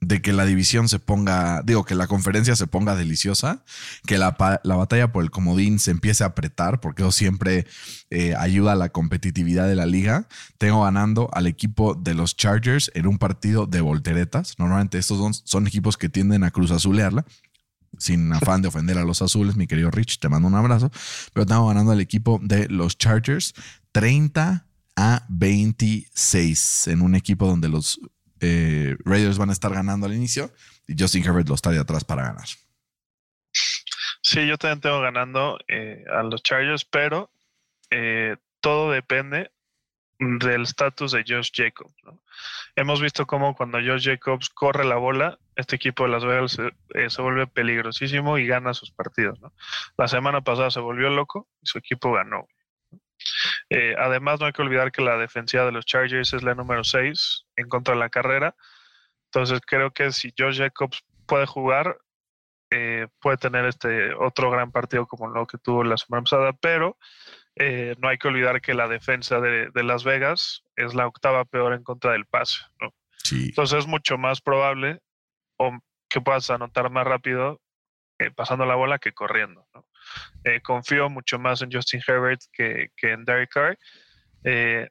de 0.02 0.20
que 0.22 0.34
la 0.34 0.46
división 0.46 0.90
se 0.90 0.98
ponga, 0.98 1.62
digo, 1.64 1.86
que 1.86 1.94
la 1.94 2.08
conferencia 2.08 2.56
se 2.56 2.66
ponga 2.66 2.96
deliciosa, 2.96 3.64
que 4.08 4.18
la, 4.18 4.32
batalla 4.32 5.12
por 5.12 5.24
el 5.24 5.30
comodín 5.30 5.78
se 5.78 5.92
empiece 5.92 6.24
a 6.24 6.28
apretar, 6.28 6.80
porque 6.80 7.04
eso 7.04 7.12
siempre 7.12 7.68
eh, 8.10 8.34
ayuda 8.36 8.72
a 8.72 8.76
la 8.76 8.90
competitividad 8.90 9.68
de 9.68 9.76
la 9.76 9.86
liga. 9.86 10.28
Tengo 10.58 10.84
ganando 10.84 11.30
al 11.34 11.46
equipo 11.46 11.94
de 11.94 12.16
los 12.16 12.36
Chargers 12.36 12.92
en 12.96 13.06
un 13.06 13.20
partido 13.20 13.68
de 13.68 13.82
volteretas. 13.82 14.56
Normalmente 14.58 14.98
estos 14.98 15.20
son, 15.20 15.36
son 15.36 15.68
equipos 15.68 15.98
que 15.98 16.10
tienden 16.10 16.44
a 16.44 16.52
cruz 16.52 16.72
azulearla 16.72 17.24
sin 17.98 18.32
afán 18.34 18.62
de 18.62 18.70
ofender 18.70 18.98
a 18.98 19.04
los 19.04 19.22
azules, 19.22 19.58
mi 19.58 19.68
querido 19.68 19.92
Rich, 19.92 20.20
te 20.20 20.30
mando 20.30 20.48
un 20.48 20.56
abrazo. 20.56 20.92
Pero 21.34 21.46
tengo 21.46 21.68
ganando 21.68 21.92
al 21.92 22.02
equipo 22.02 22.40
de 22.42 22.68
los 22.70 22.98
Chargers 22.98 23.54
30 23.92 24.66
a 24.96 25.26
26 25.30 26.88
en 26.88 27.02
un 27.02 27.16
equipo 27.16 27.46
donde 27.48 27.70
los 27.70 28.00
eh, 28.42 28.98
Raiders 29.06 29.38
van 29.38 29.50
a 29.50 29.54
estar 29.54 29.74
ganando 29.74 30.08
al 30.08 30.14
inicio 30.14 30.52
y 30.88 30.96
Justin 31.00 31.24
Herbert 31.24 31.48
lo 31.48 31.56
está 31.56 31.70
de 31.70 31.80
atrás 31.80 32.04
para 32.04 32.24
ganar. 32.24 32.48
Sí, 34.22 34.48
yo 34.48 34.58
también 34.58 34.82
tengo 34.82 35.02
ganando 35.02 35.60
eh, 35.68 36.04
a 36.12 36.24
los 36.24 36.44
Chargers, 36.44 36.86
pero 36.86 37.32
eh, 37.90 38.38
todo 38.60 38.92
depende 38.92 39.52
del 40.20 40.64
estatus 40.64 41.12
de 41.12 41.24
Josh 41.28 41.50
Jacobs. 41.54 41.94
Hemos 42.76 43.02
visto 43.02 43.26
cómo 43.26 43.56
cuando 43.56 43.80
Josh 43.80 44.06
Jacobs 44.06 44.50
corre 44.50 44.86
la 44.86 44.96
bola, 44.96 45.40
este 45.56 45.76
equipo 45.76 46.04
de 46.04 46.10
Las 46.10 46.24
Vegas 46.24 46.52
se, 46.52 47.22
vuelve 47.22 47.48
peligrosísimo 47.48 48.38
y 48.38 48.48
gana 48.48 48.74
sus 48.74 48.92
partidos. 48.92 49.40
La 49.98 50.08
semana 50.08 50.42
pasada 50.42 50.72
se 50.72 50.80
volvió 50.80 51.10
loco 51.10 51.48
y 51.62 51.68
su 51.68 51.80
equipo 51.80 52.14
ganó. 52.14 52.48
Eh, 53.70 53.96
además, 53.98 54.40
no 54.40 54.46
hay 54.46 54.52
que 54.52 54.62
olvidar 54.62 54.92
que 54.92 55.02
la 55.02 55.18
defensiva 55.18 55.66
de 55.66 55.72
los 55.72 55.86
Chargers 55.86 56.34
es 56.34 56.44
la 56.44 56.56
número 56.56 56.84
6 56.84 57.46
en 57.56 57.70
contra 57.70 57.94
de 57.94 58.00
la 58.00 58.10
carrera. 58.10 58.56
Entonces, 59.26 59.62
creo 59.66 59.92
que 59.92 60.12
si 60.12 60.34
Josh 60.38 60.58
Jacobs 60.58 61.04
puede 61.26 61.46
jugar, 61.46 61.98
eh, 62.72 63.08
puede 63.20 63.38
tener 63.38 63.66
este 63.66 64.14
otro 64.14 64.52
gran 64.52 64.72
partido 64.72 65.08
como 65.08 65.28
lo 65.28 65.46
que 65.46 65.58
tuvo 65.58 65.84
la 65.84 65.98
semana 65.98 66.24
pasada, 66.24 66.54
pero 66.54 66.98
eh, 67.56 67.96
no 68.00 68.08
hay 68.08 68.18
que 68.18 68.28
olvidar 68.28 68.62
que 68.62 68.74
la 68.74 68.88
defensa 68.88 69.40
de, 69.40 69.70
Las 69.84 70.04
Vegas 70.04 70.64
es 70.76 70.94
la 70.94 71.08
octava 71.08 71.46
peor 71.46 71.74
en 71.74 71.84
contra 71.84 72.14
del 72.14 72.26
pase. 72.26 72.58
Entonces, 73.32 73.80
es 73.80 73.88
mucho 73.88 74.18
más 74.18 74.42
probable 74.42 75.00
que 76.10 76.22
puedas 76.22 76.50
anotar 76.50 76.90
más 76.90 77.06
rápido 77.06 77.62
pasando 78.30 78.66
la 78.66 78.76
bola 78.76 79.00
que 79.00 79.14
corriendo. 79.14 79.66
¿no? 79.74 79.86
Eh, 80.44 80.62
confío 80.62 81.10
mucho 81.10 81.40
más 81.40 81.62
en 81.62 81.72
Justin 81.72 82.02
Herbert 82.06 82.42
que, 82.54 82.90
en 83.02 83.26
Derek 83.26 83.50
Carr. 83.52 83.78
Eh, 84.44 84.90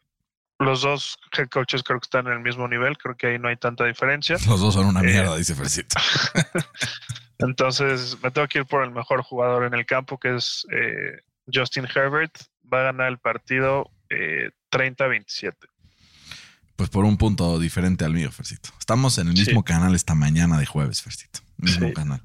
los 0.58 0.82
dos 0.82 1.16
head 1.36 1.48
coaches 1.48 1.82
creo 1.82 1.98
que 1.98 2.04
están 2.04 2.26
en 2.26 2.34
el 2.34 2.40
mismo 2.40 2.68
nivel, 2.68 2.98
creo 2.98 3.16
que 3.16 3.28
ahí 3.28 3.38
no 3.38 3.48
hay 3.48 3.56
tanta 3.56 3.84
diferencia. 3.84 4.36
Los 4.46 4.60
dos 4.60 4.74
son 4.74 4.86
una 4.86 5.00
mierda, 5.00 5.34
eh, 5.34 5.38
dice 5.38 5.54
Fercito. 5.54 5.96
Entonces 7.38 8.18
me 8.22 8.30
tengo 8.30 8.46
que 8.46 8.58
ir 8.58 8.66
por 8.66 8.84
el 8.84 8.90
mejor 8.90 9.22
jugador 9.22 9.64
en 9.64 9.72
el 9.72 9.86
campo, 9.86 10.18
que 10.18 10.36
es 10.36 10.66
Justin 11.52 11.86
Herbert. 11.94 12.36
Va 12.72 12.80
a 12.80 12.84
ganar 12.84 13.08
el 13.08 13.18
partido 13.18 13.90
30-27. 14.10 15.54
Pues 16.80 16.88
por 16.88 17.04
un 17.04 17.18
punto 17.18 17.58
diferente 17.58 18.06
al 18.06 18.14
mío, 18.14 18.32
Fercito. 18.32 18.70
Estamos 18.78 19.18
en 19.18 19.28
el 19.28 19.34
mismo 19.34 19.62
canal 19.62 19.94
esta 19.94 20.14
mañana 20.14 20.58
de 20.58 20.64
jueves, 20.64 21.02
Fercito. 21.02 21.40
Mismo 21.58 21.92
canal. 21.92 22.22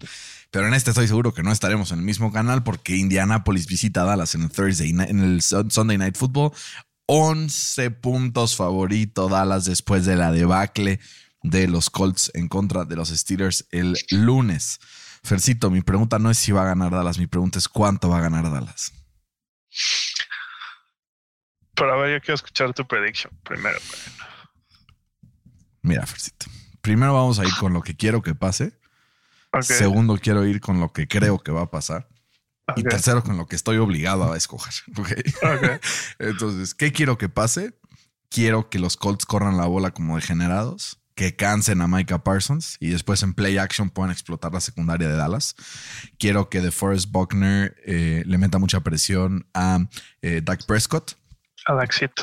Pero 0.49 0.65
en 0.65 0.73
este 0.73 0.91
estoy 0.91 1.09
seguro 1.09 1.33
que 1.33 1.43
no 1.43 1.51
estaremos 1.51 1.91
en 1.91 1.99
el 1.99 2.05
mismo 2.05 2.31
canal 2.31 2.63
porque 2.63 2.95
Indianapolis 2.95 3.67
visita 3.67 4.03
a 4.03 4.05
Dallas 4.05 4.33
en 4.33 4.43
el 4.43 4.49
Thursday 4.49 4.91
en 4.91 5.19
el 5.19 5.41
Sunday 5.41 5.97
Night 5.97 6.15
Football. 6.15 6.53
11 7.07 7.91
puntos 7.91 8.55
favorito 8.55 9.27
Dallas 9.27 9.65
después 9.65 10.05
de 10.05 10.15
la 10.15 10.31
debacle 10.31 11.01
de 11.43 11.67
los 11.67 11.89
Colts 11.89 12.31
en 12.33 12.47
contra 12.47 12.85
de 12.85 12.95
los 12.95 13.09
Steelers 13.09 13.67
el 13.71 13.93
lunes. 14.09 14.79
Fercito, 15.21 15.69
mi 15.69 15.81
pregunta 15.81 16.17
no 16.17 16.31
es 16.31 16.37
si 16.37 16.53
va 16.53 16.61
a 16.61 16.67
ganar 16.67 16.93
Dallas, 16.93 17.17
mi 17.17 17.27
pregunta 17.27 17.59
es 17.59 17.67
cuánto 17.67 18.07
va 18.07 18.19
a 18.19 18.21
ganar 18.21 18.49
Dallas. 18.49 18.93
Pero 21.75 21.93
a 21.93 21.97
ver, 21.97 22.13
yo 22.13 22.21
quiero 22.21 22.35
escuchar 22.35 22.73
tu 22.73 22.87
prediction 22.87 23.37
primero. 23.43 23.79
Mira, 25.85 26.05
Fercito. 26.05 26.47
Primero 26.81 27.13
vamos 27.13 27.39
a 27.39 27.45
ir 27.45 27.53
con 27.59 27.73
lo 27.73 27.81
que 27.81 27.95
quiero 27.95 28.21
que 28.21 28.35
pase 28.35 28.73
Segundo, 29.61 30.17
quiero 30.17 30.45
ir 30.45 30.59
con 30.59 30.79
lo 30.79 30.91
que 30.91 31.07
creo 31.07 31.39
que 31.39 31.51
va 31.51 31.63
a 31.63 31.71
pasar. 31.71 32.07
Y 32.75 32.83
tercero, 32.83 33.23
con 33.23 33.37
lo 33.37 33.47
que 33.47 33.55
estoy 33.55 33.77
obligado 33.77 34.31
a 34.31 34.37
escoger. 34.37 34.73
Entonces, 36.19 36.73
¿qué 36.73 36.91
quiero 36.91 37.17
que 37.17 37.29
pase? 37.29 37.77
Quiero 38.29 38.69
que 38.69 38.79
los 38.79 38.97
Colts 38.97 39.25
corran 39.25 39.57
la 39.57 39.67
bola 39.67 39.91
como 39.91 40.15
degenerados, 40.15 40.99
que 41.13 41.35
cansen 41.35 41.81
a 41.81 41.87
Micah 41.87 42.23
Parsons 42.23 42.77
y 42.79 42.89
después 42.89 43.21
en 43.21 43.33
play 43.33 43.57
action 43.59 43.91
puedan 43.91 44.11
explotar 44.11 44.51
la 44.51 44.61
secundaria 44.61 45.07
de 45.07 45.15
Dallas. 45.15 45.55
Quiero 46.17 46.49
que 46.49 46.61
DeForest 46.61 47.11
Buckner 47.11 47.75
eh, 47.85 48.23
le 48.25 48.37
meta 48.39 48.57
mucha 48.57 48.81
presión 48.81 49.47
a 49.53 49.87
eh, 50.21 50.41
Dak 50.43 50.65
Prescott. 50.65 51.17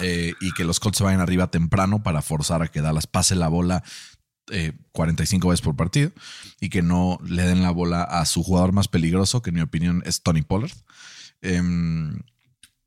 Eh, 0.01 0.35
y 0.41 0.53
que 0.53 0.65
los 0.65 0.81
Colts 0.81 0.99
se 0.99 1.05
vayan 1.05 1.21
arriba 1.21 1.51
temprano 1.51 2.03
para 2.03 2.23
forzar 2.23 2.63
a 2.63 2.69
que 2.69 2.81
Dallas 2.81 3.07
pase 3.07 3.35
la 3.35 3.49
bola 3.49 3.83
45 4.93 5.47
eh, 5.47 5.51
veces 5.51 5.63
por 5.63 5.77
partido 5.77 6.11
y 6.61 6.69
que 6.69 6.83
no 6.83 7.19
le 7.25 7.43
den 7.43 7.63
la 7.63 7.71
bola 7.71 8.03
a 8.03 8.25
su 8.27 8.43
jugador 8.43 8.73
más 8.73 8.89
peligroso, 8.89 9.43
que 9.43 9.51
en 9.51 9.57
mi 9.57 9.63
opinión 9.63 10.03
es 10.05 10.23
Tony 10.23 10.43
Pollard. 10.43 10.73
Em, 11.41 12.21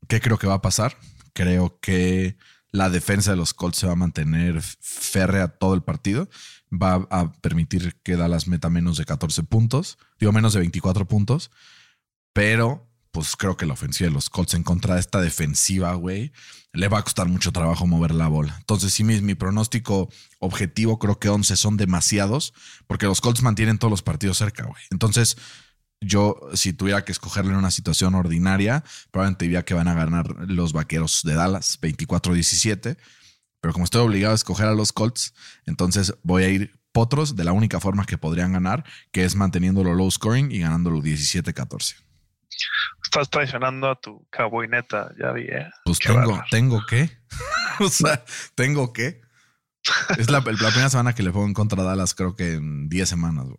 ¿Qué 0.08 0.20
creo 0.20 0.38
que 0.38 0.46
va 0.46 0.54
a 0.54 0.62
pasar? 0.62 0.96
Creo 1.32 1.78
que 1.80 2.36
la 2.70 2.90
defensa 2.90 3.30
de 3.32 3.36
los 3.36 3.54
Colts 3.54 3.78
se 3.78 3.86
va 3.86 3.92
a 3.92 3.96
mantener 3.96 4.60
férrea 4.62 5.48
todo 5.48 5.74
el 5.74 5.82
partido. 5.82 6.28
Va 6.72 7.06
a 7.10 7.32
permitir 7.40 7.96
que 8.02 8.16
Dallas 8.16 8.48
meta 8.48 8.70
menos 8.70 8.98
de 8.98 9.04
14 9.04 9.42
puntos, 9.44 9.98
digo 10.18 10.32
menos 10.32 10.52
de 10.52 10.60
24 10.60 11.06
puntos, 11.06 11.50
pero 12.32 12.86
pues 13.16 13.34
creo 13.34 13.56
que 13.56 13.64
la 13.64 13.72
ofensiva 13.72 14.08
de 14.08 14.14
los 14.14 14.28
Colts 14.28 14.52
en 14.52 14.62
contra 14.62 14.94
de 14.94 15.00
esta 15.00 15.22
defensiva, 15.22 15.94
güey, 15.94 16.32
le 16.74 16.88
va 16.88 16.98
a 16.98 17.02
costar 17.02 17.26
mucho 17.28 17.50
trabajo 17.50 17.86
mover 17.86 18.14
la 18.14 18.28
bola. 18.28 18.54
Entonces, 18.58 18.92
sí, 18.92 19.04
mi, 19.04 19.22
mi 19.22 19.34
pronóstico 19.34 20.10
objetivo, 20.38 20.98
creo 20.98 21.18
que 21.18 21.30
11 21.30 21.56
son 21.56 21.78
demasiados, 21.78 22.52
porque 22.86 23.06
los 23.06 23.22
Colts 23.22 23.42
mantienen 23.42 23.78
todos 23.78 23.90
los 23.90 24.02
partidos 24.02 24.36
cerca, 24.36 24.64
güey. 24.64 24.82
Entonces, 24.90 25.38
yo, 26.02 26.38
si 26.52 26.74
tuviera 26.74 27.06
que 27.06 27.12
escogerle 27.12 27.52
en 27.52 27.56
una 27.56 27.70
situación 27.70 28.14
ordinaria, 28.14 28.84
probablemente 29.10 29.46
diría 29.46 29.64
que 29.64 29.72
van 29.72 29.88
a 29.88 29.94
ganar 29.94 30.28
los 30.46 30.74
vaqueros 30.74 31.22
de 31.24 31.32
Dallas 31.32 31.80
24-17. 31.80 32.98
Pero 33.62 33.72
como 33.72 33.86
estoy 33.86 34.02
obligado 34.02 34.32
a 34.32 34.36
escoger 34.36 34.66
a 34.66 34.74
los 34.74 34.92
Colts, 34.92 35.32
entonces 35.64 36.12
voy 36.22 36.42
a 36.42 36.50
ir 36.50 36.78
potros 36.92 37.34
de 37.34 37.44
la 37.44 37.52
única 37.52 37.80
forma 37.80 38.04
que 38.04 38.18
podrían 38.18 38.52
ganar, 38.52 38.84
que 39.10 39.24
es 39.24 39.36
manteniéndolo 39.36 39.94
low 39.94 40.10
scoring 40.10 40.52
y 40.52 40.58
ganándolo 40.58 41.00
17-14. 41.00 41.94
Estás 43.16 43.30
traicionando 43.30 43.88
a 43.88 43.98
tu 43.98 44.26
cowboy 44.30 44.68
neta, 44.68 45.10
ya 45.18 45.32
vi. 45.32 45.44
¿eh? 45.44 45.70
Pues 45.86 45.98
tengo, 46.00 46.42
tengo 46.50 46.84
que. 46.84 47.10
o 47.80 47.88
sea, 47.88 48.22
tengo 48.54 48.92
que. 48.92 49.22
Es 50.18 50.30
la, 50.30 50.42
primera 50.42 50.90
semana 50.90 51.14
que 51.14 51.22
le 51.22 51.30
pongo 51.30 51.46
en 51.46 51.54
contra 51.54 51.80
a 51.80 51.86
Dallas, 51.86 52.14
creo 52.14 52.36
que 52.36 52.54
en 52.54 52.90
10 52.90 53.08
semanas, 53.08 53.46
güey. 53.46 53.56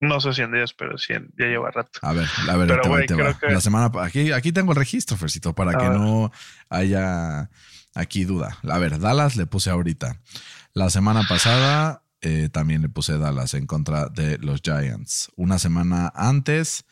No 0.00 0.18
sé 0.18 0.32
si 0.32 0.40
en 0.40 0.50
10, 0.50 0.72
pero 0.78 0.96
sí, 0.96 1.12
ya 1.12 1.46
lleva 1.46 1.70
rato. 1.72 1.98
A 2.00 2.14
ver, 2.14 2.26
a 2.48 2.56
ver, 2.56 2.70
La 3.50 3.60
semana, 3.60 3.92
aquí, 4.00 4.32
aquí 4.32 4.50
tengo 4.50 4.72
el 4.72 4.78
registro, 4.78 5.18
Fercito, 5.18 5.54
para 5.54 5.76
que 5.76 5.84
no 5.90 6.32
haya 6.70 7.50
aquí 7.94 8.24
duda. 8.24 8.56
A 8.66 8.78
ver, 8.78 8.98
Dallas 8.98 9.36
le 9.36 9.44
puse 9.44 9.68
ahorita. 9.68 10.22
La 10.72 10.88
semana 10.88 11.22
pasada 11.28 12.02
eh, 12.22 12.48
también 12.50 12.80
le 12.80 12.88
puse 12.88 13.18
Dallas 13.18 13.52
en 13.52 13.66
contra 13.66 14.06
de 14.06 14.38
los 14.38 14.62
Giants. 14.62 15.30
Una 15.36 15.58
semana 15.58 16.10
antes 16.14 16.86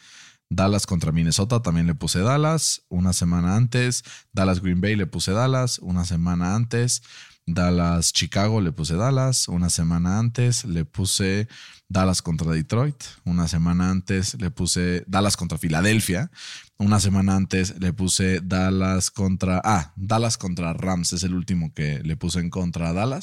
Dallas 0.50 0.84
contra 0.84 1.12
Minnesota 1.12 1.62
también 1.62 1.86
le 1.86 1.94
puse 1.94 2.20
Dallas. 2.20 2.82
Una 2.88 3.12
semana 3.12 3.56
antes, 3.56 4.02
Dallas 4.32 4.60
Green 4.60 4.80
Bay 4.80 4.96
le 4.96 5.06
puse 5.06 5.30
Dallas. 5.32 5.78
Una 5.78 6.04
semana 6.04 6.56
antes, 6.56 7.02
Dallas, 7.46 8.12
Chicago, 8.12 8.60
le 8.60 8.72
puse 8.72 8.96
Dallas. 8.96 9.48
Una 9.48 9.70
semana 9.70 10.18
antes 10.18 10.64
le 10.64 10.84
puse 10.84 11.48
Dallas 11.88 12.20
contra 12.20 12.50
Detroit. 12.50 13.02
Una 13.24 13.46
semana 13.46 13.90
antes 13.90 14.34
le 14.40 14.50
puse 14.50 15.04
Dallas 15.06 15.36
contra 15.36 15.56
Filadelfia. 15.56 16.30
Una 16.78 16.98
semana 16.98 17.36
antes 17.36 17.78
le 17.78 17.92
puse 17.92 18.40
Dallas 18.42 19.10
contra. 19.12 19.60
Ah, 19.62 19.92
Dallas 19.96 20.36
contra 20.36 20.72
Rams 20.72 21.12
es 21.12 21.22
el 21.22 21.34
último 21.34 21.72
que 21.74 22.00
le 22.02 22.16
puse 22.16 22.40
en 22.40 22.50
contra 22.50 22.88
a 22.88 22.92
Dallas. 22.92 23.22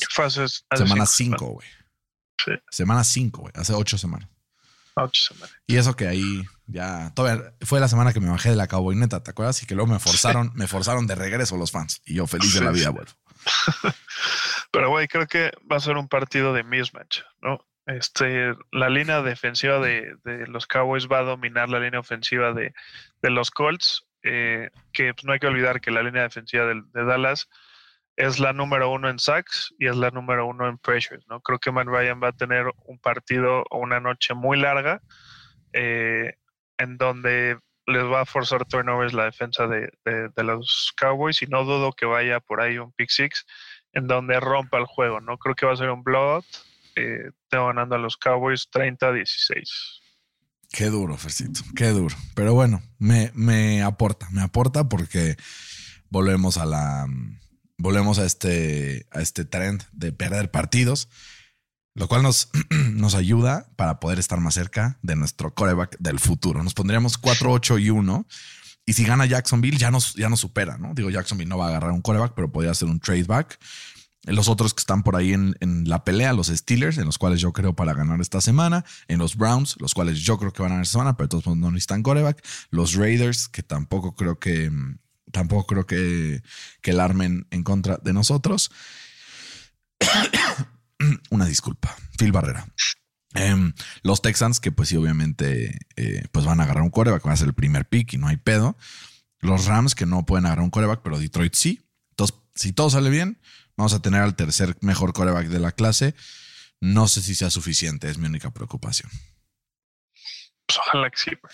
Semana 0.74 1.06
5, 1.06 1.46
güey. 1.46 1.68
Semana 2.72 3.04
5, 3.04 3.42
güey. 3.42 3.54
Hace 3.56 3.74
ocho 3.74 3.98
semanas. 3.98 4.30
Y 5.66 5.78
eso 5.78 5.96
que 5.96 6.08
ahí 6.08 6.44
ya. 6.66 7.12
Todavía 7.16 7.54
fue 7.62 7.80
la 7.80 7.88
semana 7.88 8.14
que 8.14 8.20
me 8.20 8.30
bajé 8.30 8.50
de 8.50 8.56
la 8.56 8.68
neta, 8.96 9.24
¿te 9.24 9.32
acuerdas? 9.32 9.62
Y 9.64 9.66
que 9.66 9.76
luego 9.76 9.92
me 9.92 10.00
forzaron, 10.00 10.52
me 10.56 10.68
forzaron 10.68 11.08
de 11.08 11.16
regreso 11.16 11.58
los 11.58 11.72
fans. 11.72 12.02
Y 12.06 12.16
yo 12.16 12.28
feliz 12.28 12.54
de 12.54 12.62
la 12.62 12.72
vida, 12.72 12.90
güey. 12.90 13.06
Pero, 14.72 14.90
güey, 14.90 15.08
creo 15.08 15.28
que 15.28 15.52
va 15.72 15.78
a 15.78 15.82
ser 15.82 15.98
un 15.98 16.08
partido 16.08 16.54
de 16.54 16.64
mismatch, 16.64 17.22
¿no? 17.42 17.66
Este, 17.86 18.54
la 18.72 18.90
línea 18.90 19.22
defensiva 19.22 19.80
de, 19.80 20.16
de 20.26 20.46
los 20.48 20.68
Cowboys 20.68 21.08
va 21.08 21.20
a 21.20 21.24
dominar 21.24 21.70
la 21.70 21.80
línea 21.80 22.02
ofensiva 22.02 22.52
de, 22.52 22.74
de 23.22 23.30
los 23.30 23.50
Colts, 23.50 24.06
eh, 24.24 24.70
que 24.92 25.14
pues, 25.14 25.24
no 25.26 25.34
hay 25.34 25.40
que 25.40 25.48
olvidar 25.48 25.80
que 25.80 25.92
la 25.92 26.04
línea 26.04 26.24
defensiva 26.24 26.66
de, 26.66 26.84
Dallas 26.94 27.48
es 28.18 28.40
la 28.40 28.52
número 28.52 28.92
uno 28.92 29.10
en 29.10 29.20
sacks 29.20 29.74
y 29.80 29.88
es 29.88 29.96
la 29.96 30.10
número 30.12 30.46
uno 30.48 30.68
en 30.68 30.78
pressures, 30.80 31.24
¿no? 31.30 31.40
Creo 31.40 31.60
que 31.60 31.72
Matt 31.72 31.88
Ryan 31.88 32.20
va 32.22 32.30
a 32.30 32.34
tener 32.34 32.66
un 32.86 33.00
partido 33.00 33.64
o 33.70 33.78
una 33.80 34.00
noche 34.00 34.34
muy 34.34 34.60
larga 34.60 35.02
eh, 35.74 36.34
en 36.78 36.98
donde 36.98 37.58
les 37.86 38.04
va 38.04 38.22
a 38.22 38.26
forzar 38.26 38.66
turnovers 38.66 39.14
la 39.14 39.26
defensa 39.26 39.68
de, 39.68 39.90
de- 40.04 40.44
los 40.44 40.94
Cowboys 41.00 41.42
y 41.42 41.46
no 41.46 41.64
dudo 41.64 41.94
que 41.94 42.06
vaya 42.06 42.40
por 42.42 42.60
ahí 42.60 42.78
un 42.78 42.92
pick 42.92 43.10
six 43.10 43.46
en 43.94 44.08
donde 44.08 44.40
rompa 44.42 44.78
el 44.78 44.86
juego, 44.86 45.22
¿no? 45.22 45.38
Creo 45.38 45.56
que 45.56 45.66
va 45.66 45.74
a 45.74 45.78
ser 45.78 45.90
un 45.90 46.04
blowout. 46.04 46.46
Eh, 46.96 47.32
tengo 47.50 47.68
ganando 47.68 47.96
a 47.96 48.00
los 48.00 48.18
Cowboys 48.18 48.68
30-16. 48.72 50.02
Qué 50.72 50.86
duro, 50.86 51.16
Fercito. 51.18 51.62
Qué 51.76 51.90
duro. 51.90 52.16
Pero 52.36 52.54
bueno, 52.54 52.82
me, 53.00 53.32
me 53.36 53.82
aporta, 53.84 54.28
me 54.32 54.42
aporta 54.42 54.90
porque 54.90 55.38
volvemos 56.10 56.58
a 56.58 56.66
la. 56.66 57.06
Volvemos 57.78 58.18
a 58.18 58.26
este, 58.26 59.06
a 59.12 59.22
este 59.22 59.46
trend 59.46 59.84
de 59.92 60.12
perder 60.12 60.50
partidos, 60.50 61.10
lo 61.94 62.08
cual 62.08 62.24
nos, 62.24 62.50
nos 62.92 63.14
ayuda 63.14 63.70
para 63.76 64.00
poder 64.00 64.18
estar 64.20 64.40
más 64.40 64.56
cerca 64.56 64.98
de 65.04 65.16
nuestro 65.16 65.54
coreback 65.54 65.98
del 66.00 66.20
futuro. 66.20 66.64
Nos 66.64 66.74
pondríamos 66.74 67.18
4, 67.18 67.52
8 67.52 67.80
y 67.80 67.90
1. 67.92 68.28
Y 68.86 68.94
si 68.94 69.04
gana 69.04 69.26
Jacksonville, 69.26 69.78
ya 69.78 69.92
nos, 69.92 70.16
ya 70.16 70.30
nos 70.30 70.40
supera, 70.40 70.78
¿no? 70.78 70.94
Digo, 70.94 71.10
Jacksonville 71.10 71.50
no 71.50 71.58
va 71.58 71.66
a 71.66 71.70
agarrar 71.70 71.92
un 71.92 72.02
coreback, 72.02 72.34
pero 72.34 72.52
podría 72.52 72.74
ser 72.74 72.88
un 72.88 73.00
trade 73.00 73.26
back. 73.26 73.60
Los 74.24 74.48
otros 74.48 74.74
que 74.74 74.80
están 74.80 75.04
por 75.04 75.16
ahí 75.16 75.34
en, 75.34 75.56
en 75.60 75.88
la 75.88 76.04
pelea, 76.04 76.34
los 76.34 76.48
Steelers, 76.48 76.98
en 76.98 77.06
los 77.06 77.18
cuales 77.18 77.42
yo 77.42 77.54
creo 77.54 77.76
para 77.76 77.94
ganar 77.94 78.22
esta 78.22 78.42
semana. 78.42 78.86
En 79.08 79.20
los 79.20 79.36
Browns, 79.36 79.76
los 79.80 79.94
cuales 79.94 80.20
yo 80.20 80.38
creo 80.38 80.52
que 80.52 80.62
van 80.62 80.72
a 80.72 80.76
ganar 80.76 80.84
esta 80.84 80.94
semana, 80.94 81.18
pero 81.18 81.30
todos 81.30 81.46
no 81.56 81.70
necesitan 81.70 82.02
coreback. 82.02 82.44
Los 82.72 82.96
Raiders, 82.96 83.48
que 83.48 83.62
tampoco 83.62 84.16
creo 84.16 84.40
que 84.40 84.72
tampoco 85.32 85.68
creo 85.68 85.86
que, 85.86 86.42
que 86.82 86.92
el 86.92 87.00
armen 87.00 87.48
en 87.52 87.64
contra 87.64 87.98
de 87.98 88.14
nosotros. 88.14 88.72
Una 91.30 91.46
disculpa, 91.46 91.96
Phil 92.18 92.32
Barrera. 92.32 92.68
Em, 93.34 93.74
los 94.02 94.22
Texans, 94.22 94.60
que 94.60 94.72
pues 94.72 94.90
sí, 94.90 94.98
obviamente, 94.98 95.78
eh, 95.96 96.24
pues 96.32 96.46
van 96.46 96.60
a 96.60 96.64
agarrar 96.64 96.84
un 96.84 96.90
coreback, 96.90 97.24
van 97.24 97.34
a 97.34 97.38
ser 97.38 97.48
el 97.48 97.54
primer 97.54 97.88
pick 97.88 98.14
y 98.14 98.18
no 98.18 98.28
hay 98.28 98.38
pedo. 98.38 98.78
Los 99.40 99.66
Rams, 99.66 99.94
que 99.94 100.06
no 100.06 100.26
pueden 100.26 100.46
agarrar 100.46 100.64
un 100.64 100.72
coreback, 100.72 101.02
pero 101.04 101.20
Detroit 101.20 101.54
sí. 101.54 101.88
Entonces, 102.12 102.38
si 102.56 102.74
todo 102.74 102.90
sale 102.90 103.10
bien, 103.10 103.40
vamos 103.76 103.94
a 103.94 104.02
tener 104.02 104.22
al 104.22 104.36
tercer 104.36 104.76
mejor 104.82 105.14
coreback 105.14 105.48
de 105.48 105.60
la 105.60 105.72
clase. 105.72 106.16
No 106.80 107.08
sé 107.08 107.22
si 107.22 107.36
sea 107.36 107.50
suficiente, 107.50 108.10
es 108.10 108.18
mi 108.18 108.28
única 108.28 108.52
preocupación. 108.52 109.12
Pues 110.66 110.80
ojalá 110.80 111.10
que 111.10 111.18
sí, 111.18 111.32
güey. 111.42 111.54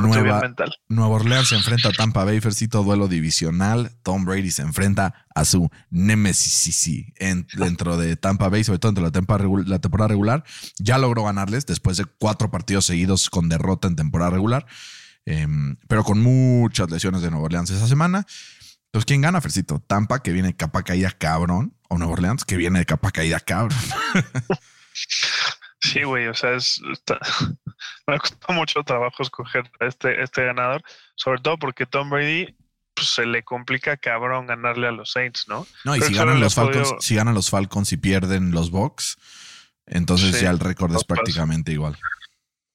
Nueva- 0.00 0.40
mental. 0.40 0.72
Nueva 0.88 1.14
Orleans 1.16 1.48
se 1.48 1.56
enfrenta 1.56 1.88
a 1.88 1.92
Tampa 1.92 2.24
Bay, 2.24 2.40
Fercito, 2.40 2.82
duelo 2.82 3.08
divisional. 3.08 3.92
Tom 4.02 4.24
Brady 4.24 4.50
se 4.50 4.62
enfrenta 4.62 5.26
a 5.34 5.44
su 5.44 5.70
némesis 5.90 6.88
en- 7.16 7.46
dentro 7.54 7.96
de 7.96 8.16
Tampa 8.16 8.48
Bay, 8.48 8.64
sobre 8.64 8.78
todo 8.78 8.92
dentro 8.92 9.04
de 9.10 9.10
la 9.10 9.64
la 9.68 9.78
temporada 9.80 10.08
regular. 10.08 10.44
Ya 10.78 10.98
logró 10.98 11.24
ganarles 11.24 11.66
después 11.66 11.96
de 11.96 12.04
cuatro 12.04 12.50
partidos 12.50 12.86
seguidos 12.86 13.30
con 13.30 13.48
derrota 13.48 13.88
en 13.88 13.96
temporada 13.96 14.30
regular, 14.30 14.66
em, 15.26 15.76
pero 15.88 16.04
con 16.04 16.20
muchas 16.22 16.90
lesiones 16.90 17.22
de 17.22 17.30
Nueva 17.30 17.46
Orleans 17.46 17.70
esa 17.70 17.86
semana. 17.88 18.26
Entonces, 18.86 19.06
¿quién 19.06 19.22
gana, 19.22 19.40
Fercito? 19.40 19.80
Tampa, 19.86 20.22
que 20.22 20.30
viene 20.32 20.48
de 20.48 20.56
capa 20.56 20.82
caída 20.84 21.10
cabrón, 21.10 21.74
o 21.88 21.98
Nueva 21.98 22.12
Orleans, 22.12 22.44
que 22.44 22.56
viene 22.56 22.78
de 22.78 22.86
capa 22.86 23.10
caída 23.10 23.40
cabrón. 23.40 23.76
Sí, 25.92 26.02
güey, 26.02 26.26
o 26.28 26.34
sea, 26.34 26.54
es, 26.54 26.80
está- 26.92 27.18
me 28.06 28.18
costó 28.18 28.52
mucho 28.52 28.82
trabajo 28.84 29.22
escoger 29.22 29.70
a 29.80 29.86
este, 29.86 30.22
este 30.22 30.44
ganador, 30.44 30.82
sobre 31.14 31.40
todo 31.40 31.58
porque 31.58 31.84
Tom 31.86 32.10
Brady 32.10 32.56
pues, 32.94 33.08
se 33.08 33.26
le 33.26 33.42
complica 33.42 33.96
cabrón 33.96 34.46
ganarle 34.46 34.86
a 34.88 34.92
los 34.92 35.12
Saints, 35.12 35.46
¿no? 35.48 35.66
No, 35.84 35.94
y 35.96 36.00
si 36.00 36.14
ganan 36.14 36.40
los 36.40 36.54
Falcons, 36.54 36.88
podido- 36.88 37.00
si 37.00 37.14
ganan 37.16 37.34
los 37.34 37.50
Falcons 37.50 37.92
y 37.92 37.96
pierden 37.96 38.52
los 38.52 38.70
Bucks, 38.70 39.16
entonces 39.86 40.36
Sí, 40.36 40.44
ya 40.44 40.50
el 40.50 40.60
récord 40.60 40.90
es 40.92 41.04
pasa. 41.04 41.14
prácticamente 41.14 41.72
igual. 41.72 41.98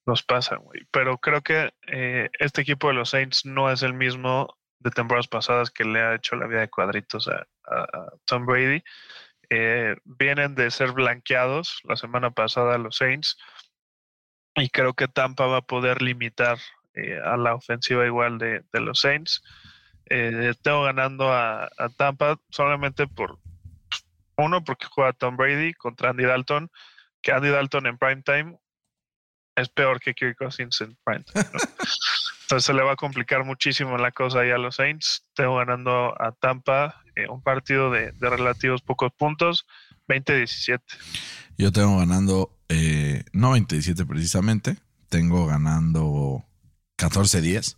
Nos 0.06 0.22
pasa, 0.24 0.56
güey. 0.58 0.82
Pero 0.92 1.18
creo 1.20 1.42
que 1.42 1.74
eh, 1.88 2.30
este 2.40 2.62
equipo 2.62 2.88
de 2.90 2.94
los 2.96 3.10
Saints 3.12 3.46
no 3.46 3.72
es 3.72 3.82
el 3.84 3.94
mismo 3.94 4.56
de 4.80 4.92
temporadas 4.92 5.28
pasadas 5.28 5.72
que 5.72 5.84
le 5.84 6.00
ha 6.02 6.16
hecho 6.16 6.36
la 6.36 6.48
vida 6.48 6.62
de 6.62 6.70
cuadritos 6.70 7.28
a, 7.28 7.46
a- 7.72 7.84
a 7.84 8.10
Tom 8.26 8.46
Brady. 8.46 8.84
Eh, 9.50 9.96
vienen 10.06 10.56
de 10.56 10.70
ser 10.70 10.92
blanqueados 10.92 11.82
la 11.84 11.96
semana 11.96 12.30
pasada 12.30 12.78
los 12.78 12.98
Saints 12.98 13.36
y 14.56 14.70
creo 14.70 14.94
que 14.94 15.08
Tampa 15.08 15.48
va 15.48 15.58
a 15.58 15.62
poder 15.62 16.04
limitar 16.04 16.60
eh, 16.94 17.20
a 17.24 17.36
la 17.36 17.56
ofensiva 17.56 18.06
igual 18.06 18.38
de, 18.38 18.64
de 18.72 18.82
los 18.82 19.02
Saints. 19.02 19.42
Eh, 20.06 20.54
tengo 20.62 20.84
ganando 20.84 21.34
a, 21.34 21.66
a 21.66 21.90
Tampa 21.98 22.40
solamente 22.50 23.08
por 23.08 23.40
uno 24.38 24.64
porque 24.64 24.88
juega 24.90 25.14
Tom 25.14 25.36
Brady 25.36 25.74
contra 25.74 26.12
Andy 26.12 26.26
Dalton, 26.26 26.72
que 27.22 27.32
Andy 27.32 27.50
Dalton 27.50 27.88
en 27.88 27.98
prime 27.98 28.22
time 28.24 28.60
es 29.56 29.70
peor 29.70 30.00
que 30.00 30.14
Kirk 30.14 30.38
Cousins 30.38 30.80
en 30.82 30.98
prime 31.04 31.24
time. 31.24 31.46
¿no? 31.54 31.60
Entonces 32.44 32.66
se 32.66 32.74
le 32.74 32.82
va 32.82 32.94
a 32.94 32.96
complicar 32.96 33.44
muchísimo 33.46 33.98
la 33.98 34.12
cosa 34.12 34.40
ahí 34.40 34.50
a 34.50 34.58
los 34.58 34.78
Saints. 34.78 35.30
Tengo 35.36 35.58
ganando 35.58 36.20
a 36.20 36.32
Tampa 36.32 37.04
eh, 37.24 37.28
un 37.30 37.42
partido 37.42 37.92
de, 37.92 38.12
de 38.12 38.30
relativos 38.30 38.82
pocos 38.82 39.12
puntos, 39.18 39.66
20-17. 40.08 40.82
Yo 41.58 41.72
tengo 41.72 41.98
ganando, 41.98 42.58
eh, 42.70 43.24
no 43.34 43.52
27 43.52 44.06
precisamente, 44.06 44.78
tengo 45.10 45.46
ganando 45.46 46.46
14-10 46.98 47.78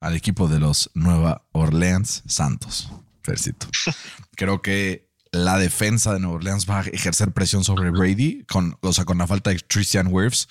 al 0.00 0.14
equipo 0.14 0.48
de 0.48 0.60
los 0.60 0.90
Nueva 0.94 1.46
Orleans 1.52 2.22
Santos. 2.26 2.90
Fercito. 3.22 3.68
Creo 4.36 4.62
que 4.62 5.07
la 5.32 5.58
defensa 5.58 6.12
de 6.12 6.20
Nueva 6.20 6.36
Orleans 6.36 6.68
va 6.68 6.80
a 6.80 6.82
ejercer 6.82 7.32
presión 7.32 7.64
sobre 7.64 7.90
Brady, 7.90 8.44
con, 8.44 8.78
o 8.80 8.92
sea, 8.92 9.04
con 9.04 9.18
la 9.18 9.26
falta 9.26 9.50
de 9.50 9.60
Christian 9.60 10.08
Wirfs, 10.10 10.48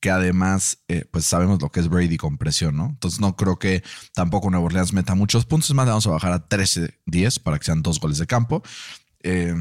que 0.00 0.10
además, 0.10 0.78
eh, 0.88 1.04
pues 1.10 1.24
sabemos 1.26 1.60
lo 1.60 1.70
que 1.70 1.80
es 1.80 1.88
Brady 1.88 2.16
con 2.16 2.38
presión, 2.38 2.76
¿no? 2.76 2.86
Entonces 2.86 3.20
no 3.20 3.36
creo 3.36 3.58
que 3.58 3.82
tampoco 4.14 4.50
Nueva 4.50 4.66
Orleans 4.66 4.92
meta 4.92 5.14
muchos 5.14 5.46
puntos, 5.46 5.72
más, 5.74 5.86
le 5.86 5.90
vamos 5.90 6.06
a 6.06 6.10
bajar 6.10 6.32
a 6.32 6.48
13-10 6.48 7.42
para 7.42 7.58
que 7.58 7.64
sean 7.64 7.82
dos 7.82 8.00
goles 8.00 8.18
de 8.18 8.26
campo. 8.26 8.62
Eh, 9.20 9.54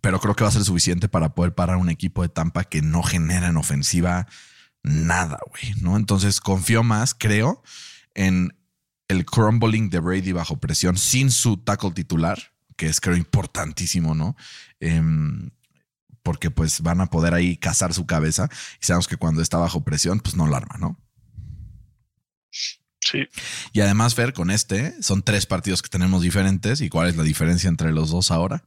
pero 0.00 0.20
creo 0.20 0.34
que 0.34 0.44
va 0.44 0.50
a 0.50 0.52
ser 0.52 0.64
suficiente 0.64 1.08
para 1.08 1.34
poder 1.34 1.54
parar 1.54 1.76
un 1.76 1.90
equipo 1.90 2.22
de 2.22 2.28
Tampa 2.28 2.64
que 2.64 2.82
no 2.82 3.02
genera 3.02 3.48
en 3.48 3.56
ofensiva 3.56 4.26
nada, 4.82 5.38
güey, 5.50 5.74
¿no? 5.80 5.96
Entonces 5.96 6.40
confío 6.40 6.82
más, 6.82 7.14
creo, 7.14 7.62
en 8.14 8.56
el 9.08 9.24
crumbling 9.24 9.90
de 9.90 10.00
Brady 10.00 10.32
bajo 10.32 10.58
presión 10.58 10.96
sin 10.96 11.30
su 11.30 11.56
tackle 11.56 11.92
titular, 11.92 12.52
que 12.78 12.86
es 12.86 13.00
creo 13.00 13.16
importantísimo, 13.16 14.14
¿no? 14.14 14.36
Em, 14.80 15.50
porque 16.22 16.50
pues 16.50 16.80
van 16.80 17.00
a 17.02 17.06
poder 17.10 17.34
ahí 17.34 17.56
cazar 17.56 17.92
su 17.92 18.06
cabeza 18.06 18.48
y 18.80 18.86
sabemos 18.86 19.08
que 19.08 19.16
cuando 19.16 19.42
está 19.42 19.58
bajo 19.58 19.82
presión, 19.84 20.20
pues 20.20 20.36
no 20.36 20.46
la 20.46 20.56
arma, 20.58 20.76
¿no? 20.78 20.98
Sí, 23.00 23.26
Y 23.72 23.80
además, 23.80 24.14
Fer, 24.14 24.32
con 24.32 24.50
este 24.50 25.00
son 25.02 25.22
tres 25.22 25.46
partidos 25.46 25.82
que 25.82 25.88
tenemos 25.88 26.20
diferentes. 26.22 26.80
¿Y 26.80 26.88
cuál 26.88 27.08
es 27.08 27.16
la 27.16 27.22
diferencia 27.22 27.68
entre 27.68 27.92
los 27.92 28.10
dos 28.10 28.30
ahora? 28.30 28.64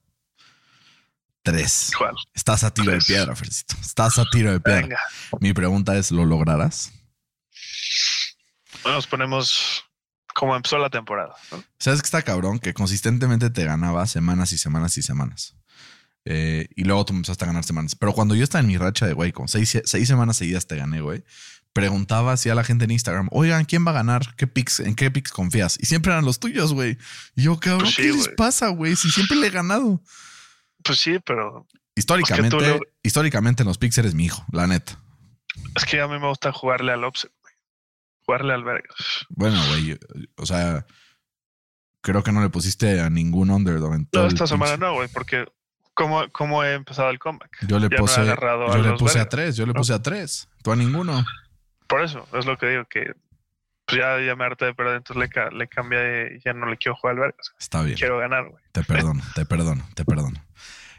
Tres. 1.43 1.91
¿cuál? 1.97 2.15
Estás 2.33 2.63
a 2.63 2.73
tiro 2.73 2.91
Tres. 2.91 3.07
de 3.07 3.13
piedra, 3.13 3.35
Fercito. 3.35 3.75
Estás 3.81 4.17
a 4.19 4.25
tiro 4.31 4.51
de 4.51 4.59
piedra. 4.59 4.81
Venga, 4.81 4.99
Mi 5.39 5.53
pregunta 5.53 5.97
es, 5.97 6.11
¿lo 6.11 6.25
lograrás? 6.25 6.91
nos 8.83 9.05
ponemos 9.05 9.83
como 10.33 10.55
empezó 10.55 10.77
la 10.77 10.89
temporada. 10.89 11.35
¿no? 11.51 11.63
¿Sabes 11.79 12.01
que 12.01 12.05
está 12.07 12.21
cabrón? 12.21 12.59
Que 12.59 12.73
consistentemente 12.73 13.49
te 13.49 13.65
ganaba 13.65 14.05
semanas 14.07 14.51
y 14.53 14.57
semanas 14.57 14.97
y 14.97 15.01
semanas. 15.01 15.55
Eh, 16.25 16.67
y 16.75 16.83
luego 16.83 17.03
tú 17.05 17.13
empezaste 17.13 17.45
a 17.45 17.47
ganar 17.47 17.63
semanas. 17.63 17.95
Pero 17.95 18.13
cuando 18.13 18.35
yo 18.35 18.43
estaba 18.43 18.59
en 18.61 18.67
mi 18.67 18.77
racha 18.77 19.07
de, 19.07 19.13
güey, 19.13 19.31
con 19.31 19.47
seis, 19.47 19.81
seis 19.85 20.07
semanas 20.07 20.37
seguidas 20.37 20.67
te 20.67 20.75
gané, 20.75 21.01
güey. 21.01 21.23
Preguntaba 21.73 22.33
así 22.33 22.49
a 22.49 22.55
la 22.55 22.63
gente 22.65 22.83
en 22.83 22.91
Instagram, 22.91 23.29
oigan, 23.31 23.63
¿quién 23.65 23.85
va 23.87 23.91
a 23.91 23.95
ganar? 23.95 24.35
¿Qué 24.35 24.45
picks, 24.45 24.81
¿En 24.81 24.93
qué 24.93 25.09
picks 25.09 25.31
confías? 25.31 25.77
Y 25.79 25.85
siempre 25.85 26.11
eran 26.11 26.25
los 26.25 26.37
tuyos, 26.39 26.73
güey. 26.73 26.97
Y 27.35 27.43
yo, 27.43 27.57
cabrón, 27.59 27.83
Pues 27.83 27.95
sí, 27.95 28.01
¿qué 28.03 28.11
les 28.13 28.27
pasa, 28.29 28.67
güey? 28.69 28.95
Si 28.97 29.09
siempre 29.09 29.37
le 29.37 29.47
he 29.47 29.51
ganado. 29.51 30.01
Pues 30.83 30.99
sí, 30.99 31.17
pero 31.25 31.65
Históricamente, 31.95 32.57
le- 32.59 32.79
históricamente 33.03 33.63
en 33.63 33.67
los 33.67 33.77
picks 33.77 33.97
eres 33.99 34.13
mi 34.15 34.25
hijo, 34.25 34.45
la 34.51 34.67
neta. 34.67 34.99
es 35.75 35.85
que 35.85 36.01
a 36.01 36.07
mí 36.07 36.19
me 36.19 36.27
gusta 36.27 36.51
jugarle 36.51 36.91
al 36.91 37.03
offset. 37.05 37.31
Jugarle 38.31 38.53
al. 38.53 38.63
Bueno, 39.29 39.61
güey, 39.69 39.97
o 40.37 40.45
sea, 40.45 40.85
creo 42.01 42.23
que 42.23 42.31
no 42.31 42.41
le 42.41 42.49
pusiste 42.49 43.01
a 43.01 43.09
ningún 43.09 43.49
underdog 43.49 43.93
en 43.93 44.05
todo 44.05 44.23
No, 44.23 44.27
esta 44.29 44.47
semana 44.47 44.77
no, 44.77 44.93
güey, 44.93 45.09
porque 45.09 45.45
¿cómo, 45.93 46.29
¿cómo 46.31 46.63
he 46.63 46.73
empezado 46.73 47.09
el 47.09 47.19
comeback? 47.19 47.57
Yo 47.67 47.77
le 47.79 47.89
Ya 47.89 47.97
puse, 47.97 48.21
agarrado 48.21 48.71
a 48.71 48.77
yo 48.77 48.83
le 48.83 48.97
puse 48.97 49.19
a 49.19 49.27
tres, 49.27 49.57
yo 49.57 49.65
le 49.65 49.73
¿no? 49.73 49.79
puse 49.79 49.93
a 49.93 50.01
tres. 50.01 50.47
Tú 50.63 50.71
a 50.71 50.75
ninguno. 50.77 51.25
Por 51.87 52.01
eso, 52.03 52.25
es 52.33 52.45
lo 52.45 52.57
que 52.57 52.67
digo, 52.69 52.85
que 52.85 53.13
pues 53.85 53.99
ya, 53.99 54.17
ya 54.25 54.35
me 54.37 54.45
harté 54.45 54.65
de 54.65 54.73
perder, 54.73 54.97
entonces 54.97 55.29
le, 55.35 55.57
le 55.57 55.67
cambié 55.67 56.37
y 56.37 56.39
ya 56.39 56.53
no 56.53 56.67
le 56.67 56.77
quiero 56.77 56.95
jugar 56.95 57.15
al 57.15 57.21
Vegas. 57.23 57.53
Está 57.59 57.81
bien. 57.81 57.97
Quiero 57.97 58.17
ganar, 58.19 58.47
güey. 58.47 58.63
Te 58.71 58.83
perdono, 58.83 59.21
te 59.35 59.45
perdono, 59.45 59.85
te 59.93 60.05
perdono. 60.05 60.45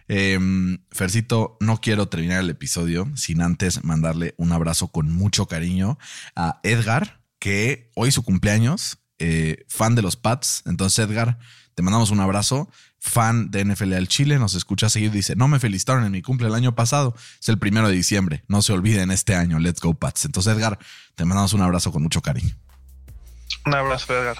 Em, 0.08 0.78
Fercito, 0.90 1.56
no 1.60 1.80
quiero 1.80 2.08
terminar 2.08 2.40
el 2.40 2.50
episodio 2.50 3.08
sin 3.16 3.40
antes 3.40 3.84
mandarle 3.84 4.34
un 4.36 4.52
abrazo 4.52 4.88
con 4.88 5.10
mucho 5.10 5.46
cariño 5.46 5.98
a 6.36 6.60
Edgar, 6.64 7.21
que 7.42 7.90
hoy 7.96 8.10
es 8.10 8.14
su 8.14 8.22
cumpleaños, 8.22 8.98
eh, 9.18 9.64
fan 9.66 9.96
de 9.96 10.02
los 10.02 10.14
Pats. 10.14 10.62
Entonces, 10.64 11.08
Edgar, 11.08 11.40
te 11.74 11.82
mandamos 11.82 12.12
un 12.12 12.20
abrazo. 12.20 12.70
Fan 13.00 13.50
de 13.50 13.64
NFL 13.64 13.94
al 13.94 14.06
Chile, 14.06 14.38
nos 14.38 14.54
escucha 14.54 14.88
seguir. 14.88 15.10
Dice: 15.10 15.34
No 15.34 15.48
me 15.48 15.58
felicitaron 15.58 16.04
en 16.04 16.12
mi 16.12 16.22
cumple 16.22 16.46
el 16.46 16.54
año 16.54 16.76
pasado, 16.76 17.16
es 17.40 17.48
el 17.48 17.58
primero 17.58 17.88
de 17.88 17.94
diciembre. 17.94 18.44
No 18.46 18.62
se 18.62 18.72
olviden 18.72 19.10
este 19.10 19.34
año. 19.34 19.58
Let's 19.58 19.80
go, 19.80 19.92
Pats. 19.92 20.24
Entonces, 20.24 20.54
Edgar, 20.54 20.78
te 21.16 21.24
mandamos 21.24 21.52
un 21.52 21.62
abrazo 21.62 21.90
con 21.90 22.04
mucho 22.04 22.22
cariño. 22.22 22.56
Un 23.66 23.74
abrazo, 23.74 24.16
Edgar. 24.16 24.36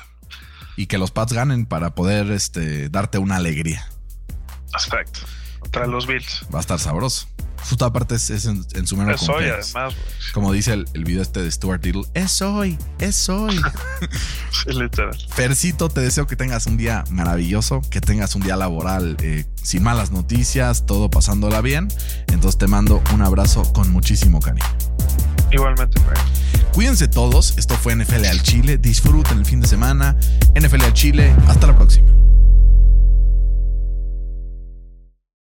Y 0.77 0.87
que 0.87 0.97
los 0.97 1.11
Pats 1.11 1.33
ganen 1.33 1.67
para 1.67 1.97
poder 1.97 2.31
este, 2.31 2.89
darte 2.89 3.19
una 3.19 3.35
alegría. 3.35 3.85
Perfecto. 4.71 5.19
Contra 5.59 5.89
los 5.89 6.07
Bills. 6.07 6.47
Va 6.55 6.59
a 6.59 6.61
estar 6.61 6.79
sabroso. 6.79 7.27
Justo 7.69 7.85
aparte 7.85 8.17
es, 8.17 8.31
es 8.31 8.47
en, 8.47 8.65
en 8.75 8.87
su 8.87 8.97
mero 8.97 9.15
Es 9.15 9.29
hoy, 9.29 9.45
además. 9.45 9.95
Como 10.33 10.53
dice 10.53 10.73
el, 10.73 10.87
el 10.95 11.05
video 11.05 11.23
este 11.23 11.43
de 11.43 11.51
Stuart 11.51 11.85
Little, 11.85 12.05
es 12.15 12.43
hoy, 12.43 12.79
es 12.99 13.29
hoy. 13.29 13.61
Sí, 14.65 14.73
literal. 14.73 15.17
Fercito, 15.31 15.89
te 15.89 16.01
deseo 16.01 16.27
que 16.27 16.37
tengas 16.37 16.67
un 16.67 16.77
día 16.77 17.05
maravilloso, 17.11 17.81
que 17.91 18.01
tengas 18.01 18.35
un 18.37 18.43
día 18.43 18.55
laboral 18.57 19.17
eh, 19.21 19.45
sin 19.61 19.83
malas 19.83 20.13
noticias, 20.13 20.87
todo 20.87 21.11
pasándola 21.11 21.61
bien. 21.63 21.89
Entonces 22.29 22.59
te 22.59 22.67
mando 22.67 23.03
un 23.15 23.23
abrazo 23.23 23.73
con 23.73 23.91
muchísimo 23.91 24.41
cariño. 24.41 24.67
Igualmente, 25.51 26.01
güey. 26.01 26.17
Cuídense 26.73 27.09
todos, 27.09 27.55
esto 27.59 27.75
fue 27.77 27.95
NFL 27.97 28.25
al 28.25 28.43
Chile, 28.43 28.79
disfruten 28.79 29.39
el 29.39 29.47
fin 29.47 29.61
de 29.61 29.67
semana. 29.67 30.17
NFL 30.59 30.85
al 30.85 30.95
Chile, 30.95 31.35
hasta 31.47 31.67
la 31.67 31.77
próxima. 31.77 32.09